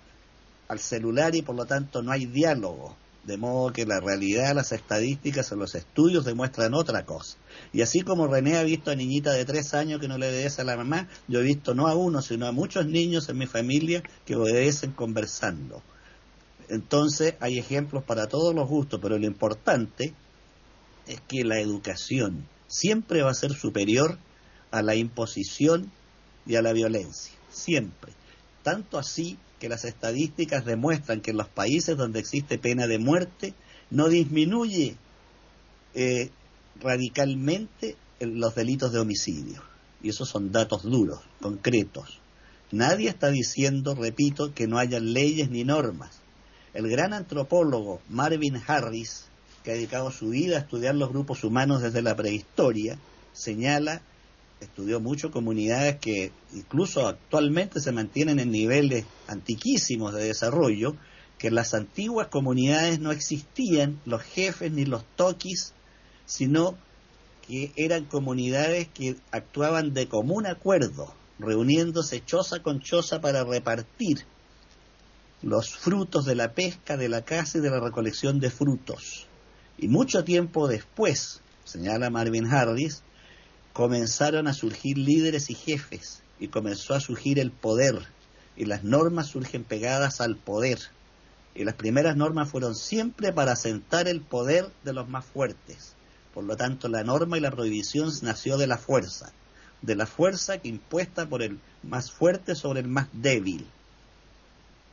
al 0.69 0.79
celular 0.79 1.35
y 1.35 1.43
por 1.43 1.57
lo 1.57 1.67
tanto 1.67 2.03
no 2.03 2.13
hay 2.13 2.27
diálogo. 2.27 2.97
De 3.25 3.39
modo 3.39 3.73
que 3.73 3.87
la 3.87 4.01
realidad, 4.01 4.55
las 4.55 4.73
estadísticas 4.73 5.51
o 5.51 5.57
los 5.57 5.75
estudios 5.75 6.27
demuestran 6.27 6.75
otra 6.75 7.07
cosa. 7.07 7.39
Y 7.73 7.81
así 7.81 8.03
como 8.03 8.27
René 8.27 8.59
ha 8.59 8.63
visto 8.63 8.91
a 8.91 8.97
niñita 8.97 9.33
de 9.33 9.47
tres 9.47 9.73
años 9.73 9.99
que 9.99 10.09
no 10.09 10.19
le 10.19 10.29
obedece 10.29 10.61
a 10.61 10.65
la 10.65 10.77
mamá, 10.77 11.09
yo 11.27 11.41
he 11.41 11.43
visto 11.43 11.75
no 11.75 11.87
a 11.87 11.95
uno, 11.95 12.21
sino 12.21 12.47
a 12.47 12.53
muchos 12.53 12.85
niños 12.87 13.31
en 13.31 13.39
mi 13.39 13.47
familia 13.47 14.03
que 14.27 14.37
obedecen 14.37 14.93
conversando. 14.93 15.83
Entonces 16.69 17.35
hay 17.41 17.59
ejemplos 17.59 18.05
para 18.05 18.27
todos 18.27 18.55
los 18.55 18.69
gustos, 18.69 19.01
pero 19.03 19.19
lo 19.19 19.27
importante 19.27 20.13
es 21.07 21.23
que 21.27 21.45
la 21.45 21.59
educación 21.61 22.47
siempre 22.67 23.23
va 23.23 23.31
a 23.31 23.35
ser 23.35 23.55
superior 23.55 24.19
a 24.71 24.83
la 24.83 24.97
imposición 24.97 25.91
y 26.47 26.57
a 26.57 26.63
la 26.63 26.73
violencia. 26.73 27.33
Siempre. 27.51 28.13
Tanto 28.63 28.99
así 28.99 29.39
que 29.61 29.69
las 29.69 29.85
estadísticas 29.85 30.65
demuestran 30.65 31.21
que 31.21 31.31
en 31.31 31.37
los 31.39 31.49
países 31.49 31.97
donde 31.97 32.21
existe 32.21 32.59
pena 32.59 32.87
de 32.87 32.99
muerte 32.99 33.55
no 33.91 34.09
disminuye 34.09 34.97
eh, 35.95 36.31
radicalmente 36.81 37.97
los 38.21 38.55
delitos 38.55 38.93
de 38.93 39.01
homicidio. 39.01 39.63
Y 40.03 40.11
esos 40.11 40.29
son 40.29 40.53
datos 40.53 40.83
duros, 40.83 41.21
concretos. 41.41 42.21
Nadie 42.71 43.09
está 43.09 43.31
diciendo, 43.31 43.95
repito, 43.95 44.53
que 44.53 44.67
no 44.67 44.79
haya 44.79 45.01
leyes 45.01 45.51
ni 45.51 45.65
normas. 45.65 46.21
El 46.73 46.89
gran 46.89 47.13
antropólogo 47.13 48.01
Marvin 48.09 48.61
Harris, 48.67 49.27
que 49.63 49.71
ha 49.71 49.75
dedicado 49.75 50.11
su 50.11 50.31
vida 50.31 50.57
a 50.57 50.61
estudiar 50.61 50.95
los 50.95 51.11
grupos 51.11 51.45
humanos 51.45 51.83
desde 51.83 52.03
la 52.03 52.17
prehistoria, 52.17 52.99
señala 53.33 54.03
estudió 54.65 55.01
mucho 55.01 55.31
comunidades 55.31 55.97
que 55.97 56.33
incluso 56.53 57.07
actualmente 57.07 57.81
se 57.81 57.93
mantienen 57.93 58.39
en 58.39 58.51
niveles 58.51 59.05
antiquísimos 59.27 60.13
de 60.15 60.25
desarrollo, 60.25 60.97
que 61.39 61.49
en 61.49 61.55
las 61.55 61.75
antiguas 61.75 62.29
comunidades 62.29 63.01
no 63.01 63.13
existían 63.13 64.01
los 64.05 64.23
jefes 64.23 64.73
ni 64.73 64.85
los 64.85 65.05
toquis, 65.17 65.73
sino 66.27 66.77
que 67.47 67.73
eran 67.77 68.05
comunidades 68.05 68.89
que 68.89 69.17
actuaban 69.31 69.93
de 69.93 70.09
común 70.09 70.47
acuerdo, 70.47 71.15
reuniéndose 71.39 72.25
choza 72.25 72.63
con 72.63 72.81
choza 72.81 73.21
para 73.21 73.45
repartir 73.45 74.25
los 75.43 75.77
frutos 75.77 76.25
de 76.25 76.35
la 76.35 76.53
pesca, 76.53 76.97
de 76.97 77.09
la 77.09 77.23
caza 77.23 77.59
y 77.59 77.61
de 77.61 77.71
la 77.71 77.81
recolección 77.81 78.41
de 78.41 78.51
frutos. 78.51 79.27
Y 79.77 79.89
mucho 79.89 80.25
tiempo 80.25 80.69
después, 80.69 81.43
señala 81.65 82.09
Marvin 82.09 82.47
Harris, 82.47 83.03
comenzaron 83.75 84.47
a 84.47 84.55
surgir 84.55 84.97
líderes 84.97 85.51
y 85.51 85.55
jefes 85.55 86.23
y 86.39 86.47
comenzó 86.49 86.95
a 86.95 87.01
surgir 87.01 87.41
el 87.41 87.51
poder 87.51 88.07
y 88.57 88.67
las 88.67 88.85
normas 88.85 89.27
surgen 89.27 89.65
pegadas 89.65 90.21
al 90.21 90.37
poder 90.37 90.79
y 91.57 91.65
las 91.65 91.75
primeras 91.75 92.17
normas 92.17 92.49
fueron 92.49 92.77
siempre 92.77 93.33
para 93.33 93.53
asentar 93.53 94.07
el 94.07 94.21
poder 94.21 94.71
de 94.85 94.93
los 94.93 95.09
más 95.09 95.25
fuertes. 95.25 95.95
Por 96.33 96.45
lo 96.45 96.57
tanto, 96.57 96.89
la 96.89 97.03
norma 97.03 97.37
y 97.37 97.41
la 97.41 97.51
prohibición 97.51 98.13
nació 98.23 98.59
de 98.59 98.69
la 98.69 98.79
fuerza, 98.79 99.33
de 99.83 99.97
la 99.97 100.07
fuerza 100.07 100.59
que 100.59 100.69
impuesta 100.69 101.29
por 101.29 101.43
el 101.43 101.59
más 101.83 102.13
fuerte 102.13 102.55
sobre 102.55 102.81
el 102.81 102.89
más 102.89 103.09
débil. 103.13 103.67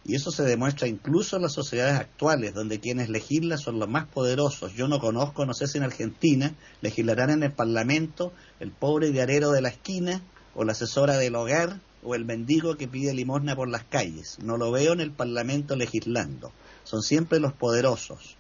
Y 0.04 0.16
eso 0.16 0.32
se 0.32 0.44
demuestra 0.44 0.88
incluso 0.88 1.36
en 1.36 1.44
las 1.44 1.54
sociedades 1.54 2.00
actuales, 2.00 2.56
donde 2.56 2.80
quienes 2.80 3.10
legislan 3.10 3.60
son 3.60 3.78
los 3.80 3.88
más 3.88 4.08
poderosos. 4.08 4.74
Yo 4.74 4.88
no 4.88 5.00
conozco, 5.00 5.46
no 5.46 5.54
sé 5.54 5.68
si 5.68 5.78
en 5.78 5.84
Argentina 5.84 6.56
legislarán 6.82 7.30
en 7.30 7.44
el 7.44 7.52
Parlamento 7.52 8.34
el 8.60 8.72
pobre 8.72 9.12
diarero 9.12 9.52
de 9.52 9.62
la 9.62 9.70
esquina, 9.70 10.24
o 10.56 10.64
la 10.64 10.72
asesora 10.72 11.18
del 11.18 11.36
hogar, 11.36 11.80
o 12.04 12.16
el 12.16 12.26
mendigo 12.26 12.78
que 12.78 12.88
pide 12.88 13.14
limosna 13.14 13.56
por 13.56 13.70
las 13.70 13.84
calles. 13.84 14.40
No 14.42 14.58
lo 14.58 14.72
veo 14.72 14.94
en 14.94 15.02
el 15.02 15.12
Parlamento 15.12 15.76
legislando. 15.76 16.52
Son 16.84 17.04
siempre 17.04 17.40
los 17.40 17.54
poderosos. 17.54 18.38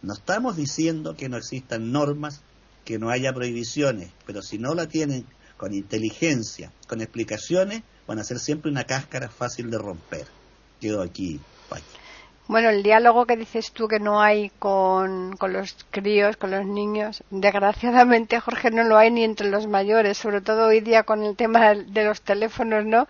No 0.00 0.14
estamos 0.14 0.56
diciendo 0.56 1.14
que 1.14 1.28
no 1.28 1.36
existan 1.36 1.92
normas, 1.92 2.40
que 2.86 2.98
no 2.98 3.10
haya 3.10 3.34
prohibiciones, 3.34 4.12
pero 4.24 4.40
si 4.40 4.58
no 4.58 4.74
la 4.74 4.86
tienen 4.86 5.26
con 5.58 5.74
inteligencia, 5.74 6.72
con 6.88 7.02
explicaciones, 7.02 7.82
van 8.06 8.18
a 8.18 8.24
ser 8.24 8.38
siempre 8.38 8.70
una 8.70 8.84
cáscara 8.84 9.28
fácil 9.28 9.70
de 9.70 9.78
romper 9.78 10.26
quedo 10.80 11.02
aquí. 11.02 11.40
Bueno, 12.48 12.68
el 12.68 12.84
diálogo 12.84 13.26
que 13.26 13.36
dices 13.36 13.72
tú 13.72 13.88
que 13.88 13.98
no 13.98 14.22
hay 14.22 14.50
con, 14.60 15.36
con, 15.36 15.52
los 15.52 15.76
críos, 15.90 16.36
con 16.36 16.52
los 16.52 16.64
niños, 16.64 17.24
desgraciadamente, 17.30 18.38
Jorge, 18.38 18.70
no 18.70 18.84
lo 18.84 18.96
hay 18.96 19.10
ni 19.10 19.24
entre 19.24 19.48
los 19.48 19.66
mayores, 19.66 20.16
sobre 20.16 20.40
todo 20.40 20.68
hoy 20.68 20.80
día 20.80 21.02
con 21.02 21.24
el 21.24 21.34
tema 21.34 21.74
de 21.74 22.04
los 22.04 22.22
teléfonos, 22.22 22.84
¿no? 22.84 23.08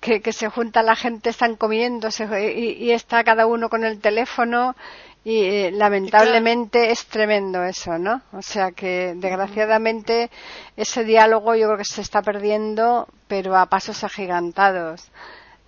Que, 0.00 0.20
que 0.20 0.32
se 0.32 0.48
junta 0.48 0.82
la 0.82 0.96
gente, 0.96 1.30
están 1.30 1.54
comiendo 1.54 2.08
y, 2.08 2.90
está 2.90 3.22
cada 3.22 3.46
uno 3.46 3.68
con 3.68 3.84
el 3.84 4.00
teléfono 4.00 4.74
y 5.22 5.44
eh, 5.44 5.70
lamentablemente 5.70 6.90
es 6.90 7.06
tremendo 7.06 7.62
eso, 7.62 7.98
¿no? 7.98 8.22
O 8.32 8.42
sea 8.42 8.72
que 8.72 9.14
desgraciadamente 9.14 10.28
ese 10.76 11.04
diálogo 11.04 11.54
yo 11.54 11.68
creo 11.68 11.78
que 11.78 11.84
se 11.84 12.00
está 12.00 12.20
perdiendo, 12.22 13.06
pero 13.28 13.56
a 13.56 13.66
pasos 13.66 14.02
agigantados. 14.02 15.08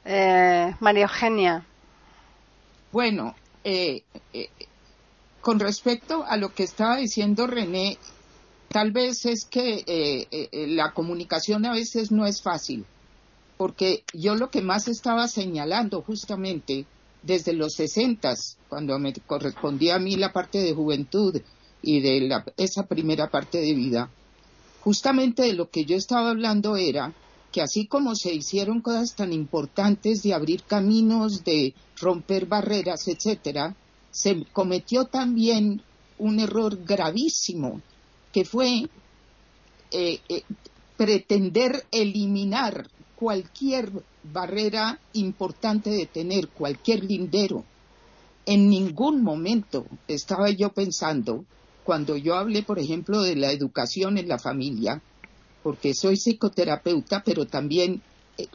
Eh, 0.05 0.75
María 0.81 1.05
Eugenia. 1.05 1.67
Bueno, 2.93 3.35
eh, 3.65 4.03
eh, 4.33 4.51
con 5.41 5.59
respecto 5.59 6.25
a 6.25 6.37
lo 6.37 6.53
que 6.53 6.65
estaba 6.65 6.99
diciendo 6.99 7.47
René, 7.47 7.97
tal 8.69 8.93
vez 8.93 9.25
es 9.25 9.47
que 9.47 10.27
la 10.69 10.93
comunicación 10.93 11.65
a 11.65 11.73
veces 11.73 12.11
no 12.11 12.27
es 12.27 12.43
fácil, 12.43 12.85
porque 13.57 14.05
yo 14.13 14.35
lo 14.35 14.51
que 14.51 14.63
más 14.63 14.89
estaba 14.89 15.27
señalando 15.29 16.03
justamente 16.03 16.87
desde 17.23 17.53
los 17.53 17.75
sesentas, 17.75 18.59
cuando 18.69 18.99
me 18.99 19.13
correspondía 19.13 19.97
a 19.97 19.99
mí 19.99 20.17
la 20.17 20.33
parte 20.33 20.59
de 20.59 20.75
juventud 20.75 21.41
y 21.83 22.01
de 22.01 22.43
esa 22.57 22.87
primera 22.87 23.31
parte 23.31 23.59
de 23.59 23.75
vida, 23.75 24.11
justamente 24.81 25.45
de 25.45 25.55
lo 25.55 25.71
que 25.71 25.85
yo 25.85 25.97
estaba 25.97 26.31
hablando 26.31 26.77
era 26.77 27.13
que 27.55 27.63
así 27.63 27.87
como 27.87 28.17
se 28.17 28.35
hicieron 28.35 28.81
cosas 28.81 29.15
tan 29.15 29.33
importantes 29.33 30.25
de 30.25 30.35
abrir 30.35 30.65
caminos, 30.65 31.45
de 31.45 31.73
romper 32.01 32.47
barreras, 32.47 33.07
etcétera, 33.07 33.77
se 34.11 34.45
cometió 34.53 35.05
también 35.05 35.81
un 36.19 36.41
error 36.41 36.85
gravísimo, 36.85 37.81
que 38.33 38.45
fue 38.45 38.89
eh, 39.93 40.21
eh, 40.29 40.43
pretender 40.97 41.87
eliminar 41.93 42.89
cualquier 43.15 44.03
barrera 44.25 44.99
importante 45.13 45.91
de 45.91 46.07
tener, 46.07 46.49
cualquier 46.49 47.05
lindero. 47.05 47.65
En 48.47 48.69
ningún 48.69 49.23
momento 49.23 49.87
estaba 50.09 50.51
yo 50.51 50.71
pensando, 50.71 51.45
cuando 51.85 52.17
yo 52.17 52.35
hablé, 52.35 52.65
por 52.65 52.81
ejemplo, 52.81 53.23
de 53.23 53.37
la 53.37 53.53
educación 53.53 54.19
en 54.19 54.27
la 54.27 54.41
familia, 54.41 55.01
porque 55.65 55.95
soy 55.95 56.17
psicoterapeuta, 56.17 57.25
pero 57.25 57.47
también 57.47 58.03
eh, 58.37 58.47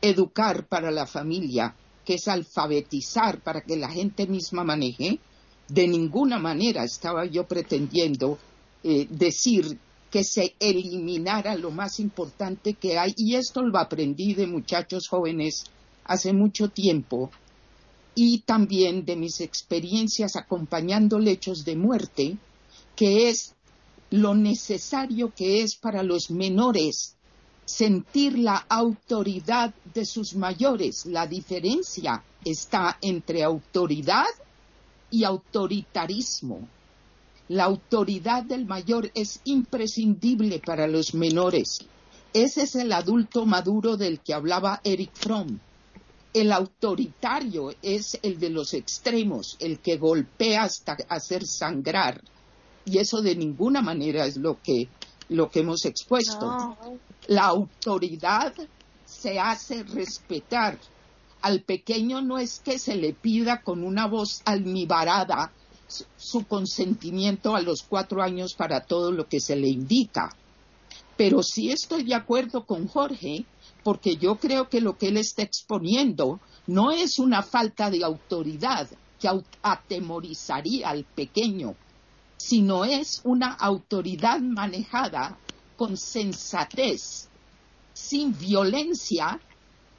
educar 0.00 0.68
para 0.68 0.92
la 0.92 1.04
familia, 1.04 1.74
que 2.04 2.14
es 2.14 2.28
alfabetizar 2.28 3.42
para 3.42 3.62
que 3.62 3.76
la 3.76 3.90
gente 3.90 4.28
misma 4.28 4.62
maneje, 4.62 5.18
de 5.66 5.88
ninguna 5.88 6.38
manera 6.38 6.84
estaba 6.84 7.26
yo 7.26 7.48
pretendiendo 7.48 8.38
eh, 8.84 9.08
decir 9.10 9.78
que 10.12 10.22
se 10.22 10.54
eliminara 10.60 11.56
lo 11.56 11.72
más 11.72 11.98
importante 11.98 12.74
que 12.74 12.98
hay, 12.98 13.14
y 13.16 13.34
esto 13.34 13.60
lo 13.60 13.76
aprendí 13.76 14.34
de 14.34 14.46
muchachos 14.46 15.08
jóvenes 15.08 15.64
hace 16.04 16.32
mucho 16.32 16.68
tiempo, 16.68 17.32
y 18.14 18.42
también 18.42 19.04
de 19.04 19.16
mis 19.16 19.40
experiencias 19.40 20.36
acompañando 20.36 21.18
lechos 21.18 21.64
de 21.64 21.74
muerte, 21.74 22.36
que 22.94 23.28
es 23.28 23.56
lo 24.14 24.32
necesario 24.32 25.34
que 25.34 25.62
es 25.62 25.74
para 25.74 26.04
los 26.04 26.30
menores 26.30 27.16
sentir 27.64 28.38
la 28.38 28.64
autoridad 28.68 29.74
de 29.92 30.04
sus 30.04 30.36
mayores. 30.36 31.04
La 31.06 31.26
diferencia 31.26 32.22
está 32.44 32.96
entre 33.02 33.42
autoridad 33.42 34.28
y 35.10 35.24
autoritarismo. 35.24 36.68
La 37.48 37.64
autoridad 37.64 38.44
del 38.44 38.66
mayor 38.66 39.10
es 39.14 39.40
imprescindible 39.44 40.60
para 40.60 40.86
los 40.86 41.12
menores. 41.14 41.80
Ese 42.32 42.62
es 42.62 42.76
el 42.76 42.92
adulto 42.92 43.46
maduro 43.46 43.96
del 43.96 44.20
que 44.20 44.34
hablaba 44.34 44.80
Eric 44.84 45.10
Fromm. 45.14 45.58
El 46.32 46.52
autoritario 46.52 47.74
es 47.82 48.16
el 48.22 48.38
de 48.38 48.50
los 48.50 48.74
extremos, 48.74 49.56
el 49.58 49.80
que 49.80 49.96
golpea 49.96 50.62
hasta 50.62 50.96
hacer 51.08 51.44
sangrar 51.44 52.22
y 52.84 52.98
eso 52.98 53.22
de 53.22 53.36
ninguna 53.36 53.82
manera 53.82 54.26
es 54.26 54.36
lo 54.36 54.60
que, 54.62 54.88
lo 55.28 55.50
que 55.50 55.60
hemos 55.60 55.84
expuesto. 55.84 56.76
La 57.28 57.44
autoridad 57.44 58.54
se 59.04 59.38
hace 59.38 59.82
respetar. 59.84 60.78
Al 61.42 61.62
pequeño 61.62 62.22
no 62.22 62.38
es 62.38 62.60
que 62.60 62.78
se 62.78 62.96
le 62.96 63.12
pida 63.12 63.62
con 63.62 63.84
una 63.84 64.06
voz 64.06 64.42
almibarada 64.44 65.52
su 66.16 66.46
consentimiento 66.46 67.54
a 67.54 67.60
los 67.60 67.82
cuatro 67.82 68.22
años 68.22 68.54
para 68.54 68.80
todo 68.84 69.12
lo 69.12 69.28
que 69.28 69.40
se 69.40 69.56
le 69.56 69.68
indica. 69.68 70.34
Pero 71.16 71.42
sí 71.42 71.70
estoy 71.70 72.04
de 72.04 72.14
acuerdo 72.14 72.64
con 72.66 72.88
Jorge, 72.88 73.44
porque 73.82 74.16
yo 74.16 74.36
creo 74.36 74.68
que 74.68 74.80
lo 74.80 74.96
que 74.96 75.08
él 75.08 75.18
está 75.18 75.42
exponiendo 75.42 76.40
no 76.66 76.90
es 76.90 77.18
una 77.18 77.42
falta 77.42 77.90
de 77.90 78.02
autoridad 78.02 78.88
que 79.20 79.28
atemorizaría 79.62 80.88
al 80.88 81.04
pequeño, 81.04 81.76
sino 82.36 82.84
es 82.84 83.20
una 83.24 83.52
autoridad 83.52 84.40
manejada 84.40 85.38
con 85.76 85.96
sensatez, 85.96 87.28
sin 87.92 88.36
violencia, 88.38 89.40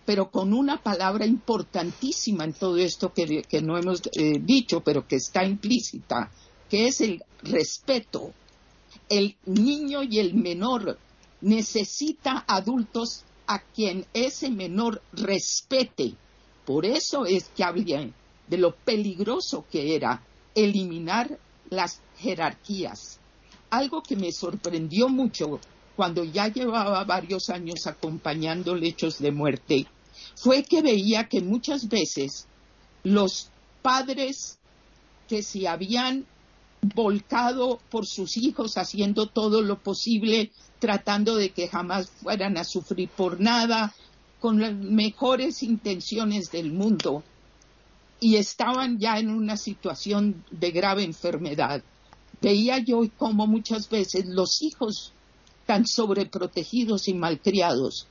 pero 0.06 0.30
con 0.30 0.54
una 0.54 0.82
palabra 0.82 1.26
importantísima 1.26 2.44
en 2.44 2.54
todo 2.54 2.78
esto 2.78 3.12
que, 3.14 3.44
no 3.62 3.78
hemos 3.78 4.02
eh, 4.14 4.40
dicho, 4.40 4.82
pero 4.82 5.08
que 5.08 5.16
está 5.16 5.44
implícita, 5.44 6.30
que 6.70 6.88
es 6.88 7.02
el 7.02 7.24
respeto. 7.42 8.32
El 9.10 9.36
niño 9.46 10.04
y 10.04 10.20
el 10.20 10.36
menor 10.36 10.98
necesita 11.42 12.46
adultos 12.48 13.24
a 13.48 13.60
quien 13.60 14.06
ese 14.14 14.50
menor 14.50 15.02
respete. 15.14 16.14
Por 16.66 16.86
eso 16.86 17.26
es 17.26 17.50
que 17.56 17.64
hablé 17.64 18.14
de 18.48 18.58
lo 18.58 18.76
peligroso 18.76 19.66
que 19.72 19.96
era 19.96 20.24
eliminar 20.56 21.40
las 21.70 22.02
jerarquías. 22.18 23.20
Algo 23.70 24.02
que 24.02 24.16
me 24.16 24.32
sorprendió 24.32 25.10
mucho 25.10 25.60
cuando 25.96 26.24
ya 26.24 26.48
llevaba 26.48 27.04
varios 27.04 27.50
años 27.50 27.88
acompañando 27.88 28.76
lechos 28.76 29.20
de 29.20 29.32
muerte 29.32 29.88
fue 30.36 30.64
que 30.64 30.82
veía 30.82 31.28
que 31.28 31.42
muchas 31.42 31.88
veces 31.88 32.48
los 33.04 33.50
padres 33.82 34.60
que 35.28 35.42
se 35.44 35.68
habían 35.68 36.26
volcado 36.82 37.80
por 37.90 38.06
sus 38.06 38.38
hijos 38.38 38.78
haciendo 38.78 39.28
todo 39.28 39.62
lo 39.62 39.82
posible, 39.82 40.52
tratando 40.80 41.36
de 41.36 41.50
que 41.50 41.68
jamás 41.68 42.10
fueran 42.10 42.58
a 42.58 42.64
sufrir 42.64 43.10
por 43.10 43.40
nada, 43.40 43.94
con 44.40 44.60
las 44.60 44.74
mejores 44.74 45.64
intenciones 45.64 46.52
del 46.52 46.72
mundo, 46.72 47.24
y 48.20 48.36
estaban 48.36 49.00
ya 49.00 49.18
en 49.18 49.30
una 49.30 49.58
situación 49.58 50.44
de 50.52 50.72
grave 50.72 51.04
enfermedad. 51.04 51.82
Veía 52.42 52.80
yo 52.80 53.02
como 53.18 53.48
muchas 53.48 53.90
veces 53.90 54.26
los 54.28 54.62
hijos 54.62 55.14
tan 55.66 55.86
sobreprotegidos 55.86 57.08
y 57.08 57.14
malcriados 57.14 58.08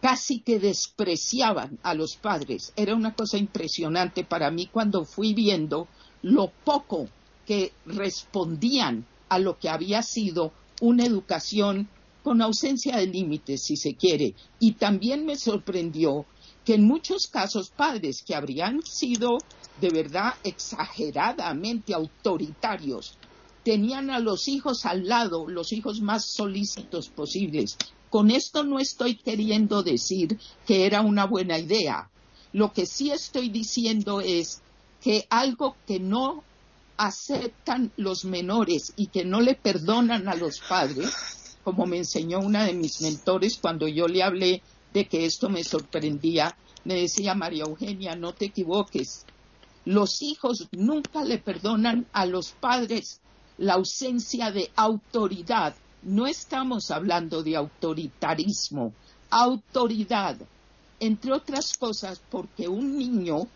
casi 0.00 0.40
que 0.40 0.58
despreciaban 0.58 1.78
a 1.82 1.94
los 1.94 2.16
padres. 2.16 2.72
Era 2.76 2.94
una 2.94 3.14
cosa 3.14 3.36
impresionante 3.38 4.24
para 4.24 4.50
mí 4.50 4.66
cuando 4.66 5.04
fui 5.04 5.34
viendo 5.34 5.88
lo 6.22 6.50
poco 6.64 7.08
que 7.46 7.72
respondían 7.86 9.06
a 9.28 9.38
lo 9.38 9.58
que 9.58 9.68
había 9.68 10.02
sido 10.02 10.52
una 10.80 11.04
educación 11.04 11.88
con 12.22 12.42
ausencia 12.42 12.96
de 12.96 13.06
límites, 13.06 13.62
si 13.64 13.76
se 13.76 13.94
quiere. 13.94 14.34
Y 14.58 14.72
también 14.72 15.24
me 15.24 15.36
sorprendió 15.36 16.26
que 16.64 16.74
en 16.74 16.84
muchos 16.84 17.26
casos 17.26 17.70
padres 17.70 18.22
que 18.26 18.34
habrían 18.34 18.82
sido 18.82 19.38
de 19.80 19.90
verdad 19.90 20.34
exageradamente 20.44 21.94
autoritarios 21.94 23.16
tenían 23.70 24.10
a 24.10 24.18
los 24.18 24.48
hijos 24.48 24.84
al 24.84 25.06
lado, 25.06 25.46
los 25.48 25.72
hijos 25.72 26.00
más 26.00 26.24
solícitos 26.24 27.08
posibles. 27.08 27.76
Con 28.08 28.32
esto 28.32 28.64
no 28.64 28.80
estoy 28.80 29.14
queriendo 29.14 29.84
decir 29.84 30.40
que 30.66 30.86
era 30.86 31.02
una 31.02 31.24
buena 31.24 31.56
idea. 31.56 32.10
Lo 32.52 32.72
que 32.72 32.84
sí 32.84 33.12
estoy 33.12 33.48
diciendo 33.48 34.20
es 34.20 34.60
que 35.00 35.24
algo 35.30 35.76
que 35.86 36.00
no 36.00 36.42
aceptan 36.96 37.92
los 37.96 38.24
menores 38.24 38.92
y 38.96 39.06
que 39.06 39.24
no 39.24 39.40
le 39.40 39.54
perdonan 39.54 40.26
a 40.26 40.34
los 40.34 40.58
padres, 40.68 41.56
como 41.62 41.86
me 41.86 41.98
enseñó 41.98 42.40
una 42.40 42.64
de 42.64 42.74
mis 42.74 43.00
mentores 43.02 43.56
cuando 43.62 43.86
yo 43.86 44.08
le 44.08 44.24
hablé 44.24 44.62
de 44.92 45.06
que 45.06 45.26
esto 45.26 45.48
me 45.48 45.62
sorprendía, 45.62 46.56
me 46.82 46.94
decía 46.94 47.36
María 47.36 47.66
Eugenia, 47.66 48.16
no 48.16 48.32
te 48.34 48.46
equivoques, 48.46 49.26
los 49.84 50.22
hijos 50.22 50.66
nunca 50.72 51.24
le 51.24 51.38
perdonan 51.38 52.08
a 52.12 52.26
los 52.26 52.50
padres 52.50 53.20
la 53.60 53.74
ausencia 53.74 54.50
de 54.50 54.72
autoridad. 54.74 55.76
No 56.00 56.26
estamos 56.26 56.90
hablando 56.90 57.42
de 57.42 57.56
autoritarismo, 57.56 58.94
autoridad, 59.28 60.48
entre 60.98 61.32
otras 61.34 61.74
cosas 61.78 62.22
porque 62.30 62.68
un 62.68 62.96
niño 62.96 63.52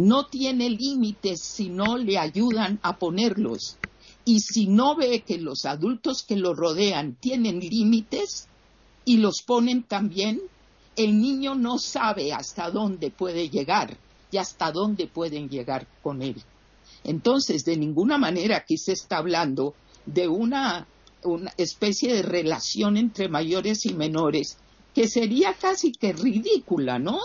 no 0.00 0.28
tiene 0.28 0.70
límites 0.70 1.42
si 1.42 1.68
no 1.68 1.98
le 1.98 2.16
ayudan 2.16 2.80
a 2.82 2.96
ponerlos. 2.98 3.80
Y 4.24 4.40
si 4.40 4.66
no 4.66 4.96
ve 4.96 5.24
que 5.26 5.36
los 5.36 5.66
adultos 5.66 6.24
que 6.26 6.36
lo 6.36 6.54
rodean 6.54 7.16
tienen 7.16 7.60
límites 7.60 8.48
y 9.04 9.18
los 9.18 9.42
ponen 9.46 9.86
también, 9.86 10.40
el 10.96 11.20
niño 11.20 11.54
no 11.54 11.78
sabe 11.78 12.32
hasta 12.32 12.70
dónde 12.70 13.10
puede 13.10 13.50
llegar 13.50 14.00
y 14.30 14.38
hasta 14.38 14.72
dónde 14.72 15.06
pueden 15.08 15.50
llegar 15.50 15.86
con 16.00 16.22
él. 16.22 16.42
Entonces, 17.04 17.64
de 17.64 17.76
ninguna 17.76 18.18
manera 18.18 18.56
aquí 18.56 18.78
se 18.78 18.92
está 18.92 19.18
hablando 19.18 19.74
de 20.06 20.26
una, 20.26 20.86
una 21.22 21.52
especie 21.58 22.14
de 22.14 22.22
relación 22.22 22.96
entre 22.96 23.28
mayores 23.28 23.86
y 23.86 23.94
menores 23.94 24.56
que 24.94 25.08
sería 25.08 25.54
casi 25.54 25.92
que 25.92 26.12
ridícula, 26.12 26.98
¿no? 26.98 27.18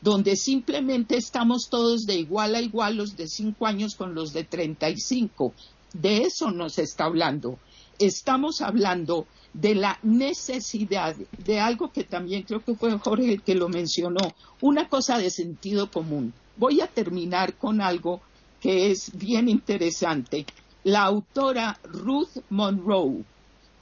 Donde 0.00 0.36
simplemente 0.36 1.16
estamos 1.16 1.68
todos 1.68 2.06
de 2.06 2.16
igual 2.16 2.54
a 2.54 2.60
igual 2.60 2.96
los 2.96 3.16
de 3.16 3.26
cinco 3.26 3.66
años 3.66 3.96
con 3.96 4.14
los 4.14 4.32
de 4.32 4.44
treinta 4.44 4.88
y 4.88 4.98
cinco. 4.98 5.52
De 5.92 6.22
eso 6.22 6.50
nos 6.50 6.78
está 6.78 7.04
hablando. 7.04 7.58
Estamos 7.98 8.60
hablando 8.60 9.26
de 9.52 9.74
la 9.74 9.98
necesidad 10.02 11.16
de 11.16 11.60
algo 11.60 11.90
que 11.90 12.04
también 12.04 12.42
creo 12.42 12.62
que 12.62 12.74
fue 12.74 12.96
Jorge 12.98 13.32
el 13.32 13.42
que 13.42 13.54
lo 13.54 13.68
mencionó, 13.68 14.34
una 14.60 14.88
cosa 14.88 15.18
de 15.18 15.30
sentido 15.30 15.90
común. 15.90 16.32
Voy 16.56 16.80
a 16.80 16.86
terminar 16.86 17.54
con 17.56 17.80
algo 17.80 18.20
que 18.66 18.90
es 18.90 19.16
bien 19.16 19.48
interesante. 19.48 20.44
La 20.82 21.04
autora 21.04 21.78
Ruth 21.84 22.42
Monroe 22.50 23.24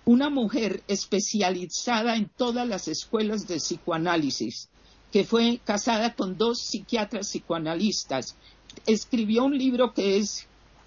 una 0.05 0.29
mujer 0.29 0.83
especializada 0.89 2.17
en 2.17 2.29
todas 2.37 2.69
las 2.69 2.87
escuelas 2.89 3.49
de 3.49 3.57
psicoanálisis, 3.57 4.69
que 5.11 5.25
fue 5.25 5.59
casada 5.65 6.15
con 6.15 6.37
dos 6.37 6.61
psiquiatras 6.61 7.31
psicoanalistas. 7.31 8.37
Escribió 8.85 9.47
un 9.47 9.57
libro 9.57 9.95
que 9.95 10.19
es 10.19 10.47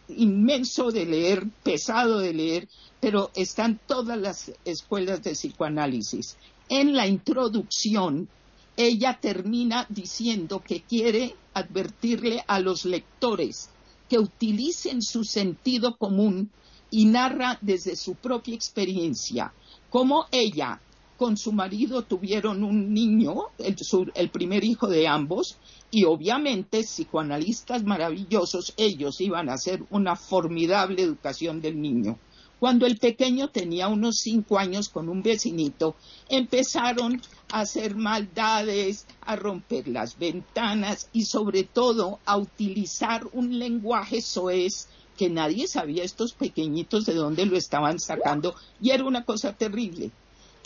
inmenso 0.10 0.92
de 0.92 1.08
leer, 1.08 1.48
pesado 1.64 2.20
de 2.20 2.36
leer, 2.36 2.68
pero 3.00 3.32
están 3.34 3.80
todas 3.88 4.20
las 4.20 4.52
escuelas 4.64 5.24
de 5.24 5.32
psicoanálisis. 5.32 6.38
En 6.70 6.96
la 6.96 7.08
introducción, 7.08 8.30
ella 8.76 9.18
termina 9.20 9.88
diciendo 9.90 10.62
que 10.62 10.84
quiere 10.84 11.34
advertirle 11.56 12.44
a 12.46 12.60
los 12.60 12.86
lectores 12.86 13.72
que 14.10 14.20
utilicen 14.20 15.02
su 15.02 15.24
sentido 15.24 15.98
común 15.98 16.50
y 16.90 17.06
narra 17.06 17.58
desde 17.62 17.96
su 17.96 18.16
propia 18.16 18.56
experiencia 18.56 19.54
cómo 19.90 20.26
ella 20.32 20.80
con 21.18 21.36
su 21.36 21.52
marido 21.52 22.04
tuvieron 22.04 22.64
un 22.64 22.94
niño, 22.94 23.48
el, 23.58 24.30
primer 24.30 24.64
hijo 24.64 24.88
de 24.88 25.08
ambos, 25.08 25.58
y 25.90 26.04
obviamente 26.04 26.82
psicoanalistas 26.84 27.84
maravillosos, 27.84 28.74
ellos 28.78 29.20
iban 29.20 29.50
a 29.50 29.54
hacer 29.54 29.84
una 29.90 30.16
formidable 30.16 31.02
educación 31.02 31.60
del 31.60 31.82
niño. 31.82 32.20
Cuando 32.60 32.88
el 32.88 32.98
pequeño 32.98 33.50
tenía 33.50 33.88
unos 33.88 34.18
cinco 34.18 34.58
años 34.58 34.90
con 34.90 35.10
un 35.10 35.22
vecinito, 35.22 35.96
empezaron 36.28 37.22
a 37.52 37.62
hacer 37.62 37.96
maldades, 37.96 39.06
a 39.22 39.36
romper 39.36 39.88
las 39.88 40.18
ventanas 40.18 41.10
y 41.14 41.26
sobre 41.26 41.64
todo 41.64 42.20
a 42.26 42.38
utilizar 42.38 43.28
un 43.34 43.60
lenguaje 43.60 44.22
soez 44.22 44.88
que 45.18 45.30
nadie 45.30 45.68
sabía 45.68 46.04
estos 46.04 46.34
pequeñitos 46.34 47.06
de 47.06 47.14
dónde 47.14 47.46
lo 47.46 47.58
estaban 47.58 48.00
sacando 48.00 48.56
y 48.82 48.92
era 48.92 49.04
una 49.04 49.24
cosa 49.24 49.54
terrible 49.54 50.12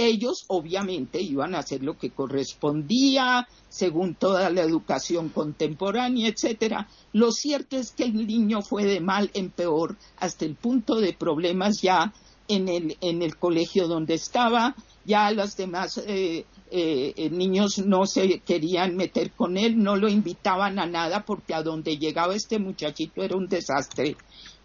ellos 0.07 0.45
obviamente 0.47 1.21
iban 1.21 1.55
a 1.55 1.59
hacer 1.59 1.83
lo 1.83 1.97
que 1.97 2.11
correspondía 2.11 3.47
según 3.69 4.15
toda 4.15 4.49
la 4.49 4.61
educación 4.61 5.29
contemporánea, 5.29 6.27
etcétera. 6.27 6.87
Lo 7.13 7.31
cierto 7.31 7.77
es 7.77 7.91
que 7.91 8.03
el 8.03 8.27
niño 8.27 8.61
fue 8.61 8.85
de 8.85 8.99
mal 8.99 9.31
en 9.33 9.49
peor 9.49 9.97
hasta 10.17 10.45
el 10.45 10.55
punto 10.55 10.95
de 10.95 11.13
problemas 11.13 11.81
ya 11.81 12.13
en 12.47 12.67
el, 12.67 12.97
en 13.01 13.21
el 13.21 13.37
colegio 13.37 13.87
donde 13.87 14.15
estaba, 14.15 14.75
ya 15.05 15.31
los 15.31 15.55
demás 15.55 16.01
eh, 16.05 16.45
eh, 16.69 17.29
niños 17.31 17.79
no 17.79 18.05
se 18.05 18.39
querían 18.39 18.95
meter 18.95 19.31
con 19.31 19.57
él, 19.57 19.81
no 19.81 19.95
lo 19.95 20.09
invitaban 20.09 20.77
a 20.79 20.85
nada 20.85 21.23
porque 21.25 21.53
a 21.53 21.63
donde 21.63 21.97
llegaba 21.97 22.35
este 22.35 22.59
muchachito 22.59 23.23
era 23.23 23.35
un 23.35 23.47
desastre 23.47 24.17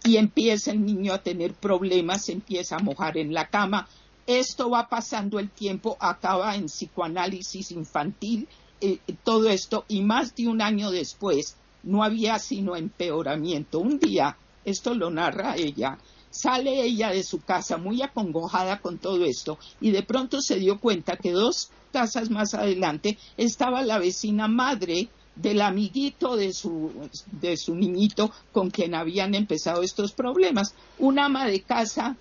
y 0.05 0.16
empieza 0.16 0.72
el 0.72 0.84
niño 0.84 1.12
a 1.12 1.22
tener 1.22 1.55
problemas, 1.55 2.28
empieza 2.28 2.76
a 2.76 2.82
mojar 2.82 3.18
en 3.18 3.32
la 3.32 3.49
cama, 3.49 3.89
esto 4.27 4.70
va 4.70 4.89
pasando 4.89 5.39
el 5.39 5.51
tiempo, 5.51 5.97
acaba 6.01 6.57
en 6.57 6.66
psicoanálisis 6.66 7.70
infantil, 7.70 8.49
eh, 8.81 8.99
todo 9.24 9.49
esto, 9.49 9.85
y 9.89 10.03
más 10.03 10.35
de 10.35 10.49
un 10.49 10.61
año 10.61 10.91
después 10.91 11.57
no 11.83 12.03
había 12.03 12.39
sino 12.39 12.77
empeoramiento. 12.77 13.79
Un 13.79 13.99
día, 13.99 14.37
esto 14.64 14.95
lo 14.95 15.11
narra 15.11 15.57
ella, 15.57 15.99
sale 16.31 16.83
ella 16.83 17.11
de 17.11 17.22
su 17.22 17.41
casa 17.41 17.79
muy 17.79 18.03
acongojada 18.03 18.81
con 18.81 18.99
todo 18.99 19.24
esto 19.24 19.59
y 19.81 19.91
de 19.91 20.03
pronto 20.03 20.43
se 20.43 20.57
dio 20.57 20.79
cuenta 20.79 21.16
que 21.16 21.31
dos 21.31 21.70
casas 21.93 22.31
más 22.31 22.53
adelante 22.53 23.16
estaba 23.39 23.83
la 23.83 23.99
vecina 23.99 24.49
madre 24.49 25.09
del 25.35 25.62
amiguito 25.62 26.37
de 26.37 26.53
su, 26.53 26.93
de 27.41 27.57
su 27.57 27.74
niñito 27.74 28.33
con 28.53 28.70
quien 28.70 28.95
habían 28.95 29.35
empezado 29.35 29.83
estos 29.83 30.12
problemas. 30.12 30.74
Una 30.99 31.27
ama 31.27 31.47
de 31.47 31.61
casa 31.62 32.16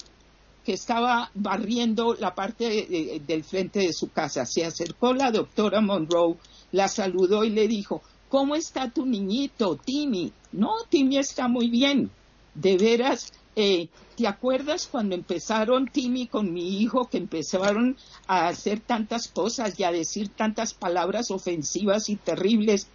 que 0.66 0.74
estaba 0.74 1.30
barriendo 1.36 2.16
la 2.16 2.34
parte 2.34 3.22
del 3.26 3.44
frente 3.44 3.80
de 3.80 3.94
su 3.94 4.10
casa. 4.10 4.46
Se 4.46 4.66
acercó 4.66 5.14
la 5.14 5.32
doctora 5.32 5.80
Monroe, 5.80 6.38
la 6.72 6.88
saludó 6.88 7.44
y 7.44 7.52
le 7.52 7.68
dijo, 7.68 8.02
¿cómo 8.30 8.56
está 8.56 8.90
tu 8.90 9.06
niñito, 9.06 9.78
Timmy? 9.78 10.34
No, 10.52 10.72
Timmy 10.90 11.18
está 11.18 11.48
muy 11.48 11.70
bien. 11.70 12.10
De 12.56 12.78
veras, 12.78 13.32
eh, 13.56 13.90
¿te 14.18 14.28
acuerdas 14.28 14.88
cuando 14.88 15.14
empezaron 15.14 15.88
Timmy 15.88 16.26
con 16.26 16.52
mi 16.52 16.82
hijo, 16.82 17.10
que 17.10 17.18
empezaron 17.18 17.96
a 18.26 18.48
hacer 18.48 18.80
tantas 18.80 19.28
cosas 19.28 19.80
y 19.80 19.84
a 19.84 19.92
decir 19.92 20.30
tantas 20.30 20.74
palabras 20.74 21.30
ofensivas 21.30 22.10
y 22.10 22.16
terribles? 22.16 22.88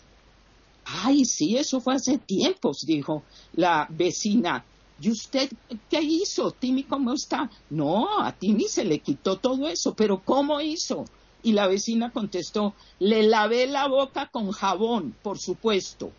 Ay, 0.84 1.24
sí, 1.24 1.56
eso 1.56 1.80
fue 1.80 1.94
hace 1.94 2.18
tiempos, 2.18 2.84
dijo 2.84 3.22
la 3.52 3.86
vecina. 3.90 4.64
¿Y 5.00 5.10
usted 5.10 5.50
qué 5.88 6.02
hizo? 6.02 6.50
Timmy, 6.50 6.82
¿cómo 6.82 7.14
está? 7.14 7.50
No, 7.70 8.20
a 8.20 8.32
Timmy 8.32 8.64
se 8.64 8.84
le 8.84 8.98
quitó 8.98 9.36
todo 9.36 9.66
eso, 9.66 9.94
pero 9.94 10.22
¿cómo 10.22 10.60
hizo? 10.60 11.06
Y 11.42 11.52
la 11.52 11.66
vecina 11.66 12.10
contestó, 12.10 12.74
le 12.98 13.22
lavé 13.22 13.66
la 13.66 13.88
boca 13.88 14.28
con 14.30 14.50
jabón, 14.50 15.14
por 15.22 15.38
supuesto. 15.38 16.12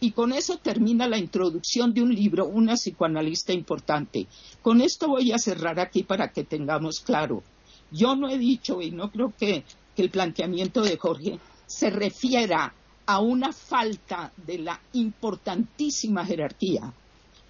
Y 0.00 0.12
con 0.12 0.32
eso 0.32 0.56
termina 0.56 1.06
la 1.06 1.18
introducción 1.18 1.92
de 1.92 2.02
un 2.02 2.14
libro, 2.14 2.46
una 2.46 2.74
psicoanalista 2.76 3.52
importante. 3.52 4.26
Con 4.62 4.80
esto 4.80 5.08
voy 5.08 5.32
a 5.32 5.38
cerrar 5.38 5.78
aquí 5.78 6.02
para 6.02 6.32
que 6.32 6.44
tengamos 6.44 7.00
claro. 7.00 7.42
Yo 7.90 8.16
no 8.16 8.30
he 8.30 8.38
dicho, 8.38 8.80
y 8.80 8.92
no 8.92 9.10
creo 9.10 9.34
que, 9.38 9.62
que 9.94 10.02
el 10.02 10.08
planteamiento 10.08 10.80
de 10.80 10.96
Jorge 10.96 11.38
se 11.66 11.90
refiera 11.90 12.72
a 13.04 13.18
una 13.20 13.52
falta 13.52 14.32
de 14.38 14.58
la 14.58 14.80
importantísima 14.94 16.24
jerarquía 16.24 16.94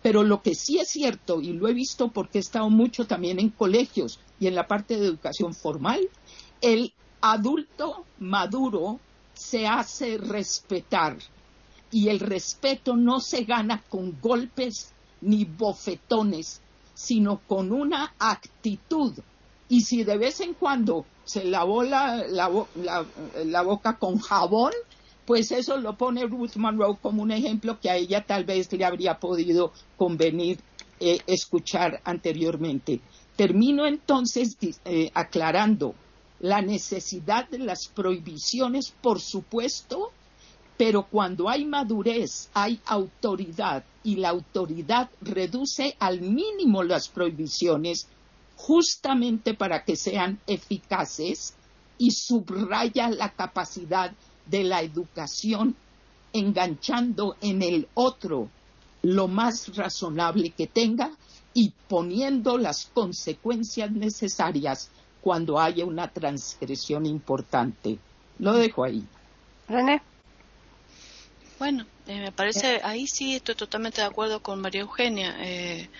pero 0.02 0.22
lo 0.22 0.42
que 0.42 0.54
sí 0.54 0.78
es 0.78 0.88
cierto, 0.88 1.40
y 1.40 1.52
lo 1.52 1.68
he 1.68 1.74
visto 1.74 2.08
porque 2.08 2.38
he 2.38 2.40
estado 2.40 2.70
mucho 2.70 3.06
también 3.06 3.38
en 3.38 3.50
colegios 3.50 4.18
y 4.38 4.46
en 4.46 4.54
la 4.54 4.66
parte 4.66 4.96
de 4.96 5.06
educación 5.06 5.54
formal, 5.54 6.08
el 6.60 6.92
adulto 7.20 8.04
maduro 8.18 8.98
se 9.34 9.66
hace 9.66 10.16
respetar 10.18 11.18
y 11.90 12.08
el 12.08 12.20
respeto 12.20 12.96
no 12.96 13.20
se 13.20 13.44
gana 13.44 13.82
con 13.88 14.18
golpes 14.20 14.92
ni 15.20 15.44
bofetones, 15.44 16.60
sino 16.94 17.40
con 17.46 17.72
una 17.72 18.14
actitud. 18.18 19.12
Y 19.68 19.82
si 19.82 20.04
de 20.04 20.16
vez 20.16 20.40
en 20.40 20.54
cuando 20.54 21.04
se 21.24 21.44
lavó 21.44 21.82
la, 21.82 22.24
la 22.26 23.62
boca 23.62 23.98
con 23.98 24.18
jabón, 24.18 24.72
pues 25.30 25.52
eso 25.52 25.76
lo 25.76 25.96
pone 25.96 26.26
Ruth 26.26 26.56
Monroe 26.56 26.96
como 27.00 27.22
un 27.22 27.30
ejemplo 27.30 27.78
que 27.78 27.88
a 27.88 27.94
ella 27.94 28.26
tal 28.26 28.42
vez 28.42 28.72
le 28.72 28.84
habría 28.84 29.20
podido 29.20 29.72
convenir 29.96 30.58
eh, 30.98 31.20
escuchar 31.24 32.00
anteriormente. 32.02 33.00
Termino 33.36 33.86
entonces 33.86 34.56
eh, 34.84 35.08
aclarando 35.14 35.94
la 36.40 36.62
necesidad 36.62 37.48
de 37.48 37.60
las 37.60 37.86
prohibiciones, 37.86 38.92
por 39.00 39.20
supuesto, 39.20 40.10
pero 40.76 41.04
cuando 41.04 41.48
hay 41.48 41.64
madurez, 41.64 42.50
hay 42.52 42.80
autoridad 42.84 43.84
y 44.02 44.16
la 44.16 44.30
autoridad 44.30 45.10
reduce 45.20 45.94
al 46.00 46.22
mínimo 46.22 46.82
las 46.82 47.08
prohibiciones 47.08 48.08
justamente 48.56 49.54
para 49.54 49.84
que 49.84 49.94
sean 49.94 50.40
eficaces 50.48 51.54
y 51.98 52.10
subraya 52.10 53.10
la 53.10 53.30
capacidad 53.30 54.12
de 54.50 54.64
la 54.64 54.82
educación, 54.82 55.76
enganchando 56.32 57.36
en 57.40 57.62
el 57.62 57.88
otro 57.94 58.48
lo 59.02 59.28
más 59.28 59.74
razonable 59.76 60.50
que 60.50 60.66
tenga 60.66 61.10
y 61.54 61.72
poniendo 61.88 62.58
las 62.58 62.86
consecuencias 62.86 63.90
necesarias 63.90 64.90
cuando 65.20 65.58
haya 65.58 65.84
una 65.84 66.08
transgresión 66.08 67.06
importante. 67.06 67.98
Lo 68.38 68.54
dejo 68.54 68.84
ahí. 68.84 69.04
René. 69.68 70.02
Bueno, 71.60 71.86
eh, 72.06 72.18
me 72.20 72.32
parece, 72.32 72.80
ahí 72.82 73.06
sí 73.06 73.34
estoy 73.34 73.54
totalmente 73.54 74.00
de 74.00 74.06
acuerdo 74.06 74.40
con 74.40 74.62
María 74.62 74.80
Eugenia. 74.80 75.36
Eh, 75.40 75.90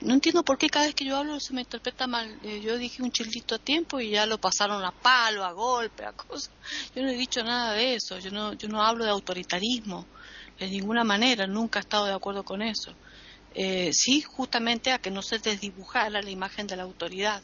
no 0.00 0.14
entiendo 0.14 0.42
por 0.42 0.56
qué 0.56 0.70
cada 0.70 0.86
vez 0.86 0.94
que 0.94 1.04
yo 1.04 1.14
hablo 1.18 1.38
se 1.38 1.52
me 1.52 1.60
interpreta 1.60 2.06
mal. 2.06 2.38
Eh, 2.42 2.62
yo 2.62 2.78
dije 2.78 3.02
un 3.02 3.10
chilito 3.12 3.54
a 3.54 3.58
tiempo 3.58 4.00
y 4.00 4.08
ya 4.08 4.24
lo 4.24 4.38
pasaron 4.38 4.82
a 4.82 4.92
palo, 4.92 5.44
a 5.44 5.52
golpe, 5.52 6.06
a 6.06 6.14
cosas. 6.14 6.54
Yo 6.94 7.02
no 7.02 7.10
he 7.10 7.16
dicho 7.16 7.44
nada 7.44 7.74
de 7.74 7.96
eso. 7.96 8.18
Yo 8.18 8.30
no, 8.30 8.54
yo 8.54 8.66
no 8.68 8.82
hablo 8.82 9.04
de 9.04 9.10
autoritarismo 9.10 10.06
de 10.58 10.68
ninguna 10.70 11.04
manera. 11.04 11.46
Nunca 11.46 11.80
he 11.80 11.82
estado 11.82 12.06
de 12.06 12.14
acuerdo 12.14 12.42
con 12.42 12.62
eso. 12.62 12.96
sí, 13.92 14.22
justamente 14.22 14.90
a 14.90 14.98
que 15.00 15.10
no 15.10 15.20
se 15.20 15.38
desdibujara 15.38 16.22
la 16.22 16.30
imagen 16.30 16.66
de 16.66 16.76
la 16.76 16.84
autoridad. 16.84 17.42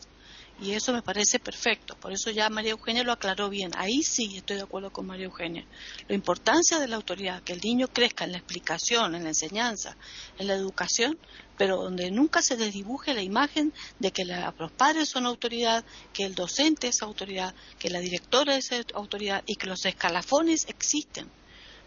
Y 0.58 0.72
eso 0.72 0.92
me 0.94 1.02
parece 1.02 1.38
perfecto. 1.38 1.94
Por 1.96 2.12
eso 2.12 2.30
ya 2.30 2.48
María 2.48 2.70
Eugenia 2.70 3.04
lo 3.04 3.12
aclaró 3.12 3.50
bien. 3.50 3.72
Ahí 3.76 4.02
sí 4.02 4.38
estoy 4.38 4.56
de 4.56 4.62
acuerdo 4.62 4.90
con 4.90 5.06
María 5.06 5.26
Eugenia. 5.26 5.66
La 6.08 6.14
importancia 6.14 6.78
de 6.78 6.88
la 6.88 6.96
autoridad, 6.96 7.42
que 7.42 7.52
el 7.52 7.60
niño 7.60 7.88
crezca 7.88 8.24
en 8.24 8.32
la 8.32 8.38
explicación, 8.38 9.14
en 9.14 9.24
la 9.24 9.30
enseñanza, 9.30 9.96
en 10.38 10.46
la 10.46 10.54
educación, 10.54 11.18
pero 11.58 11.76
donde 11.76 12.10
nunca 12.10 12.40
se 12.40 12.56
desdibuje 12.56 13.12
la 13.12 13.22
imagen 13.22 13.74
de 13.98 14.12
que 14.12 14.24
los 14.24 14.72
padres 14.72 15.10
son 15.10 15.26
autoridad, 15.26 15.84
que 16.14 16.24
el 16.24 16.34
docente 16.34 16.88
es 16.88 17.02
autoridad, 17.02 17.54
que 17.78 17.90
la 17.90 18.00
directora 18.00 18.56
es 18.56 18.70
autoridad 18.94 19.42
y 19.44 19.56
que 19.56 19.66
los 19.66 19.84
escalafones 19.84 20.66
existen. 20.68 21.30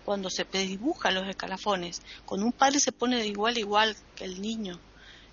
Cuando 0.06 0.30
se 0.30 0.44
desdibujan 0.44 1.16
los 1.16 1.28
escalafones, 1.28 2.02
cuando 2.26 2.46
un 2.46 2.52
padre 2.52 2.80
se 2.80 2.92
pone 2.92 3.18
de 3.18 3.28
igual 3.28 3.56
a 3.56 3.60
igual 3.60 3.98
que 4.16 4.26
el 4.26 4.42
niño, 4.42 4.80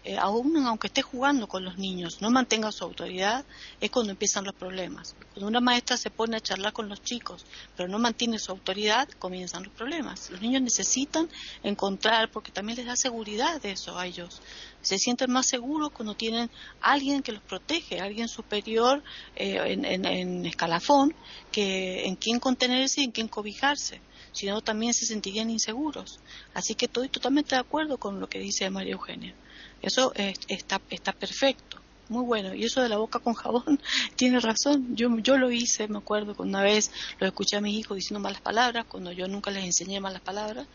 eh, 0.07 0.16
aún 0.20 0.57
aunque 0.64 0.86
esté 0.86 1.02
jugando 1.02 1.48
con 1.48 1.64
los 1.64 1.78
niños, 1.78 2.22
no 2.22 2.30
mantenga 2.30 2.70
su 2.70 2.84
autoridad, 2.84 3.44
es 3.80 3.90
cuando 3.90 4.12
empiezan 4.12 4.44
los 4.44 4.54
problemas. 4.54 5.16
Cuando 5.32 5.48
una 5.48 5.61
maestra 5.61 5.96
se 5.96 6.11
pone 6.11 6.36
a 6.36 6.40
charlar 6.40 6.72
con 6.72 6.88
los 6.88 7.02
chicos, 7.02 7.44
pero 7.76 7.88
no 7.88 7.98
mantiene 7.98 8.38
su 8.38 8.52
autoridad, 8.52 9.09
comienzan 9.18 9.64
los 9.64 9.72
problemas. 9.72 10.30
Los 10.30 10.40
niños 10.40 10.62
necesitan 10.62 11.28
encontrar, 11.64 12.30
porque 12.30 12.52
también 12.52 12.76
les 12.76 12.86
da 12.86 12.94
seguridad 12.94 13.66
eso 13.66 13.98
a 13.98 14.07
ellos. 14.07 14.40
Se 14.80 14.96
sienten 14.96 15.32
más 15.32 15.48
seguros 15.48 15.90
cuando 15.90 16.14
tienen 16.14 16.52
alguien 16.80 17.24
que 17.24 17.32
los 17.32 17.42
protege, 17.42 17.98
alguien 17.98 18.28
superior 18.28 19.02
eh, 19.34 19.59
en, 19.72 20.46
escalafón, 20.46 21.16
que 21.50 22.07
en 22.07 22.14
quien 22.14 22.38
contenerse 22.38 23.00
y 23.00 23.04
en 23.04 23.11
quien 23.11 23.26
cobijarse 23.26 24.00
sino 24.30 24.61
también 24.61 24.92
se 24.92 25.07
sentirían 25.07 25.48
inseguros. 25.48 26.20
Así 26.52 26.74
que 26.74 26.84
estoy 26.84 27.09
totalmente 27.09 27.54
de 27.54 27.61
acuerdo 27.61 27.96
con 27.96 28.20
lo 28.20 28.28
que 28.28 28.38
dice 28.38 28.68
María 28.68 28.92
Eugenia. 28.92 29.34
Eso 29.83 30.12
está, 30.49 30.81
está 30.91 31.12
perfecto, 31.12 31.79
muy 32.09 32.24
bueno. 32.24 32.55
Y 32.55 32.64
eso 32.64 32.83
de 32.83 32.89
la 32.89 32.97
boca 32.97 33.18
con 33.18 33.35
jabón, 33.35 33.81
tiene 34.16 34.41
razón. 34.41 34.97
Yo, 34.97 35.16
yo 35.18 35.37
lo 35.37 35.51
hice, 35.51 35.89
me 35.89 35.99
acuerdo, 35.99 36.35
que 36.35 36.43
una 36.43 36.62
vez 36.62 36.91
lo 37.18 37.27
escuché 37.27 37.57
a 37.57 37.61
mis 37.61 37.79
hijos 37.79 37.97
diciendo 37.97 38.20
malas 38.20 38.41
palabras, 38.41 38.87
cuando 38.89 39.12
yo 39.12 39.29
nunca 39.29 39.51
les 39.51 39.64
enseñé 39.64 40.01
malas 40.01 40.22
palabras, 40.22 40.66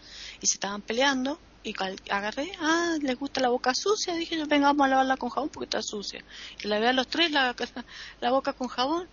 y 0.42 0.48
se 0.48 0.56
estaban 0.56 0.82
peleando, 0.82 1.40
y 1.64 1.76
agarré, 2.10 2.52
ah, 2.60 2.98
les 3.02 3.18
gusta 3.18 3.40
la 3.40 3.50
boca 3.50 3.74
sucia, 3.76 4.16
dije 4.16 4.38
yo, 4.38 4.48
venga, 4.48 4.68
vamos 4.68 4.86
a 4.86 4.90
lavarla 4.90 5.18
con 5.18 5.30
jabón 5.30 5.50
porque 5.50 5.66
está 5.66 5.82
sucia. 5.82 6.24
Y 6.64 6.68
la 6.68 6.80
ve 6.80 6.88
a 6.88 6.94
los 6.94 7.08
tres 7.08 7.32
la, 7.32 7.56
la 8.22 8.32
boca 8.32 8.54
con 8.54 8.68
jabón, 8.68 9.08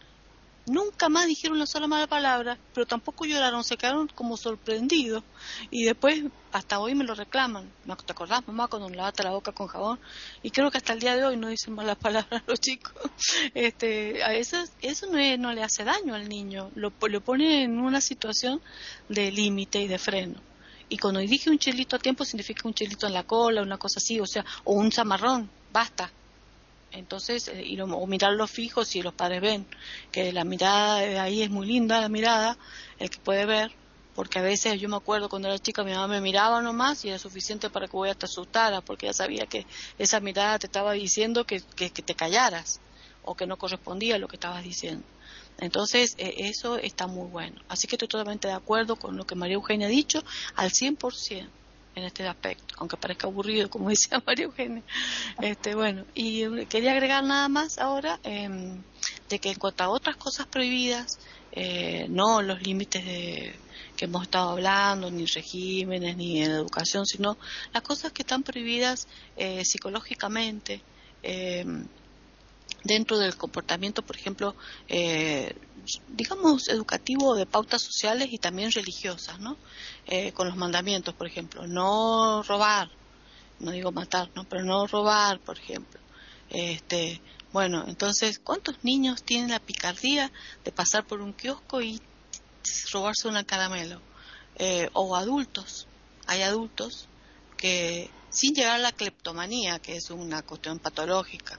Nunca 0.68 1.08
más 1.08 1.26
dijeron 1.26 1.56
una 1.56 1.66
sola 1.66 1.86
mala 1.86 2.06
palabra, 2.06 2.58
pero 2.74 2.86
tampoco 2.86 3.24
lloraron, 3.24 3.64
se 3.64 3.76
quedaron 3.76 4.08
como 4.08 4.36
sorprendidos. 4.36 5.22
Y 5.70 5.84
después, 5.84 6.24
hasta 6.52 6.78
hoy 6.78 6.94
me 6.94 7.04
lo 7.04 7.14
reclaman. 7.14 7.70
¿Te 8.04 8.12
acordás, 8.12 8.46
mamá, 8.46 8.68
cuando 8.68 8.88
lavaste 8.88 9.22
la 9.22 9.30
boca 9.30 9.52
con 9.52 9.66
jabón? 9.66 9.98
Y 10.42 10.50
creo 10.50 10.70
que 10.70 10.78
hasta 10.78 10.92
el 10.92 11.00
día 11.00 11.16
de 11.16 11.24
hoy 11.24 11.36
no 11.36 11.48
dicen 11.48 11.74
malas 11.74 11.96
palabras 12.00 12.42
los 12.46 12.60
chicos. 12.60 12.92
Este, 13.54 14.22
a 14.22 14.34
eso, 14.34 14.56
eso 14.82 15.06
no, 15.06 15.52
le 15.52 15.62
hace 15.62 15.84
daño 15.84 16.14
al 16.14 16.28
niño, 16.28 16.70
lo, 16.74 16.92
lo 17.08 17.20
pone 17.20 17.64
en 17.64 17.80
una 17.80 18.00
situación 18.00 18.60
de 19.08 19.32
límite 19.32 19.80
y 19.80 19.88
de 19.88 19.98
freno. 19.98 20.40
Y 20.88 20.96
cuando 20.98 21.20
dije 21.20 21.50
un 21.50 21.58
chelito 21.58 21.96
a 21.96 21.98
tiempo 21.98 22.24
significa 22.24 22.62
un 22.66 22.74
chelito 22.74 23.06
en 23.06 23.12
la 23.12 23.24
cola, 23.24 23.62
una 23.62 23.76
cosa 23.76 23.98
así, 23.98 24.20
o 24.20 24.26
sea, 24.26 24.44
o 24.64 24.72
un 24.72 24.90
zamarrón, 24.90 25.50
basta, 25.70 26.10
entonces, 26.92 27.48
eh, 27.48 27.62
y 27.64 27.80
o 27.80 28.06
mirar 28.06 28.32
los 28.32 28.50
fijos 28.50 28.88
si 28.88 29.02
los 29.02 29.14
padres 29.14 29.40
ven 29.40 29.66
que 30.10 30.32
la 30.32 30.44
mirada 30.44 31.00
de 31.00 31.18
ahí 31.18 31.42
es 31.42 31.50
muy 31.50 31.66
linda, 31.66 32.00
la 32.00 32.08
mirada, 32.08 32.56
el 32.98 33.10
que 33.10 33.18
puede 33.18 33.44
ver, 33.46 33.72
porque 34.14 34.38
a 34.38 34.42
veces 34.42 34.80
yo 34.80 34.88
me 34.88 34.96
acuerdo 34.96 35.28
cuando 35.28 35.48
era 35.48 35.58
chica 35.58 35.84
mi 35.84 35.92
mamá 35.92 36.08
me 36.08 36.20
miraba 36.20 36.62
nomás 36.62 37.04
y 37.04 37.08
era 37.08 37.18
suficiente 37.18 37.70
para 37.70 37.86
que 37.86 37.96
voy 37.96 38.08
a 38.08 38.14
te 38.14 38.26
asustara, 38.26 38.80
porque 38.80 39.06
ya 39.06 39.12
sabía 39.12 39.46
que 39.46 39.66
esa 39.98 40.20
mirada 40.20 40.58
te 40.58 40.66
estaba 40.66 40.92
diciendo 40.92 41.44
que, 41.44 41.60
que, 41.76 41.90
te 41.90 42.14
callaras 42.14 42.80
o 43.22 43.34
que 43.34 43.46
no 43.46 43.56
correspondía 43.56 44.16
a 44.16 44.18
lo 44.18 44.28
que 44.28 44.36
estabas 44.36 44.64
diciendo. 44.64 45.04
Entonces, 45.60 46.14
eh, 46.18 46.34
eso 46.38 46.78
está 46.78 47.06
muy 47.06 47.28
bueno. 47.28 47.60
Así 47.68 47.86
que 47.86 47.96
estoy 47.96 48.08
totalmente 48.08 48.48
de 48.48 48.54
acuerdo 48.54 48.96
con 48.96 49.16
lo 49.16 49.26
que 49.26 49.34
María 49.34 49.54
Eugenia 49.54 49.88
ha 49.88 49.90
dicho 49.90 50.22
al 50.54 50.70
100% 50.70 51.48
en 51.98 52.04
este 52.04 52.26
aspecto, 52.26 52.74
aunque 52.78 52.96
parezca 52.96 53.26
aburrido, 53.26 53.68
como 53.68 53.88
decía 53.90 54.22
María 54.24 54.46
Eugenia. 54.46 54.82
Este, 55.40 55.74
bueno, 55.74 56.04
y 56.14 56.42
eh, 56.42 56.66
quería 56.68 56.92
agregar 56.92 57.24
nada 57.24 57.48
más 57.48 57.78
ahora 57.78 58.18
em, 58.22 58.82
de 59.28 59.38
que 59.38 59.50
en 59.50 59.58
cuanto 59.58 59.84
a 59.84 59.90
otras 59.90 60.16
cosas 60.16 60.46
prohibidas, 60.46 61.18
eh, 61.52 62.06
no 62.08 62.42
los 62.42 62.62
límites 62.62 63.04
de, 63.04 63.54
que 63.96 64.04
hemos 64.04 64.22
estado 64.22 64.50
hablando, 64.50 65.10
ni 65.10 65.26
regímenes, 65.26 66.16
ni 66.16 66.42
en 66.42 66.50
educación, 66.52 67.04
sino 67.04 67.36
las 67.72 67.82
cosas 67.82 68.12
que 68.12 68.22
están 68.22 68.42
prohibidas 68.42 69.08
eh, 69.36 69.64
psicológicamente, 69.64 70.80
em, 71.22 71.84
dentro 72.84 73.18
del 73.18 73.36
comportamiento, 73.36 74.02
por 74.02 74.16
ejemplo, 74.16 74.54
eh, 74.88 75.54
digamos, 76.08 76.68
educativo 76.68 77.34
de 77.34 77.46
pautas 77.46 77.82
sociales 77.82 78.28
y 78.30 78.38
también 78.38 78.70
religiosas, 78.72 79.40
¿no? 79.40 79.56
Eh, 80.06 80.32
con 80.32 80.48
los 80.48 80.56
mandamientos, 80.56 81.14
por 81.14 81.26
ejemplo, 81.26 81.66
no 81.66 82.42
robar, 82.42 82.90
no 83.60 83.70
digo 83.70 83.92
matar, 83.92 84.30
¿no? 84.34 84.44
Pero 84.44 84.64
no 84.64 84.86
robar, 84.86 85.40
por 85.40 85.58
ejemplo. 85.58 86.00
Este, 86.50 87.20
bueno, 87.52 87.84
entonces, 87.88 88.38
¿cuántos 88.38 88.84
niños 88.84 89.22
tienen 89.22 89.50
la 89.50 89.60
picardía 89.60 90.30
de 90.64 90.72
pasar 90.72 91.06
por 91.06 91.20
un 91.20 91.32
kiosco 91.32 91.80
y 91.82 92.00
robarse 92.92 93.28
una 93.28 93.44
caramelo? 93.44 94.00
Eh, 94.56 94.88
o 94.92 95.14
adultos, 95.16 95.86
hay 96.26 96.42
adultos 96.42 97.06
que 97.56 98.10
sin 98.30 98.54
llegar 98.54 98.74
a 98.74 98.78
la 98.78 98.92
cleptomanía, 98.92 99.78
que 99.78 99.96
es 99.96 100.10
una 100.10 100.42
cuestión 100.42 100.78
patológica, 100.78 101.58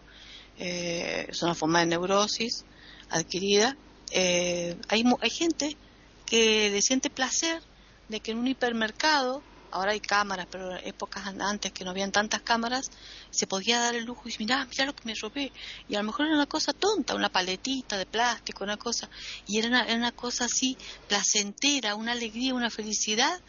eh, 0.59 1.25
es 1.29 1.41
una 1.41 1.55
forma 1.55 1.79
de 1.79 1.87
neurosis 1.87 2.65
adquirida. 3.09 3.75
Eh, 4.11 4.75
hay, 4.89 5.03
hay 5.21 5.29
gente 5.29 5.77
que 6.25 6.79
siente 6.81 7.09
placer 7.09 7.61
de 8.09 8.19
que 8.19 8.31
en 8.31 8.39
un 8.39 8.47
hipermercado, 8.47 9.41
ahora 9.71 9.91
hay 9.91 9.99
cámaras, 9.99 10.47
pero 10.51 10.75
épocas 10.77 11.27
antes 11.27 11.71
que 11.71 11.85
no 11.85 11.91
habían 11.91 12.11
tantas 12.11 12.41
cámaras, 12.41 12.91
se 13.29 13.47
podía 13.47 13.79
dar 13.79 13.95
el 13.95 14.03
lujo 14.03 14.23
y 14.25 14.31
decir, 14.31 14.45
mira, 14.45 14.65
mira 14.69 14.85
lo 14.85 14.93
que 14.93 15.05
me 15.05 15.15
robé. 15.15 15.51
Y 15.87 15.95
a 15.95 15.99
lo 15.99 16.05
mejor 16.05 16.25
era 16.25 16.35
una 16.35 16.45
cosa 16.45 16.73
tonta, 16.73 17.15
una 17.15 17.29
paletita 17.29 17.97
de 17.97 18.05
plástico, 18.05 18.63
una 18.63 18.77
cosa, 18.77 19.09
y 19.47 19.59
era 19.59 19.85
una 19.95 20.11
cosa 20.11 20.45
así 20.45 20.77
placentera, 21.07 21.95
una 21.95 22.11
alegría, 22.11 22.53
una 22.53 22.69
felicidad 22.69 23.39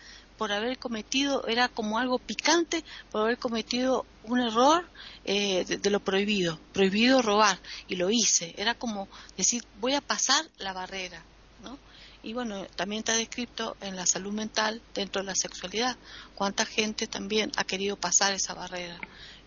por 0.40 0.52
haber 0.52 0.78
cometido, 0.78 1.46
era 1.48 1.68
como 1.68 1.98
algo 1.98 2.18
picante 2.18 2.82
por 3.10 3.20
haber 3.20 3.36
cometido 3.36 4.06
un 4.24 4.40
error 4.40 4.88
eh, 5.26 5.66
de, 5.66 5.90
lo 5.90 6.00
prohibido, 6.00 6.58
prohibido 6.72 7.20
robar, 7.20 7.58
y 7.88 7.96
lo 7.96 8.10
hice, 8.10 8.54
era 8.56 8.74
como 8.74 9.06
decir, 9.36 9.62
voy 9.82 9.92
a 9.92 10.00
pasar 10.00 10.46
la 10.56 10.72
barrera, 10.72 11.22
¿no? 11.62 11.78
Y 12.22 12.32
bueno, 12.32 12.64
también 12.74 13.00
está 13.00 13.12
descrito 13.12 13.76
en 13.82 13.96
la 13.96 14.06
salud 14.06 14.32
mental 14.32 14.80
dentro 14.94 15.20
de 15.20 15.26
la 15.26 15.34
sexualidad, 15.34 15.98
cuánta 16.34 16.64
gente 16.64 17.06
también 17.06 17.52
ha 17.58 17.64
querido 17.64 17.96
pasar 17.96 18.32
esa 18.32 18.54
barrera. 18.54 18.98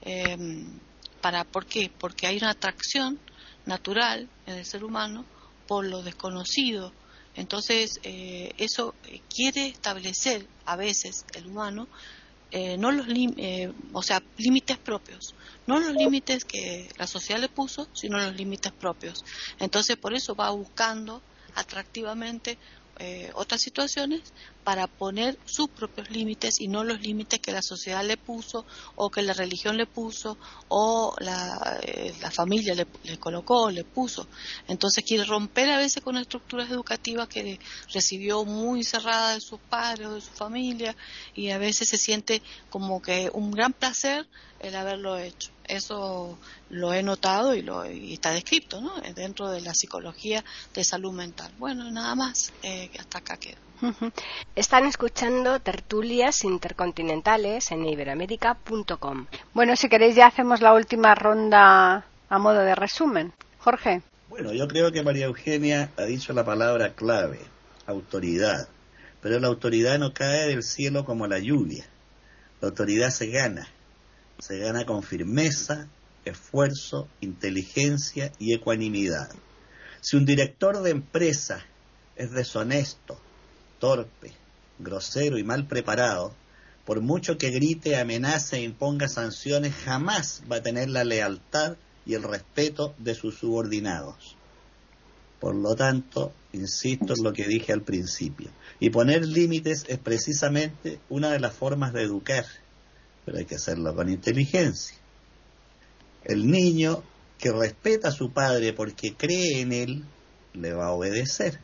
Em, 0.01 0.79
para, 1.21 1.43
¿Por 1.43 1.65
qué? 1.65 1.89
Porque 1.97 2.27
hay 2.27 2.37
una 2.37 2.51
atracción 2.51 3.19
natural 3.65 4.29
en 4.45 4.57
el 4.57 4.65
ser 4.65 4.83
humano 4.83 5.25
por 5.65 5.85
lo 5.85 6.03
desconocido, 6.03 6.93
entonces, 7.35 7.99
eh, 8.03 8.51
eso 8.57 8.95
quiere 9.29 9.67
establecer 9.67 10.47
a 10.65 10.75
veces 10.75 11.25
el 11.33 11.47
humano, 11.47 11.87
eh, 12.55 12.77
no 12.77 12.91
los 12.91 13.07
eh, 13.09 13.71
o 13.93 14.03
sea, 14.03 14.21
límites 14.37 14.77
propios, 14.77 15.33
no 15.65 15.79
los 15.79 15.91
límites 15.93 16.45
que 16.45 16.87
la 16.99 17.07
sociedad 17.07 17.41
le 17.41 17.49
puso, 17.49 17.87
sino 17.95 18.19
los 18.19 18.35
límites 18.35 18.71
propios. 18.73 19.23
Entonces, 19.59 19.97
por 19.97 20.13
eso 20.13 20.35
va 20.35 20.51
buscando 20.51 21.23
atractivamente 21.55 22.59
eh, 22.99 23.31
otras 23.33 23.59
situaciones 23.61 24.21
para 24.63 24.85
poner 24.85 25.39
sus 25.45 25.69
propios 25.69 26.11
límites 26.11 26.61
y 26.61 26.67
no 26.67 26.83
los 26.83 27.01
límites 27.01 27.39
que 27.39 27.51
la 27.51 27.63
sociedad 27.63 28.05
le 28.05 28.17
puso 28.17 28.65
o 28.95 29.09
que 29.09 29.23
la 29.23 29.33
religión 29.33 29.77
le 29.77 29.87
puso 29.87 30.37
o 30.67 31.15
la, 31.19 31.79
eh, 31.81 32.13
familia 32.31 32.75
le, 32.75 32.85
colocó, 33.17 33.71
le 33.71 33.83
puso. 33.83 34.27
Entonces 34.67 35.03
quiere 35.03 35.23
romper 35.23 35.71
a 35.71 35.77
veces 35.77 36.03
con 36.03 36.17
estructuras 36.17 36.69
educativas 36.69 37.27
que 37.27 37.59
recibió 37.91 38.45
muy 38.45 38.83
cerradas 38.83 39.35
de 39.35 39.41
sus 39.41 39.59
padres 39.59 40.07
o 40.07 40.13
de 40.15 40.21
su 40.21 40.31
familia 40.31 40.95
y 41.33 41.49
a 41.49 41.57
veces 41.57 41.89
se 41.89 41.97
siente 41.97 42.43
como 42.69 43.01
que 43.01 43.29
un 43.33 43.51
gran 43.51 43.73
placer 43.73 44.27
el 44.59 44.75
haberlo 44.75 45.17
hecho. 45.17 45.52
Eso 45.67 46.37
lo 46.69 46.93
he 46.93 47.03
notado 47.03 47.55
y, 47.55 47.61
lo, 47.61 47.83
está 47.83 48.31
descrito 48.31 48.81
¿no? 48.81 48.93
dentro 49.15 49.49
de 49.49 49.61
la 49.61 49.73
psicología 49.73 50.43
de 50.73 50.83
salud 50.83 51.13
mental. 51.13 51.51
Bueno, 51.57 51.89
nada 51.91 52.15
más, 52.15 52.51
eh, 52.63 52.89
hasta 52.99 53.19
acá 53.19 53.37
quedo. 53.37 53.57
Están 54.55 54.85
escuchando 54.85 55.59
tertulias 55.59 56.45
intercontinentales 56.45 57.71
en 57.71 57.85
iberoamérica.com. 57.85 59.27
Bueno, 59.53 59.75
si 59.75 59.89
queréis 59.89 60.15
ya 60.15 60.27
hacemos 60.27 60.61
la 60.61 60.73
última 60.73 61.15
ronda 61.15 62.05
a 62.29 62.39
modo 62.39 62.59
de 62.59 62.75
resumen. 62.75 63.33
Jorge. 63.59 64.01
Bueno, 64.29 64.53
yo 64.53 64.67
creo 64.67 64.91
que 64.91 65.03
María 65.03 65.25
Eugenia 65.25 65.91
ha 65.97 66.03
dicho 66.03 66.33
la 66.33 66.45
palabra 66.45 66.93
clave, 66.93 67.39
autoridad. 67.85 68.67
Pero 69.21 69.39
la 69.39 69.47
autoridad 69.47 69.99
no 69.99 70.13
cae 70.13 70.47
del 70.47 70.63
cielo 70.63 71.05
como 71.05 71.27
la 71.27 71.39
lluvia. 71.39 71.85
La 72.61 72.69
autoridad 72.69 73.09
se 73.09 73.27
gana 73.27 73.67
se 74.39 74.59
gana 74.59 74.85
con 74.85 75.03
firmeza, 75.03 75.87
esfuerzo, 76.25 77.07
inteligencia 77.21 78.31
y 78.39 78.53
ecuanimidad. 78.53 79.29
Si 80.01 80.17
un 80.17 80.25
director 80.25 80.81
de 80.81 80.91
empresa 80.91 81.65
es 82.15 82.31
deshonesto, 82.31 83.19
torpe, 83.79 84.33
grosero 84.79 85.37
y 85.37 85.43
mal 85.43 85.67
preparado, 85.67 86.33
por 86.85 87.01
mucho 87.01 87.37
que 87.37 87.51
grite, 87.51 87.95
amenace 87.95 88.57
e 88.57 88.63
imponga 88.63 89.07
sanciones, 89.07 89.73
jamás 89.73 90.43
va 90.51 90.57
a 90.57 90.63
tener 90.63 90.89
la 90.89 91.05
lealtad 91.05 91.77
y 92.05 92.15
el 92.15 92.23
respeto 92.23 92.93
de 92.97 93.15
sus 93.15 93.35
subordinados. 93.35 94.35
Por 95.39 95.55
lo 95.55 95.75
tanto, 95.75 96.33
insisto 96.51 97.13
en 97.13 97.23
lo 97.23 97.33
que 97.33 97.47
dije 97.47 97.71
al 97.71 97.81
principio, 97.81 98.49
y 98.79 98.89
poner 98.89 99.25
límites 99.25 99.85
es 99.87 99.97
precisamente 99.97 100.99
una 101.09 101.31
de 101.31 101.39
las 101.39 101.53
formas 101.53 101.93
de 101.93 102.03
educar 102.03 102.45
pero 103.25 103.37
hay 103.37 103.45
que 103.45 103.55
hacerlo 103.55 103.95
con 103.95 104.09
inteligencia. 104.09 104.97
El 106.23 106.49
niño 106.49 107.03
que 107.37 107.51
respeta 107.51 108.09
a 108.09 108.11
su 108.11 108.31
padre 108.31 108.73
porque 108.73 109.15
cree 109.15 109.61
en 109.61 109.73
él, 109.73 110.03
le 110.53 110.73
va 110.73 110.87
a 110.87 110.91
obedecer. 110.91 111.59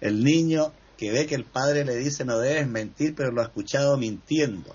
El 0.00 0.24
niño 0.24 0.72
que 0.96 1.10
ve 1.10 1.26
que 1.26 1.34
el 1.34 1.44
padre 1.44 1.84
le 1.84 1.96
dice 1.96 2.24
no 2.24 2.38
debes 2.38 2.66
mentir, 2.68 3.14
pero 3.14 3.30
lo 3.30 3.40
ha 3.40 3.44
escuchado 3.44 3.96
mintiendo. 3.96 4.74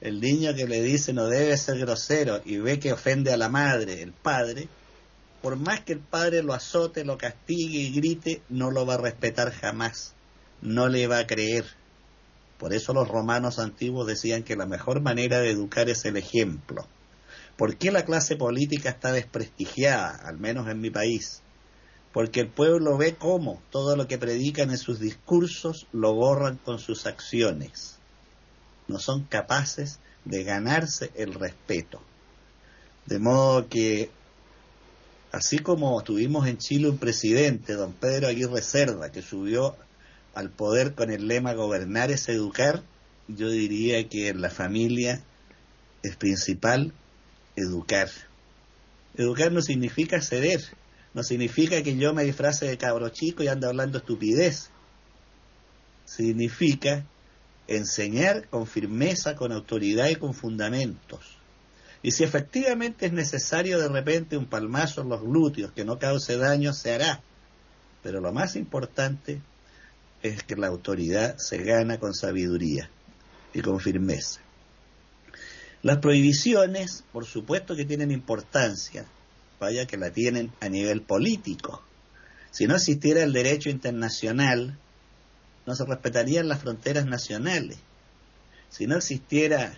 El 0.00 0.20
niño 0.20 0.54
que 0.54 0.66
le 0.66 0.82
dice 0.82 1.12
no 1.12 1.26
debe 1.26 1.56
ser 1.56 1.78
grosero 1.78 2.40
y 2.44 2.58
ve 2.58 2.78
que 2.78 2.92
ofende 2.92 3.32
a 3.32 3.36
la 3.36 3.48
madre, 3.48 4.02
el 4.02 4.12
padre, 4.12 4.68
por 5.42 5.56
más 5.56 5.80
que 5.80 5.92
el 5.92 6.00
padre 6.00 6.42
lo 6.42 6.54
azote, 6.54 7.04
lo 7.04 7.18
castigue 7.18 7.78
y 7.78 7.92
grite, 7.92 8.40
no 8.48 8.70
lo 8.70 8.86
va 8.86 8.94
a 8.94 8.98
respetar 8.98 9.52
jamás, 9.52 10.14
no 10.62 10.88
le 10.88 11.06
va 11.06 11.18
a 11.18 11.26
creer. 11.26 11.66
Por 12.64 12.72
eso 12.72 12.94
los 12.94 13.08
romanos 13.08 13.58
antiguos 13.58 14.06
decían 14.06 14.42
que 14.42 14.56
la 14.56 14.64
mejor 14.64 15.02
manera 15.02 15.38
de 15.40 15.50
educar 15.50 15.90
es 15.90 16.06
el 16.06 16.16
ejemplo. 16.16 16.86
¿Por 17.58 17.76
qué 17.76 17.92
la 17.92 18.06
clase 18.06 18.36
política 18.36 18.88
está 18.88 19.12
desprestigiada, 19.12 20.16
al 20.26 20.38
menos 20.38 20.66
en 20.68 20.80
mi 20.80 20.88
país? 20.88 21.42
Porque 22.14 22.40
el 22.40 22.48
pueblo 22.48 22.96
ve 22.96 23.16
cómo 23.16 23.60
todo 23.70 23.96
lo 23.96 24.08
que 24.08 24.16
predican 24.16 24.70
en 24.70 24.78
sus 24.78 24.98
discursos 24.98 25.86
lo 25.92 26.14
borran 26.14 26.56
con 26.56 26.78
sus 26.78 27.04
acciones. 27.04 27.98
No 28.88 28.98
son 28.98 29.24
capaces 29.24 29.98
de 30.24 30.42
ganarse 30.42 31.10
el 31.16 31.34
respeto. 31.34 32.00
De 33.04 33.18
modo 33.18 33.68
que 33.68 34.08
Así 35.32 35.58
como 35.58 36.00
tuvimos 36.02 36.46
en 36.46 36.58
Chile 36.58 36.88
un 36.88 36.96
presidente, 36.96 37.72
don 37.72 37.92
Pedro 37.92 38.28
Aguirre 38.28 38.62
Cerda, 38.62 39.10
que 39.10 39.20
subió 39.20 39.74
al 40.34 40.50
poder 40.50 40.94
con 40.94 41.10
el 41.10 41.28
lema 41.28 41.54
gobernar 41.54 42.10
es 42.10 42.28
educar, 42.28 42.82
yo 43.28 43.48
diría 43.48 44.08
que 44.08 44.28
en 44.28 44.40
la 44.40 44.50
familia 44.50 45.22
es 46.02 46.16
principal 46.16 46.92
educar. 47.56 48.08
Educar 49.16 49.52
no 49.52 49.62
significa 49.62 50.20
ceder, 50.20 50.60
no 51.14 51.22
significa 51.22 51.82
que 51.82 51.96
yo 51.96 52.12
me 52.12 52.24
disfrace 52.24 52.66
de 52.66 52.76
cabro 52.76 53.08
chico 53.10 53.42
y 53.42 53.48
ande 53.48 53.66
hablando 53.66 53.98
estupidez. 53.98 54.70
Significa 56.04 57.06
enseñar 57.66 58.48
con 58.48 58.66
firmeza, 58.66 59.36
con 59.36 59.52
autoridad 59.52 60.08
y 60.08 60.16
con 60.16 60.34
fundamentos. 60.34 61.38
Y 62.02 62.10
si 62.10 62.24
efectivamente 62.24 63.06
es 63.06 63.12
necesario 63.12 63.80
de 63.80 63.88
repente 63.88 64.36
un 64.36 64.46
palmazo 64.46 65.00
en 65.00 65.08
los 65.08 65.22
glúteos 65.22 65.72
que 65.72 65.86
no 65.86 65.98
cause 65.98 66.36
daño, 66.36 66.74
se 66.74 66.92
hará. 66.92 67.22
Pero 68.02 68.20
lo 68.20 68.32
más 68.32 68.56
importante 68.56 69.40
es 70.24 70.42
que 70.42 70.56
la 70.56 70.68
autoridad 70.68 71.36
se 71.36 71.58
gana 71.58 71.98
con 71.98 72.14
sabiduría 72.14 72.88
y 73.52 73.60
con 73.60 73.78
firmeza. 73.78 74.40
Las 75.82 75.98
prohibiciones, 75.98 77.04
por 77.12 77.26
supuesto 77.26 77.76
que 77.76 77.84
tienen 77.84 78.10
importancia, 78.10 79.04
vaya 79.60 79.86
que 79.86 79.98
la 79.98 80.10
tienen 80.10 80.50
a 80.60 80.70
nivel 80.70 81.02
político. 81.02 81.82
Si 82.50 82.66
no 82.66 82.74
existiera 82.74 83.22
el 83.22 83.34
derecho 83.34 83.68
internacional, 83.68 84.78
no 85.66 85.74
se 85.74 85.84
respetarían 85.84 86.48
las 86.48 86.62
fronteras 86.62 87.04
nacionales. 87.04 87.76
Si 88.70 88.86
no 88.86 88.96
existiera 88.96 89.74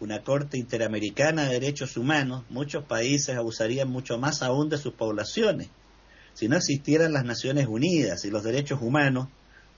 una 0.00 0.24
Corte 0.24 0.58
Interamericana 0.58 1.44
de 1.44 1.52
Derechos 1.52 1.96
Humanos, 1.96 2.44
muchos 2.50 2.82
países 2.84 3.36
abusarían 3.36 3.88
mucho 3.88 4.18
más 4.18 4.42
aún 4.42 4.70
de 4.70 4.78
sus 4.78 4.94
poblaciones. 4.94 5.68
Si 6.34 6.48
no 6.48 6.56
existieran 6.56 7.12
las 7.12 7.24
Naciones 7.24 7.68
Unidas 7.68 8.24
y 8.24 8.30
los 8.30 8.42
derechos 8.42 8.82
humanos, 8.82 9.28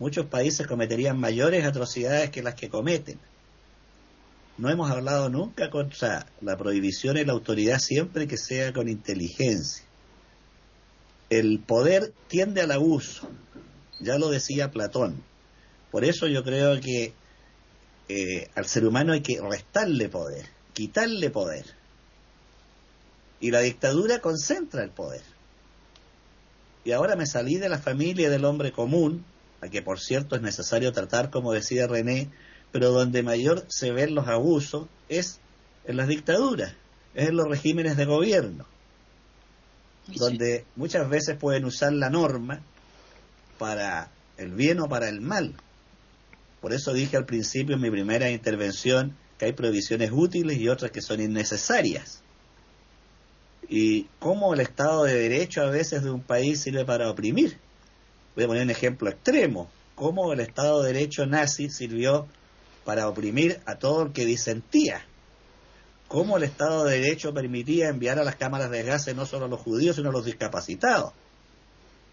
muchos 0.00 0.26
países 0.26 0.66
cometerían 0.66 1.20
mayores 1.20 1.64
atrocidades 1.64 2.30
que 2.30 2.42
las 2.42 2.56
que 2.56 2.68
cometen. 2.68 3.20
No 4.58 4.68
hemos 4.68 4.90
hablado 4.90 5.28
nunca 5.28 5.70
contra 5.70 6.26
la 6.40 6.56
prohibición 6.56 7.16
y 7.16 7.24
la 7.24 7.32
autoridad 7.32 7.78
siempre 7.78 8.26
que 8.26 8.36
sea 8.36 8.72
con 8.72 8.88
inteligencia. 8.88 9.84
El 11.28 11.60
poder 11.60 12.12
tiende 12.26 12.62
al 12.62 12.72
abuso, 12.72 13.28
ya 14.00 14.18
lo 14.18 14.30
decía 14.30 14.70
Platón. 14.70 15.22
Por 15.90 16.04
eso 16.04 16.26
yo 16.26 16.42
creo 16.42 16.80
que 16.80 17.12
eh, 18.08 18.50
al 18.54 18.66
ser 18.66 18.86
humano 18.86 19.12
hay 19.12 19.20
que 19.20 19.40
restarle 19.40 20.08
poder, 20.08 20.46
quitarle 20.72 21.30
poder. 21.30 21.66
Y 23.38 23.50
la 23.50 23.60
dictadura 23.60 24.20
concentra 24.20 24.82
el 24.82 24.90
poder. 24.90 25.22
Y 26.84 26.92
ahora 26.92 27.16
me 27.16 27.26
salí 27.26 27.56
de 27.56 27.68
la 27.68 27.78
familia 27.78 28.30
del 28.30 28.44
hombre 28.44 28.72
común, 28.72 29.24
a 29.60 29.68
que 29.68 29.82
por 29.82 30.00
cierto 30.00 30.36
es 30.36 30.42
necesario 30.42 30.92
tratar, 30.92 31.30
como 31.30 31.52
decía 31.52 31.86
René, 31.86 32.30
pero 32.72 32.90
donde 32.90 33.22
mayor 33.22 33.64
se 33.68 33.92
ven 33.92 34.14
los 34.14 34.28
abusos 34.28 34.86
es 35.08 35.40
en 35.84 35.96
las 35.96 36.08
dictaduras, 36.08 36.74
es 37.14 37.28
en 37.28 37.36
los 37.36 37.48
regímenes 37.48 37.96
de 37.96 38.04
gobierno, 38.04 38.66
donde 40.06 40.64
muchas 40.76 41.08
veces 41.08 41.36
pueden 41.36 41.64
usar 41.64 41.92
la 41.92 42.10
norma 42.10 42.60
para 43.58 44.10
el 44.36 44.52
bien 44.52 44.80
o 44.80 44.88
para 44.88 45.08
el 45.08 45.20
mal. 45.20 45.54
Por 46.60 46.72
eso 46.72 46.92
dije 46.92 47.16
al 47.16 47.26
principio 47.26 47.76
en 47.76 47.82
mi 47.82 47.90
primera 47.90 48.30
intervención 48.30 49.16
que 49.38 49.46
hay 49.46 49.52
provisiones 49.52 50.10
útiles 50.12 50.58
y 50.58 50.68
otras 50.68 50.90
que 50.90 51.00
son 51.00 51.20
innecesarias. 51.20 52.22
Y 53.68 54.04
cómo 54.18 54.52
el 54.52 54.60
Estado 54.60 55.04
de 55.04 55.14
Derecho 55.14 55.62
a 55.62 55.70
veces 55.70 56.02
de 56.02 56.10
un 56.10 56.22
país 56.22 56.60
sirve 56.60 56.84
para 56.84 57.10
oprimir. 57.10 57.58
Voy 58.34 58.44
a 58.44 58.46
poner 58.46 58.62
un 58.62 58.70
ejemplo 58.70 59.10
extremo. 59.10 59.70
Cómo 59.94 60.32
el 60.32 60.40
Estado 60.40 60.82
de 60.82 60.92
Derecho 60.92 61.26
nazi 61.26 61.68
sirvió 61.68 62.26
para 62.84 63.08
oprimir 63.08 63.60
a 63.66 63.76
todo 63.76 64.02
el 64.02 64.12
que 64.12 64.24
disentía. 64.24 65.04
Cómo 66.08 66.38
el 66.38 66.42
Estado 66.42 66.84
de 66.84 67.00
Derecho 67.00 67.34
permitía 67.34 67.88
enviar 67.88 68.18
a 68.18 68.24
las 68.24 68.36
cámaras 68.36 68.70
de 68.70 68.82
gases 68.82 69.14
no 69.14 69.26
solo 69.26 69.46
a 69.46 69.48
los 69.48 69.60
judíos, 69.60 69.96
sino 69.96 70.10
a 70.10 70.12
los 70.12 70.24
discapacitados 70.24 71.12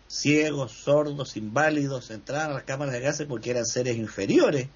ciegos, 0.07 0.71
sordos, 0.71 1.35
inválidos, 1.37 2.11
entraban 2.11 2.51
a 2.51 2.55
las 2.55 2.63
cámaras 2.63 2.93
de 2.93 3.01
gases 3.01 3.27
porque 3.27 3.51
eran 3.51 3.65
seres 3.65 3.97
inferiores 3.97 4.67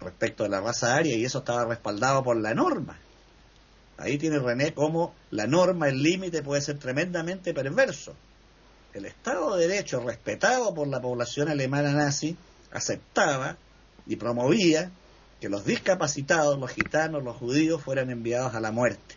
respecto 0.00 0.44
a 0.44 0.48
la 0.48 0.60
raza 0.60 0.94
aria 0.94 1.16
y 1.16 1.24
eso 1.24 1.38
estaba 1.38 1.64
respaldado 1.64 2.22
por 2.22 2.36
la 2.36 2.54
norma. 2.54 2.98
Ahí 3.96 4.18
tiene 4.18 4.38
René 4.38 4.74
cómo 4.74 5.14
la 5.30 5.46
norma, 5.46 5.88
el 5.88 6.02
límite 6.02 6.42
puede 6.42 6.60
ser 6.60 6.78
tremendamente 6.78 7.52
perverso. 7.52 8.14
El 8.98 9.06
Estado 9.06 9.54
de 9.54 9.68
Derecho, 9.68 10.00
respetado 10.00 10.74
por 10.74 10.88
la 10.88 11.00
población 11.00 11.48
alemana 11.48 11.92
nazi, 11.92 12.36
aceptaba 12.72 13.56
y 14.08 14.16
promovía 14.16 14.90
que 15.40 15.48
los 15.48 15.64
discapacitados, 15.64 16.58
los 16.58 16.72
gitanos, 16.72 17.22
los 17.22 17.36
judíos, 17.36 17.80
fueran 17.80 18.10
enviados 18.10 18.56
a 18.56 18.60
la 18.60 18.72
muerte. 18.72 19.14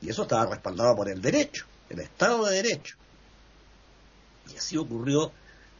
Y 0.00 0.08
eso 0.08 0.22
estaba 0.22 0.46
respaldado 0.46 0.94
por 0.94 1.10
el 1.10 1.20
derecho, 1.20 1.66
el 1.90 1.98
Estado 1.98 2.46
de 2.46 2.62
Derecho. 2.62 2.94
Y 4.52 4.56
así 4.56 4.76
ocurrió 4.76 5.32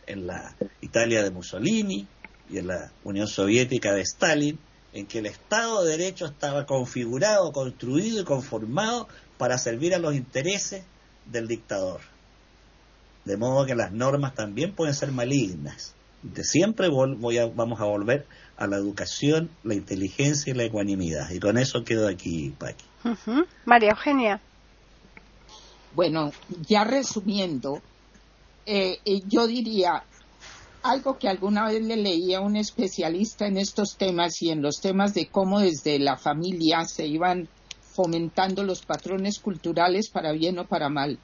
en 0.07 0.27
la 0.27 0.57
Italia 0.81 1.23
de 1.23 1.31
Mussolini 1.31 2.09
y 2.51 2.59
en 2.59 2.67
la 2.67 2.91
Unión 3.05 3.29
Soviética 3.29 3.93
de 3.93 4.01
Stalin, 4.01 4.59
en 4.93 5.07
que 5.07 5.21
el 5.21 5.27
Estado 5.27 5.85
de 5.85 5.97
Derecho 5.97 6.27
estaba 6.27 6.67
configurado, 6.67 7.53
construido 7.53 8.21
y 8.21 8.25
conformado 8.25 9.07
para 9.39 9.59
servir 9.59 9.95
a 9.95 10.01
los 10.01 10.17
intereses 10.17 10.83
del 11.27 11.47
dictador. 11.47 12.12
De 13.25 13.37
modo 13.37 13.67
que 13.67 13.75
las 13.75 13.93
normas 13.93 14.35
también 14.35 14.73
pueden 14.73 14.95
ser 14.95 15.13
malignas. 15.13 15.95
De 16.23 16.45
siempre 16.45 16.89
voy 16.89 17.39
a, 17.39 17.47
vamos 17.47 17.81
a 17.81 17.85
volver 17.85 18.27
a 18.57 18.67
la 18.67 18.77
educación, 18.77 19.51
la 19.65 19.75
inteligencia 19.75 20.53
y 20.53 20.57
la 20.57 20.65
ecuanimidad. 20.65 21.31
Y 21.31 21.41
con 21.41 21.59
eso 21.59 21.85
quedo 21.85 22.09
aquí, 22.09 22.55
Paqui. 22.59 22.85
María 23.65 23.91
Eugenia. 23.91 24.41
Bueno, 25.95 26.33
ya 26.69 26.85
resumiendo, 26.85 27.83
eh, 28.67 28.99
yo 29.29 29.47
diría 29.47 30.05
algo 30.83 31.19
que 31.19 31.29
alguna 31.29 31.67
vez 31.67 31.83
le 31.83 31.97
leía 31.97 32.39
a 32.39 32.41
un 32.41 32.57
especialista 32.57 33.47
en 33.47 33.57
estos 33.57 33.97
temas 33.97 34.41
y 34.43 34.51
en 34.51 34.63
los 34.63 34.81
temas 34.81 35.15
de 35.15 35.27
cómo 35.27 35.61
desde 35.61 35.99
la 35.99 36.17
familia 36.17 36.85
se 36.85 37.07
iban 37.07 37.49
fomentando 37.95 38.65
los 38.65 38.85
patrones 38.85 39.39
culturales 39.39 40.09
para 40.09 40.33
bien 40.33 40.59
o 40.59 40.67
para 40.67 40.89
mal. 40.89 41.19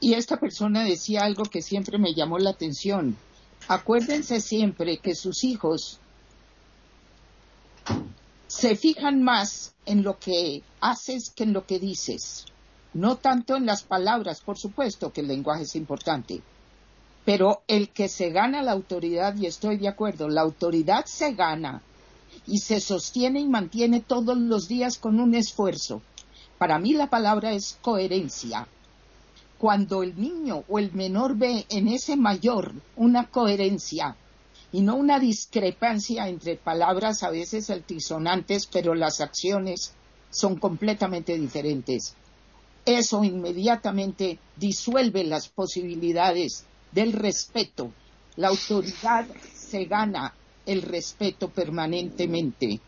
Y 0.00 0.14
esta 0.14 0.38
persona 0.38 0.84
decía 0.84 1.24
algo 1.24 1.44
que 1.44 1.62
siempre 1.62 1.98
me 1.98 2.14
llamó 2.14 2.38
la 2.38 2.50
atención. 2.50 3.16
Acuérdense 3.66 4.40
siempre 4.40 4.98
que 4.98 5.14
sus 5.14 5.44
hijos 5.44 5.98
se 8.46 8.76
fijan 8.76 9.22
más 9.22 9.74
en 9.84 10.02
lo 10.02 10.18
que 10.18 10.62
haces 10.80 11.30
que 11.30 11.44
en 11.44 11.52
lo 11.52 11.66
que 11.66 11.78
dices. 11.78 12.46
No 12.94 13.16
tanto 13.16 13.56
en 13.56 13.66
las 13.66 13.82
palabras, 13.82 14.40
por 14.40 14.56
supuesto 14.56 15.12
que 15.12 15.20
el 15.20 15.28
lenguaje 15.28 15.64
es 15.64 15.76
importante, 15.76 16.40
pero 17.24 17.62
el 17.68 17.90
que 17.90 18.08
se 18.08 18.30
gana 18.30 18.62
la 18.62 18.72
autoridad, 18.72 19.36
y 19.36 19.46
estoy 19.46 19.76
de 19.76 19.88
acuerdo, 19.88 20.28
la 20.28 20.40
autoridad 20.40 21.04
se 21.04 21.34
gana 21.34 21.82
y 22.46 22.58
se 22.58 22.80
sostiene 22.80 23.40
y 23.40 23.48
mantiene 23.48 24.00
todos 24.00 24.38
los 24.38 24.68
días 24.68 24.96
con 24.96 25.20
un 25.20 25.34
esfuerzo. 25.34 26.00
Para 26.56 26.78
mí 26.78 26.94
la 26.94 27.10
palabra 27.10 27.52
es 27.52 27.78
coherencia. 27.82 28.66
Cuando 29.58 30.02
el 30.02 30.18
niño 30.20 30.64
o 30.68 30.78
el 30.78 30.92
menor 30.92 31.36
ve 31.36 31.66
en 31.68 31.88
ese 31.88 32.16
mayor 32.16 32.72
una 32.96 33.26
coherencia 33.28 34.16
y 34.70 34.82
no 34.82 34.94
una 34.96 35.18
discrepancia 35.18 36.28
entre 36.28 36.56
palabras 36.56 37.22
a 37.22 37.30
veces 37.30 37.68
altisonantes, 37.70 38.66
pero 38.66 38.94
las 38.94 39.20
acciones 39.20 39.94
son 40.30 40.56
completamente 40.56 41.36
diferentes. 41.36 42.14
eso 42.84 43.22
inmediatamente 43.22 44.38
disuelve 44.56 45.22
las 45.24 45.48
posibilidades 45.48 46.64
del 46.92 47.12
respeto. 47.12 47.92
La 48.36 48.48
autoridad 48.48 49.26
se 49.52 49.84
gana 49.84 50.32
el 50.64 50.82
respeto 50.82 51.48
permanentemente. 51.50 52.80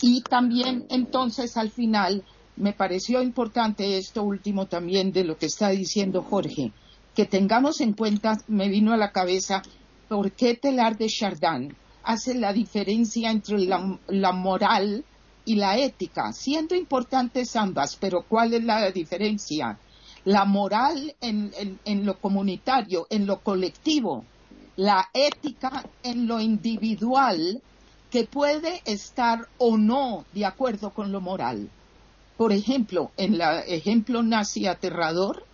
Y 0.00 0.22
también 0.22 0.86
entonces 0.90 1.56
al 1.56 1.70
final 1.70 2.22
me 2.58 2.72
pareció 2.72 3.22
importante 3.22 3.98
esto 3.98 4.22
último 4.24 4.66
también 4.66 5.12
de 5.12 5.24
lo 5.24 5.38
que 5.38 5.46
está 5.46 5.70
diciendo 5.70 6.22
Jorge, 6.22 6.72
que 7.14 7.24
tengamos 7.24 7.80
en 7.80 7.92
cuenta, 7.92 8.36
me 8.48 8.68
vino 8.68 8.92
a 8.92 8.96
la 8.96 9.12
cabeza, 9.12 9.62
por 10.08 10.32
qué 10.32 10.54
Telar 10.54 10.96
de 10.96 11.06
Chardin 11.08 11.74
hace 12.02 12.34
la 12.34 12.52
diferencia 12.52 13.30
entre 13.30 13.58
la, 13.60 14.32
moral 14.32 15.04
y 15.44 15.54
la 15.56 15.78
ética, 15.78 16.32
siendo 16.32 16.74
importantes 16.74 17.54
ambas, 17.54 17.96
pero 17.96 18.24
¿cuál 18.28 18.54
es 18.54 18.64
la 18.64 18.90
diferencia? 18.90 19.78
La 20.24 20.44
moral 20.44 21.14
en 21.20 22.06
lo 22.06 22.18
comunitario, 22.18 23.06
en 23.10 23.26
lo 23.26 23.40
colectivo, 23.40 24.24
la 24.76 25.08
ética 25.12 25.84
en 26.02 26.26
lo 26.26 26.40
individual 26.40 27.60
que 28.10 28.24
puede 28.24 28.80
estar 28.84 29.48
o 29.58 29.76
no 29.76 30.24
de 30.32 30.46
acuerdo 30.46 30.90
con 30.90 31.12
lo 31.12 31.20
moral. 31.20 31.68
Por 32.38 32.52
ejemplo, 32.52 33.10
en 33.16 33.34
el 33.34 33.42
ejemplo 33.66 34.22
nazi 34.22 34.68
aterrador 34.68 35.44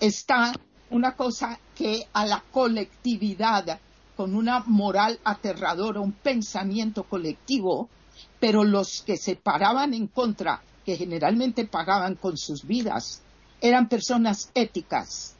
está 0.00 0.52
una 0.90 1.14
cosa 1.14 1.60
que 1.76 2.08
a 2.12 2.26
la 2.26 2.42
colectividad, 2.50 3.78
con 4.16 4.34
una 4.34 4.64
moral 4.66 5.20
aterradora, 5.22 6.00
un 6.00 6.10
pensamiento 6.10 7.04
colectivo, 7.04 7.88
pero 8.40 8.64
los 8.64 9.02
que 9.02 9.16
se 9.16 9.36
paraban 9.36 9.94
en 9.94 10.08
contra, 10.08 10.60
que 10.84 10.96
generalmente 10.96 11.66
pagaban 11.66 12.16
con 12.16 12.36
sus 12.36 12.66
vidas, 12.66 13.22
eran 13.60 13.88
personas 13.88 14.50
éticas. 14.54 15.36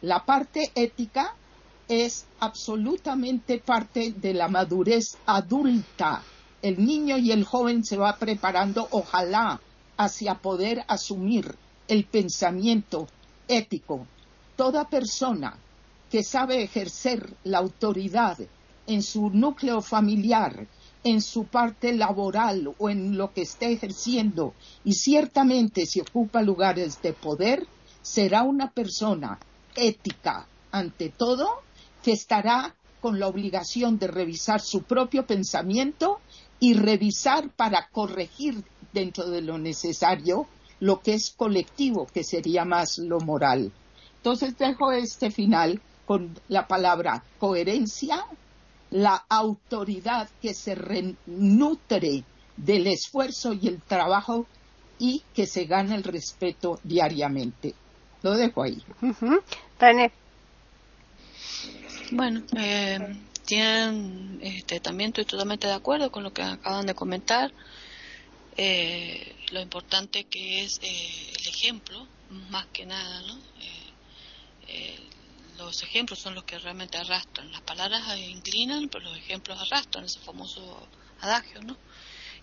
La 0.00 0.24
parte 0.24 0.70
ética 0.76 1.34
es 1.88 2.24
absolutamente 2.38 3.58
parte 3.58 4.12
de 4.12 4.32
la 4.32 4.46
madurez 4.46 5.18
adulta. 5.26 6.22
El 6.62 6.86
niño 6.86 7.18
y 7.18 7.32
el 7.32 7.42
joven 7.42 7.84
se 7.84 7.96
va 7.96 8.16
preparando, 8.16 8.86
ojalá, 8.92 9.60
hacia 9.96 10.36
poder 10.36 10.84
asumir 10.88 11.56
el 11.88 12.04
pensamiento 12.04 13.06
ético. 13.48 14.06
Toda 14.56 14.88
persona 14.88 15.56
que 16.10 16.22
sabe 16.22 16.62
ejercer 16.62 17.34
la 17.44 17.58
autoridad 17.58 18.38
en 18.86 19.02
su 19.02 19.30
núcleo 19.30 19.82
familiar, 19.82 20.66
en 21.04 21.20
su 21.20 21.44
parte 21.44 21.92
laboral 21.92 22.74
o 22.78 22.90
en 22.90 23.16
lo 23.16 23.32
que 23.32 23.42
esté 23.42 23.72
ejerciendo 23.72 24.54
y 24.84 24.94
ciertamente 24.94 25.86
si 25.86 26.00
ocupa 26.00 26.42
lugares 26.42 27.00
de 27.02 27.12
poder, 27.12 27.66
será 28.02 28.42
una 28.42 28.70
persona 28.70 29.38
ética 29.74 30.46
ante 30.70 31.10
todo 31.10 31.48
que 32.02 32.12
estará 32.12 32.74
con 33.00 33.20
la 33.20 33.28
obligación 33.28 33.98
de 33.98 34.08
revisar 34.08 34.60
su 34.60 34.82
propio 34.82 35.26
pensamiento 35.26 36.20
y 36.58 36.74
revisar 36.74 37.50
para 37.50 37.88
corregir 37.88 38.64
dentro 38.96 39.28
de 39.28 39.42
lo 39.42 39.58
necesario 39.58 40.46
lo 40.80 41.00
que 41.00 41.14
es 41.14 41.30
colectivo, 41.30 42.06
que 42.06 42.24
sería 42.24 42.64
más 42.64 42.98
lo 42.98 43.20
moral. 43.20 43.70
Entonces 44.16 44.56
dejo 44.56 44.90
este 44.92 45.30
final 45.30 45.80
con 46.06 46.38
la 46.48 46.66
palabra 46.66 47.22
coherencia, 47.38 48.24
la 48.90 49.24
autoridad 49.28 50.28
que 50.40 50.54
se 50.54 50.76
nutre 51.26 52.24
del 52.56 52.86
esfuerzo 52.86 53.52
y 53.52 53.68
el 53.68 53.82
trabajo 53.82 54.46
y 54.98 55.22
que 55.34 55.46
se 55.46 55.66
gana 55.66 55.94
el 55.94 56.02
respeto 56.02 56.80
diariamente. 56.82 57.74
Lo 58.22 58.32
dejo 58.32 58.62
ahí. 58.62 58.82
Bueno, 62.12 62.42
eh, 62.56 62.98
tienen, 63.44 64.38
este, 64.42 64.80
también 64.80 65.08
estoy 65.08 65.24
totalmente 65.26 65.66
de 65.66 65.74
acuerdo 65.74 66.10
con 66.10 66.22
lo 66.22 66.32
que 66.32 66.42
acaban 66.42 66.86
de 66.86 66.94
comentar. 66.94 67.52
Eh, 68.56 69.36
lo 69.52 69.60
importante 69.60 70.24
que 70.24 70.64
es 70.64 70.80
eh, 70.82 71.32
el 71.38 71.48
ejemplo, 71.48 72.06
más 72.50 72.66
que 72.66 72.86
nada, 72.86 73.22
¿no? 73.22 73.38
los 75.58 75.82
ejemplos 75.82 76.18
son 76.18 76.34
los 76.34 76.44
que 76.44 76.58
realmente 76.58 76.98
arrastran. 76.98 77.50
Las 77.50 77.62
palabras 77.62 78.02
inclinan, 78.18 78.88
pero 78.88 79.04
los 79.04 79.16
ejemplos 79.16 79.58
arrastran, 79.58 80.04
ese 80.04 80.20
famoso 80.20 80.86
adagio, 81.20 81.62
¿no? 81.62 81.76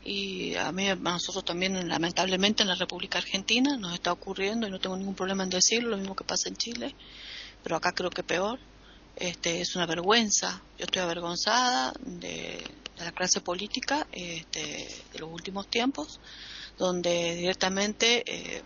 Y 0.06 0.56
a 0.56 0.72
mí, 0.72 0.90
a 0.90 0.96
nosotros 0.96 1.46
también, 1.46 1.88
lamentablemente, 1.88 2.64
en 2.64 2.70
la 2.70 2.76
República 2.76 3.20
Argentina 3.20 3.78
nos 3.78 3.94
está 3.94 4.12
ocurriendo, 4.12 4.68
y 4.68 4.72
no 4.72 4.80
tengo 4.80 4.98
ningún 4.98 5.16
problema 5.16 5.44
en 5.44 5.50
decirlo, 5.50 5.92
lo 5.92 5.98
mismo 5.98 6.16
que 6.16 6.26
pasa 6.26 6.50
en 6.50 6.58
Chile, 6.58 6.96
pero 7.64 7.78
acá 7.78 7.94
creo 7.94 8.10
que 8.10 8.24
peor, 8.24 8.60
este, 9.16 9.62
es 9.62 9.76
una 9.76 9.86
vergüenza. 9.86 10.62
Yo 10.78 10.86
estoy 10.86 11.02
avergonzada 11.02 11.94
de, 12.02 12.62
la 12.98 13.12
clase 13.12 13.42
política 13.42 14.08
este, 14.12 14.88
de 15.12 15.20
los 15.20 15.32
últimos 15.32 15.68
tiempos, 15.68 16.20
donde 16.78 17.36
directamente 17.36 18.24
eh, 18.26 18.64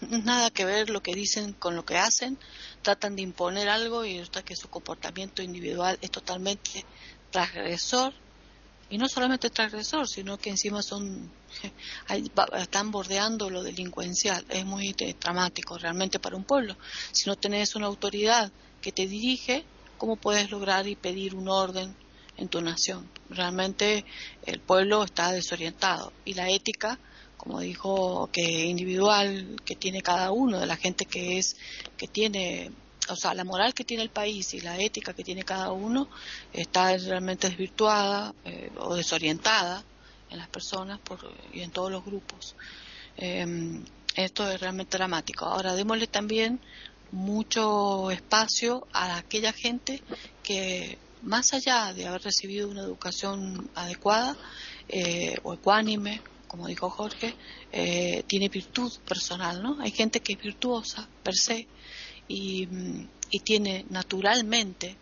nada 0.00 0.50
que 0.50 0.64
ver 0.64 0.90
lo 0.90 1.02
que 1.02 1.14
dicen 1.14 1.52
con 1.52 1.74
lo 1.74 1.84
que 1.84 1.96
hacen, 1.96 2.38
tratan 2.82 3.16
de 3.16 3.22
imponer 3.22 3.68
algo 3.68 4.04
y 4.04 4.18
resulta 4.18 4.42
que 4.42 4.56
su 4.56 4.68
comportamiento 4.68 5.42
individual 5.42 5.98
es 6.00 6.10
totalmente 6.10 6.84
transgresor 7.30 8.12
y 8.88 8.98
no 8.98 9.08
solamente 9.08 9.50
transgresor, 9.50 10.08
sino 10.08 10.38
que 10.38 10.50
encima 10.50 10.82
son 10.82 11.32
están 12.56 12.90
bordeando 12.92 13.50
lo 13.50 13.62
delincuencial. 13.62 14.44
Es 14.48 14.64
muy 14.64 14.94
dramático 15.20 15.76
realmente 15.76 16.20
para 16.20 16.36
un 16.36 16.44
pueblo. 16.44 16.76
Si 17.10 17.28
no 17.28 17.34
tenés 17.34 17.74
una 17.74 17.86
autoridad 17.86 18.52
que 18.80 18.92
te 18.92 19.06
dirige, 19.06 19.64
cómo 19.98 20.16
puedes 20.16 20.50
lograr 20.50 20.86
y 20.86 20.94
pedir 20.94 21.34
un 21.34 21.48
orden 21.48 21.96
en 22.36 22.48
tu 22.48 22.60
nación. 22.60 23.08
Realmente 23.30 24.04
el 24.44 24.60
pueblo 24.60 25.04
está 25.04 25.32
desorientado 25.32 26.12
y 26.24 26.34
la 26.34 26.50
ética, 26.50 26.98
como 27.36 27.60
dijo, 27.60 28.28
que 28.32 28.42
individual 28.66 29.60
que 29.64 29.76
tiene 29.76 30.02
cada 30.02 30.32
uno 30.32 30.60
de 30.60 30.66
la 30.66 30.76
gente 30.76 31.06
que 31.06 31.38
es, 31.38 31.56
que 31.96 32.08
tiene, 32.08 32.70
o 33.08 33.16
sea, 33.16 33.34
la 33.34 33.44
moral 33.44 33.74
que 33.74 33.84
tiene 33.84 34.02
el 34.02 34.10
país 34.10 34.54
y 34.54 34.60
la 34.60 34.78
ética 34.78 35.14
que 35.14 35.24
tiene 35.24 35.44
cada 35.44 35.72
uno 35.72 36.08
está 36.52 36.96
realmente 36.96 37.48
desvirtuada 37.48 38.34
eh, 38.44 38.70
o 38.78 38.94
desorientada 38.94 39.84
en 40.30 40.38
las 40.38 40.48
personas 40.48 41.00
y 41.52 41.60
en 41.60 41.70
todos 41.70 41.90
los 41.90 42.04
grupos. 42.04 42.56
Em, 43.16 43.84
esto 44.14 44.50
es 44.50 44.60
realmente 44.60 44.96
dramático. 44.96 45.44
Ahora 45.44 45.74
démosle 45.74 46.06
también 46.06 46.60
mucho 47.12 48.10
espacio 48.10 48.86
a 48.92 49.18
aquella 49.18 49.52
gente 49.52 50.02
que 50.42 50.98
más 51.22 51.52
allá 51.52 51.92
de 51.92 52.06
haber 52.06 52.22
recibido 52.22 52.68
una 52.68 52.82
educación 52.82 53.70
adecuada 53.74 54.36
eh, 54.88 55.36
o 55.42 55.54
ecuánime, 55.54 56.20
como 56.48 56.68
dijo 56.68 56.88
Jorge, 56.90 57.34
eh, 57.72 58.22
tiene 58.26 58.48
virtud 58.48 58.92
personal, 59.06 59.62
¿no? 59.62 59.80
Hay 59.80 59.90
gente 59.90 60.20
que 60.20 60.34
es 60.34 60.40
virtuosa 60.40 61.08
per 61.22 61.34
se 61.34 61.66
y, 62.28 62.68
y 63.30 63.40
tiene 63.40 63.84
naturalmente, 63.90 64.96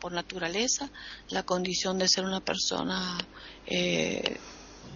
por 0.00 0.12
naturaleza, 0.12 0.90
la 1.30 1.42
condición 1.42 1.98
de 1.98 2.08
ser 2.08 2.24
una 2.24 2.40
persona 2.40 3.18
eh, 3.66 4.36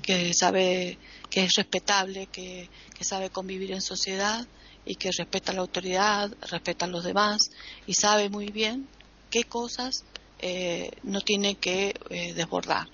que 0.02 0.32
sabe 0.34 0.98
que 1.28 1.44
es 1.44 1.54
respetable, 1.54 2.26
que, 2.26 2.68
que 2.96 3.04
sabe 3.04 3.30
convivir 3.30 3.72
en 3.72 3.80
sociedad 3.80 4.46
y 4.84 4.94
que 4.96 5.10
respeta 5.12 5.52
la 5.52 5.60
autoridad, 5.60 6.32
respeta 6.48 6.86
a 6.86 6.88
los 6.88 7.04
demás 7.04 7.50
y 7.86 7.94
sabe 7.94 8.28
muy 8.28 8.46
bien 8.46 8.88
qué 9.30 9.44
cosas 9.44 10.04
eh, 10.42 10.90
no 11.02 11.20
tiene 11.20 11.56
que 11.56 11.94
eh, 12.10 12.34
desbordar 12.34 12.88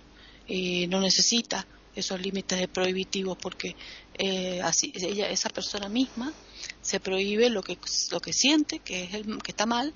y 0.47 0.87
no 0.89 1.01
necesita 1.01 1.67
esos 1.95 2.21
límites 2.21 2.59
de 2.59 2.69
prohibitivos 2.69 3.39
porque 3.39 3.75
eh, 4.19 4.61
así 4.63 4.93
ella 4.95 5.29
esa 5.31 5.49
persona 5.49 5.89
misma 5.89 6.33
se 6.83 7.01
prohíbe 7.01 7.49
lo 7.49 7.63
que 7.63 7.79
lo 8.11 8.21
que 8.21 8.33
siente 8.33 8.81
que 8.81 9.05
es 9.05 9.15
el, 9.15 9.39
que 9.43 9.53
está 9.53 9.67
mal 9.67 9.95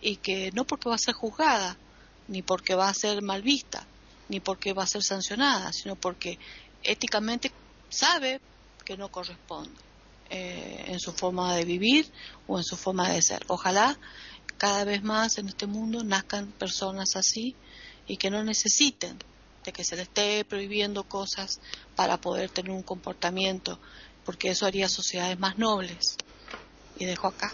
y 0.00 0.16
que 0.16 0.50
no 0.52 0.64
porque 0.64 0.88
va 0.88 0.94
a 0.94 0.98
ser 0.98 1.14
juzgada 1.14 1.76
ni 2.28 2.42
porque 2.42 2.74
va 2.74 2.88
a 2.88 2.94
ser 2.94 3.22
mal 3.22 3.42
vista 3.42 3.86
ni 4.28 4.40
porque 4.40 4.72
va 4.72 4.84
a 4.84 4.86
ser 4.86 5.02
sancionada 5.02 5.72
sino 5.72 5.96
porque 5.96 6.38
éticamente 6.82 7.52
sabe 7.88 8.40
que 8.84 8.96
no 8.96 9.10
corresponde 9.10 9.92
eh, 10.34 10.84
en 10.86 10.98
su 10.98 11.12
forma 11.12 11.54
de 11.54 11.66
vivir 11.66 12.10
o 12.46 12.56
en 12.56 12.64
su 12.64 12.76
forma 12.78 13.10
de 13.10 13.20
ser. 13.20 13.44
Ojalá 13.48 13.98
cada 14.62 14.84
vez 14.84 15.02
más 15.02 15.38
en 15.38 15.48
este 15.48 15.66
mundo 15.66 16.04
nazcan 16.04 16.46
personas 16.52 17.16
así 17.16 17.56
y 18.06 18.16
que 18.16 18.30
no 18.30 18.44
necesiten 18.44 19.18
de 19.64 19.72
que 19.72 19.82
se 19.82 19.96
les 19.96 20.06
esté 20.06 20.44
prohibiendo 20.44 21.02
cosas 21.02 21.60
para 21.96 22.18
poder 22.18 22.48
tener 22.48 22.70
un 22.70 22.84
comportamiento, 22.84 23.80
porque 24.24 24.50
eso 24.50 24.64
haría 24.64 24.88
sociedades 24.88 25.36
más 25.36 25.58
nobles. 25.58 26.16
Y 26.96 27.06
dejo 27.06 27.26
acá. 27.26 27.52